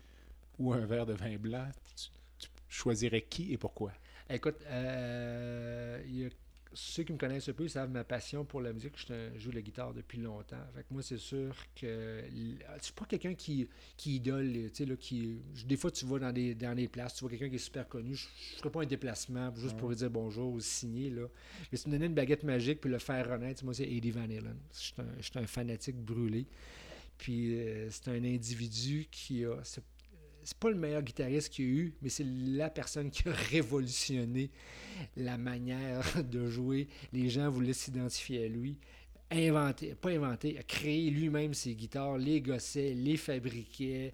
ou 0.59 0.73
un 0.73 0.87
verre 0.87 1.07
de 1.07 1.15
vin 1.15 1.37
blanc. 1.37 1.69
Tu, 1.97 2.49
choisirais 2.69 3.23
qui 3.23 3.53
et 3.53 3.59
pourquoi? 3.59 3.93
Écoute, 4.29 4.57
euh, 4.67 6.01
il 6.07 6.19
y 6.21 6.25
a 6.25 6.29
ceux 6.73 7.03
qui 7.03 7.13
me 7.13 7.19
connaissent 7.19 7.49
un 7.49 7.53
peu 7.53 7.67
savent 7.67 7.91
ma 7.91 8.05
passion 8.05 8.45
pour 8.45 8.61
la 8.61 8.73
musique. 8.73 8.93
Je, 8.97 9.39
joue 9.39 9.51
la 9.51 9.61
guitare 9.61 9.93
depuis 9.93 10.19
longtemps. 10.19 10.63
Fait 10.75 10.85
moi, 10.91 11.03
c'est 11.03 11.19
sûr 11.19 11.55
que 11.75 12.23
je 12.31 12.83
suis 12.83 12.93
pas 12.93 13.05
quelqu'un 13.07 13.35
qui, 13.35 13.69
qui 13.97 14.17
idole. 14.17 14.53
Là, 14.53 14.97
qui, 14.97 15.41
des 15.67 15.77
fois, 15.77 15.91
tu 15.91 16.07
vas 16.07 16.19
dans 16.19 16.33
des, 16.33 16.55
dans 16.55 16.75
des 16.75 16.89
places, 16.89 17.15
tu 17.15 17.21
vois 17.21 17.31
quelqu'un 17.31 17.49
qui 17.49 17.57
est 17.57 17.59
super 17.59 17.89
connu. 17.89 18.15
Je 18.15 18.27
ne 18.27 18.59
ferai 18.59 18.71
pas 18.71 18.83
un 18.83 18.87
déplacement 18.87 19.55
juste 19.57 19.77
pour 19.77 19.89
lui 19.89 19.97
dire 19.97 20.11
bonjour 20.11 20.53
ou 20.53 20.61
signer. 20.61 21.11
Là. 21.11 21.27
Mais 21.71 21.79
si 21.79 21.85
tu 21.85 21.91
me 21.91 21.95
donnais 21.95 22.07
une 22.07 22.15
baguette 22.15 22.45
magique 22.45 22.81
puis 22.81 22.91
le 22.91 22.99
faire 22.99 23.29
renaître, 23.29 23.65
moi, 23.65 23.75
c'est 23.75 23.89
Eddie 23.89 24.13
Van 24.13 24.23
Halen. 24.23 24.57
Je 24.73 25.23
suis 25.23 25.39
un, 25.39 25.47
fanatique 25.47 25.97
brûlé. 25.97 26.47
Puis 27.19 27.59
euh, 27.59 27.91
c'est 27.91 28.09
un 28.09 28.25
individu 28.25 29.09
qui 29.11 29.45
a 29.45 29.57
c'est 30.51 30.59
pas 30.59 30.71
le 30.71 30.77
meilleur 30.77 31.03
guitariste 31.03 31.51
qu'il 31.51 31.65
y 31.65 31.69
a 31.69 31.71
eu, 31.71 31.95
mais 32.03 32.09
c'est 32.09 32.27
la 32.27 32.71
personne 32.71 33.09
qui 33.09 33.29
a 33.29 33.33
révolutionné 33.33 34.51
la 35.17 35.39
manière 35.39 36.05
de 36.25 36.49
jouer. 36.49 36.89
Les 37.13 37.29
gens 37.29 37.49
voulaient 37.49 37.73
s'identifier 37.73 38.47
à 38.47 38.49
lui. 38.49 38.77
Inventé, 39.31 39.95
pas 39.95 40.11
inventé, 40.11 40.59
a 40.59 40.65
créé 40.65 41.09
lui-même 41.09 41.55
ses 41.55 41.77
guitares, 41.77 42.19
les 42.19 42.41
gossait, 42.41 42.95
les 42.95 43.17
fabriquait, 43.17 44.13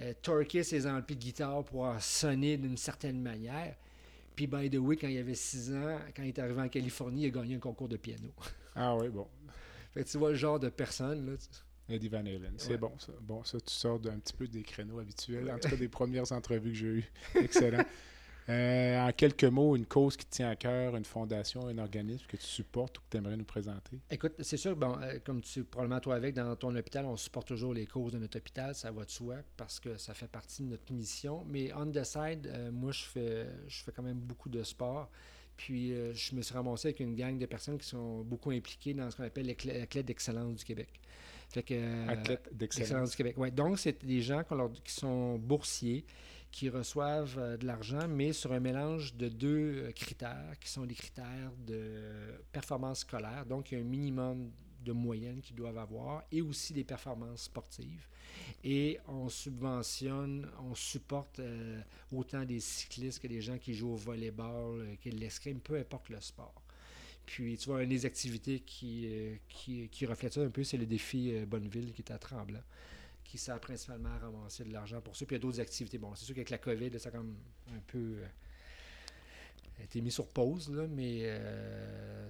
euh, 0.00 0.12
torquait 0.20 0.64
ses 0.64 0.84
amplis 0.84 1.14
de 1.14 1.20
guitare 1.20 1.62
pour 1.62 1.88
sonner 2.00 2.56
d'une 2.56 2.76
certaine 2.76 3.22
manière. 3.22 3.76
Puis, 4.34 4.48
by 4.48 4.68
the 4.68 4.78
way, 4.78 4.96
quand 4.96 5.06
il 5.06 5.18
avait 5.18 5.36
6 5.36 5.74
ans, 5.74 5.98
quand 6.16 6.24
il 6.24 6.30
est 6.30 6.38
arrivé 6.40 6.60
en 6.60 6.68
Californie, 6.68 7.22
il 7.22 7.26
a 7.26 7.30
gagné 7.30 7.54
un 7.54 7.60
concours 7.60 7.88
de 7.88 7.96
piano. 7.96 8.32
Ah 8.74 8.96
oui, 8.96 9.10
bon. 9.10 9.28
fait 9.94 10.02
que 10.02 10.08
tu 10.08 10.18
vois 10.18 10.30
le 10.30 10.36
genre 10.36 10.58
de 10.58 10.70
personne, 10.70 11.24
là. 11.24 11.36
Eddie 11.88 12.08
Van 12.08 12.18
Halen. 12.18 12.54
C'est 12.56 12.76
bon, 12.76 12.92
ça. 12.98 13.12
Bon, 13.20 13.42
ça, 13.44 13.58
tu 13.60 13.72
sors 13.72 13.98
d'un 13.98 14.18
petit 14.18 14.34
peu 14.34 14.46
des 14.46 14.62
créneaux 14.62 14.98
habituels, 14.98 15.50
en 15.50 15.58
tout 15.58 15.68
cas 15.68 15.76
des 15.76 15.88
premières 15.88 16.30
entrevues 16.32 16.72
que 16.72 16.76
j'ai 16.78 16.86
eues. 16.86 17.12
Excellent. 17.34 17.84
Euh, 18.48 18.98
en 19.06 19.12
quelques 19.12 19.44
mots, 19.44 19.76
une 19.76 19.84
cause 19.84 20.16
qui 20.16 20.24
te 20.24 20.30
tient 20.30 20.48
à 20.48 20.56
cœur, 20.56 20.96
une 20.96 21.04
fondation, 21.04 21.66
un 21.66 21.76
organisme 21.76 22.24
que 22.26 22.38
tu 22.38 22.46
supportes 22.46 22.96
ou 22.96 23.02
que 23.02 23.06
tu 23.10 23.16
aimerais 23.18 23.36
nous 23.36 23.44
présenter? 23.44 23.98
Écoute, 24.10 24.32
c'est 24.40 24.56
sûr, 24.56 24.74
bon, 24.74 24.98
euh, 25.02 25.18
comme 25.22 25.42
tu 25.42 25.64
probablement 25.64 26.00
toi 26.00 26.14
avec, 26.14 26.34
dans 26.34 26.56
ton 26.56 26.74
hôpital, 26.74 27.04
on 27.04 27.16
supporte 27.16 27.48
toujours 27.48 27.74
les 27.74 27.86
causes 27.86 28.12
de 28.12 28.18
notre 28.18 28.38
hôpital, 28.38 28.74
ça 28.74 28.90
va 28.90 29.04
de 29.04 29.10
soi, 29.10 29.36
parce 29.58 29.78
que 29.78 29.98
ça 29.98 30.14
fait 30.14 30.28
partie 30.28 30.62
de 30.62 30.68
notre 30.68 30.90
mission. 30.94 31.44
Mais 31.46 31.74
on 31.74 31.90
the 31.92 32.02
side, 32.04 32.46
euh, 32.46 32.70
moi, 32.70 32.90
je 32.90 33.04
fais, 33.04 33.46
je 33.66 33.82
fais 33.82 33.92
quand 33.92 34.02
même 34.02 34.18
beaucoup 34.18 34.48
de 34.48 34.62
sport. 34.62 35.10
Puis, 35.58 35.92
je 36.14 36.36
me 36.36 36.40
suis 36.40 36.54
ramassé 36.54 36.88
avec 36.88 37.00
une 37.00 37.16
gang 37.16 37.36
de 37.36 37.44
personnes 37.44 37.78
qui 37.78 37.88
sont 37.88 38.20
beaucoup 38.20 38.52
impliquées 38.52 38.94
dans 38.94 39.10
ce 39.10 39.16
qu'on 39.16 39.24
appelle 39.24 39.46
la 39.46 39.86
clé 39.86 40.04
d'excellence 40.04 40.54
du 40.54 40.64
Québec. 40.64 40.88
Fait 41.48 41.62
que, 41.62 41.74
euh, 41.74 42.36
d'excellence 42.52 43.10
du 43.10 43.16
Québec. 43.16 43.38
Ouais, 43.38 43.50
donc, 43.50 43.78
c'est 43.78 44.04
des 44.04 44.20
gens 44.20 44.42
qui 44.84 44.92
sont 44.92 45.38
boursiers, 45.38 46.04
qui 46.50 46.68
reçoivent 46.68 47.38
euh, 47.38 47.56
de 47.56 47.66
l'argent, 47.66 48.06
mais 48.06 48.32
sur 48.32 48.52
un 48.52 48.60
mélange 48.60 49.14
de 49.14 49.28
deux 49.28 49.86
euh, 49.86 49.92
critères, 49.92 50.58
qui 50.60 50.68
sont 50.68 50.84
des 50.84 50.94
critères 50.94 51.52
de 51.66 52.42
performance 52.52 53.00
scolaire. 53.00 53.46
Donc, 53.46 53.72
il 53.72 53.78
y 53.78 53.80
a 53.80 53.84
un 53.84 53.86
minimum 53.86 54.50
de 54.84 54.92
moyenne 54.92 55.40
qu'ils 55.40 55.56
doivent 55.56 55.78
avoir 55.78 56.22
et 56.30 56.42
aussi 56.42 56.72
des 56.72 56.84
performances 56.84 57.44
sportives. 57.44 58.06
Et 58.62 58.98
on 59.08 59.28
subventionne, 59.28 60.48
on 60.60 60.74
supporte 60.74 61.40
autant 62.12 62.44
des 62.44 62.60
cyclistes 62.60 63.20
que 63.20 63.26
des 63.26 63.40
gens 63.40 63.58
qui 63.58 63.74
jouent 63.74 63.92
au 63.92 63.96
volleyball, 63.96 64.96
que 65.02 65.10
l'escrime, 65.10 65.60
peu 65.60 65.76
importe 65.76 66.08
le 66.08 66.20
sport. 66.20 66.62
Puis, 67.28 67.58
tu 67.58 67.68
vois, 67.68 67.82
une 67.82 67.90
des 67.90 68.06
activités 68.06 68.60
qui, 68.60 69.06
euh, 69.06 69.36
qui, 69.50 69.86
qui 69.90 70.06
reflète 70.06 70.32
ça 70.32 70.40
un 70.40 70.48
peu, 70.48 70.64
c'est 70.64 70.78
le 70.78 70.86
défi 70.86 71.30
euh, 71.34 71.44
Bonneville 71.44 71.92
qui 71.92 72.00
est 72.00 72.10
à 72.10 72.18
Tremblant, 72.18 72.62
qui 73.22 73.36
sert 73.36 73.60
principalement 73.60 74.08
à 74.08 74.18
ramasser 74.18 74.64
de 74.64 74.72
l'argent 74.72 75.02
pour 75.02 75.14
ça. 75.14 75.26
Puis, 75.26 75.36
il 75.36 75.38
y 75.38 75.40
a 75.40 75.42
d'autres 75.42 75.60
activités. 75.60 75.98
Bon, 75.98 76.14
c'est 76.14 76.24
sûr 76.24 76.34
qu'avec 76.34 76.48
la 76.48 76.56
COVID, 76.56 76.98
ça 76.98 77.10
a 77.10 77.12
comme 77.12 77.36
un 77.70 77.80
peu 77.86 77.98
euh, 77.98 78.26
été 79.84 80.00
mis 80.00 80.10
sur 80.10 80.26
pause, 80.26 80.70
là, 80.70 80.86
mais 80.86 81.38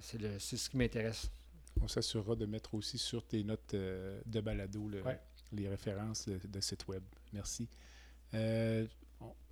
c'est 0.01 0.57
ce 0.57 0.69
qui 0.69 0.77
m'intéresse. 0.77 1.31
On 1.81 1.87
s'assurera 1.87 2.35
de 2.35 2.47
mettre 2.47 2.75
aussi 2.75 2.99
sur 2.99 3.25
tes 3.25 3.45
notes 3.45 3.77
de 3.77 4.41
balado 4.41 4.91
les 5.53 5.69
références 5.69 6.29
de, 6.29 6.41
de, 6.45 6.61
site 6.61 6.89
web. 6.89 7.05
Merci 7.33 7.69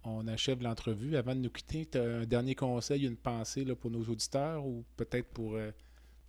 on 0.06 0.26
achève 0.28 0.62
l'entrevue. 0.62 1.16
Avant 1.16 1.34
de 1.34 1.40
nous 1.40 1.50
quitter, 1.50 1.86
tu 1.86 1.98
as 1.98 2.02
un 2.02 2.24
dernier 2.24 2.54
conseil, 2.54 3.06
une 3.06 3.16
pensée 3.16 3.64
pour 3.74 3.90
nos 3.90 4.04
auditeurs 4.04 4.64
ou 4.64 4.84
peut-être 4.96 5.28
pour 5.28 5.54
euh, 5.54 5.70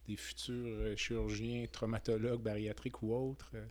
des 0.08 0.16
futurs 0.16 0.66
euh, 0.68 0.96
chirurgiens, 0.96 1.66
traumatologues, 1.72 2.42
bariatriques 2.42 3.02
ou 3.04 3.14
autres? 3.14 3.52
Euh? 3.56 3.66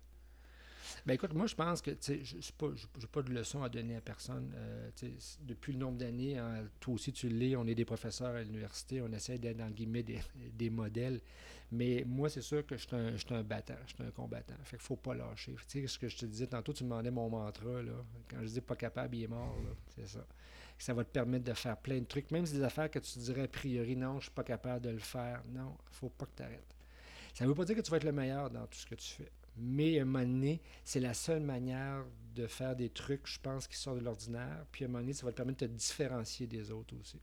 Ben 1.05 1.15
écoute, 1.15 1.35
moi 1.35 1.47
je 1.47 1.55
pense 1.57 1.83
que 1.83 1.91
je 2.01 2.37
n'ai 2.37 3.07
pas, 3.13 3.23
de 3.23 3.33
leçon 3.33 3.63
à 3.63 3.69
donner 3.69 3.97
à 3.97 4.01
personne. 4.01 4.53
depuis 5.43 5.73
le 5.73 5.81
nombre 5.81 5.99
d'années, 5.99 6.39
hein, 6.39 6.65
toi 6.79 6.95
aussi 6.95 7.13
tu 7.13 7.29
l'es, 7.29 7.57
on 7.57 7.67
est 7.67 7.75
des 7.75 7.85
professeurs 7.85 8.35
à 8.35 8.43
l'université, 8.43 9.03
on 9.03 9.13
essaie 9.13 9.39
d'être 9.39 9.59
des 10.55 10.71
modèles. 10.71 11.21
Mais 11.73 12.05
moi, 12.07 12.29
c'est 12.29 12.43
sûr 12.43 12.65
que 12.65 12.77
je 12.77 12.87
suis 12.87 12.97
un, 12.97 13.37
un, 13.37 13.43
battant, 13.43 13.75
je 13.87 13.95
suis 13.95 14.05
un 14.05 14.11
combattant. 14.11 14.55
Fait 14.63 14.77
qu'il 14.77 14.87
faut 14.87 14.97
pas 14.97 15.15
lâcher. 15.15 15.55
Tu 15.69 15.81
sais, 15.81 15.87
ce 15.87 15.99
que 15.99 16.09
je 16.09 16.17
te 16.17 16.27
disais 16.27 16.47
tantôt, 16.47 16.73
tu 16.73 16.85
me 16.85 16.91
demandais 16.91 17.11
mon 17.11 17.29
mantra. 17.29 17.81
Quand 18.29 18.39
je 18.41 18.47
dis 18.47 18.61
pas 18.61 18.77
capable, 18.77 19.17
il 19.17 19.25
est 19.25 19.29
mort, 19.29 19.57
C'est 19.89 20.07
ça. 20.07 20.25
Ça 20.79 20.95
va 20.95 21.05
te 21.05 21.11
permettre 21.11 21.45
de 21.45 21.55
faire 21.55 21.77
plein 21.77 21.99
de 21.99 22.05
trucs, 22.05 22.31
même 22.31 22.45
si 22.45 22.55
des 22.55 22.63
affaires 22.63 22.91
que 22.91 22.99
tu 22.99 23.19
dirais 23.19 23.43
a 23.43 23.49
priori, 23.49 23.97
non, 23.97 24.19
je 24.21 24.25
suis 24.25 24.35
pas 24.35 24.45
capable 24.45 24.85
de 24.85 24.91
le 24.91 24.99
faire. 24.99 25.43
Non, 25.49 25.77
faut 25.91 26.11
pas 26.11 26.27
que 26.27 26.37
tu 26.37 26.43
arrêtes. 26.43 26.77
Ça 27.35 27.45
ne 27.45 27.49
veut 27.49 27.55
pas 27.55 27.65
dire 27.65 27.77
que 27.77 27.81
tu 27.81 27.91
vas 27.91 27.97
être 27.97 28.05
le 28.05 28.13
meilleur 28.13 28.51
dans 28.51 28.67
tout 28.67 28.79
ce 28.79 28.87
que 28.87 28.95
tu 28.95 29.09
fais. 29.09 29.33
Mais 29.57 29.99
à 29.99 30.03
un 30.03 30.05
moment 30.05 30.25
donné, 30.25 30.61
c'est 30.85 31.01
la 31.01 31.15
seule 31.15 31.41
manière 31.41 32.05
de 32.35 32.47
faire 32.47 32.77
des 32.77 32.91
trucs, 32.91 33.27
je 33.27 33.41
pense, 33.41 33.67
qui 33.67 33.77
sortent 33.77 33.99
de 33.99 34.05
l'ordinaire. 34.05 34.67
Puis 34.71 34.85
à 34.85 34.87
un 34.87 34.91
moment 34.91 35.01
donné, 35.01 35.15
ça 35.15 35.25
va 35.25 35.33
te 35.33 35.37
permettre 35.37 35.61
de 35.61 35.67
te 35.67 35.73
différencier 35.73 36.47
des 36.47 36.71
autres 36.71 36.95
aussi. 37.01 37.21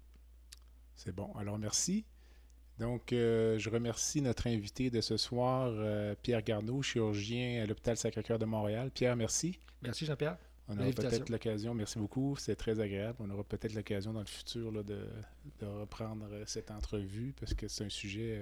C'est 0.95 1.13
bon. 1.13 1.31
Alors, 1.33 1.59
merci. 1.59 2.05
Donc, 2.79 3.13
euh, 3.13 3.57
je 3.59 3.69
remercie 3.69 4.21
notre 4.21 4.47
invité 4.47 4.89
de 4.89 4.99
ce 4.99 5.15
soir, 5.17 5.71
euh, 5.75 6.15
Pierre 6.21 6.41
Garneau, 6.41 6.81
chirurgien 6.81 7.61
à 7.63 7.65
l'hôpital 7.67 7.95
Sacré-Cœur 7.97 8.39
de 8.39 8.45
Montréal. 8.45 8.89
Pierre, 8.91 9.15
merci. 9.15 9.59
Merci, 9.81 10.05
Jean-Pierre. 10.05 10.37
On 10.69 10.77
aura 10.79 10.91
peut-être 10.91 11.29
l'occasion, 11.29 11.73
merci 11.73 11.99
beaucoup, 11.99 12.37
c'est 12.37 12.55
très 12.55 12.79
agréable. 12.79 13.17
On 13.19 13.29
aura 13.29 13.43
peut-être 13.43 13.73
l'occasion 13.73 14.13
dans 14.13 14.21
le 14.21 14.25
futur 14.25 14.83
de, 14.83 15.05
reprendre 15.61 16.25
euh, 16.31 16.43
cette 16.47 16.71
entrevue 16.71 17.33
parce 17.39 17.53
que 17.53 17.67
c'est 17.67 17.83
un 17.83 17.89
sujet, 17.89 18.41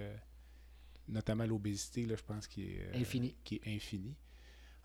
notamment 1.09 1.45
l'obésité, 1.45 2.07
je 2.07 2.23
pense, 2.23 2.47
qui 2.47 2.73
est, 2.73 2.91
infini. 2.93 3.35
qui 3.43 3.55
est 3.55 3.75
infini. 3.75 4.15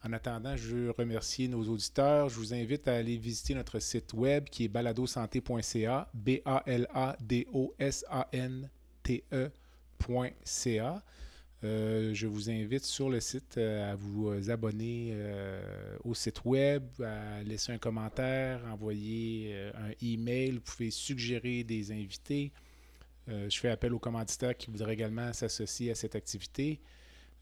En 0.03 0.13
attendant, 0.13 0.57
je 0.57 0.75
veux 0.75 0.91
remercier 0.91 1.47
nos 1.49 1.63
auditeurs. 1.69 2.29
Je 2.31 2.37
vous 2.37 2.55
invite 2.55 2.89
à 2.89 2.95
aller 2.95 3.17
visiter 3.17 3.55
notre 3.55 3.79
site 3.81 4.13
web 4.13 4.45
qui 4.45 4.65
est 4.65 4.69
baladosanté.ca, 4.69 6.11
B-A-L-A-D-O-S-A-N 6.15 6.71
te.ca. 9.07 11.03
Euh, 11.65 12.13
je 12.13 12.27
vous 12.27 12.51
invite 12.51 12.85
sur 12.85 13.09
le 13.09 13.21
site 13.21 13.57
euh, 13.57 13.93
à 13.93 13.97
vous 13.97 14.29
euh, 14.29 14.51
abonner 14.51 15.17
au 16.05 16.15
site 16.15 16.45
web, 16.45 16.85
à 17.03 17.43
laisser 17.43 17.73
un 17.73 17.79
commentaire, 17.79 18.61
envoyer 18.71 19.57
un 19.75 19.91
email. 20.03 20.53
Vous 20.53 20.61
pouvez 20.61 20.91
suggérer 20.91 21.65
des 21.65 21.93
invités. 21.93 22.53
je 23.29 23.59
fais 23.59 23.71
appel 23.71 23.93
aux 23.95 23.99
commanditaires 23.99 24.57
qui 24.57 24.71
voudraient 24.71 24.95
également 24.95 25.33
s'associer 25.33 25.91
à 25.91 25.95
cette 25.95 26.15
activité. 26.15 26.81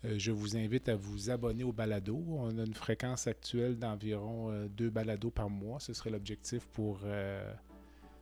je 0.05 0.31
vous 0.31 0.57
invite 0.57 0.89
à 0.89 0.97
vous 0.97 1.31
abonner 1.31 1.65
au 1.65 1.73
balado. 1.73 2.23
On 2.29 2.59
a 2.59 2.65
une 2.65 2.75
fréquence 2.75 3.27
actuelle 3.27 3.79
d'environ 3.79 4.67
deux 4.69 4.91
balados 4.91 5.31
par 5.31 5.51
mois. 5.51 5.81
Ce 5.81 5.93
serait 5.93 6.11
l'objectif 6.11 6.67
pour 6.69 7.01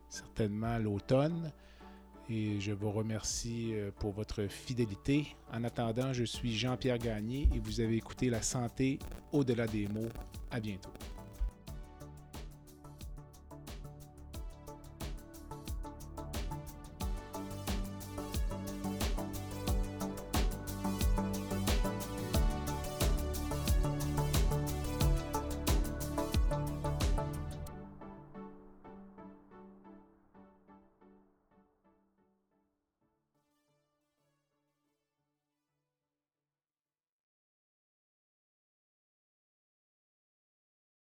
certainement 0.09 0.79
l'automne 0.79 1.53
et 2.33 2.61
je 2.61 2.73
vous 2.73 2.91
remercie 2.91 3.75
euh, 3.75 3.91
pour 3.99 4.13
votre 4.13 4.47
fidélité. 4.47 5.37
En 5.53 5.65
attendant, 5.65 6.13
je 6.13 6.25
suis 6.25 6.57
Jean-Pierre 6.57 6.99
Gagné 6.99 7.49
et 7.55 7.59
vous 7.59 7.81
avez 7.81 7.97
écouté 7.97 8.31
La 8.31 8.43
santé 8.43 8.99
au-delà 9.33 9.67
des 9.67 9.87
mots. 9.89 10.09
À 10.51 10.61
bientôt. 10.61 10.91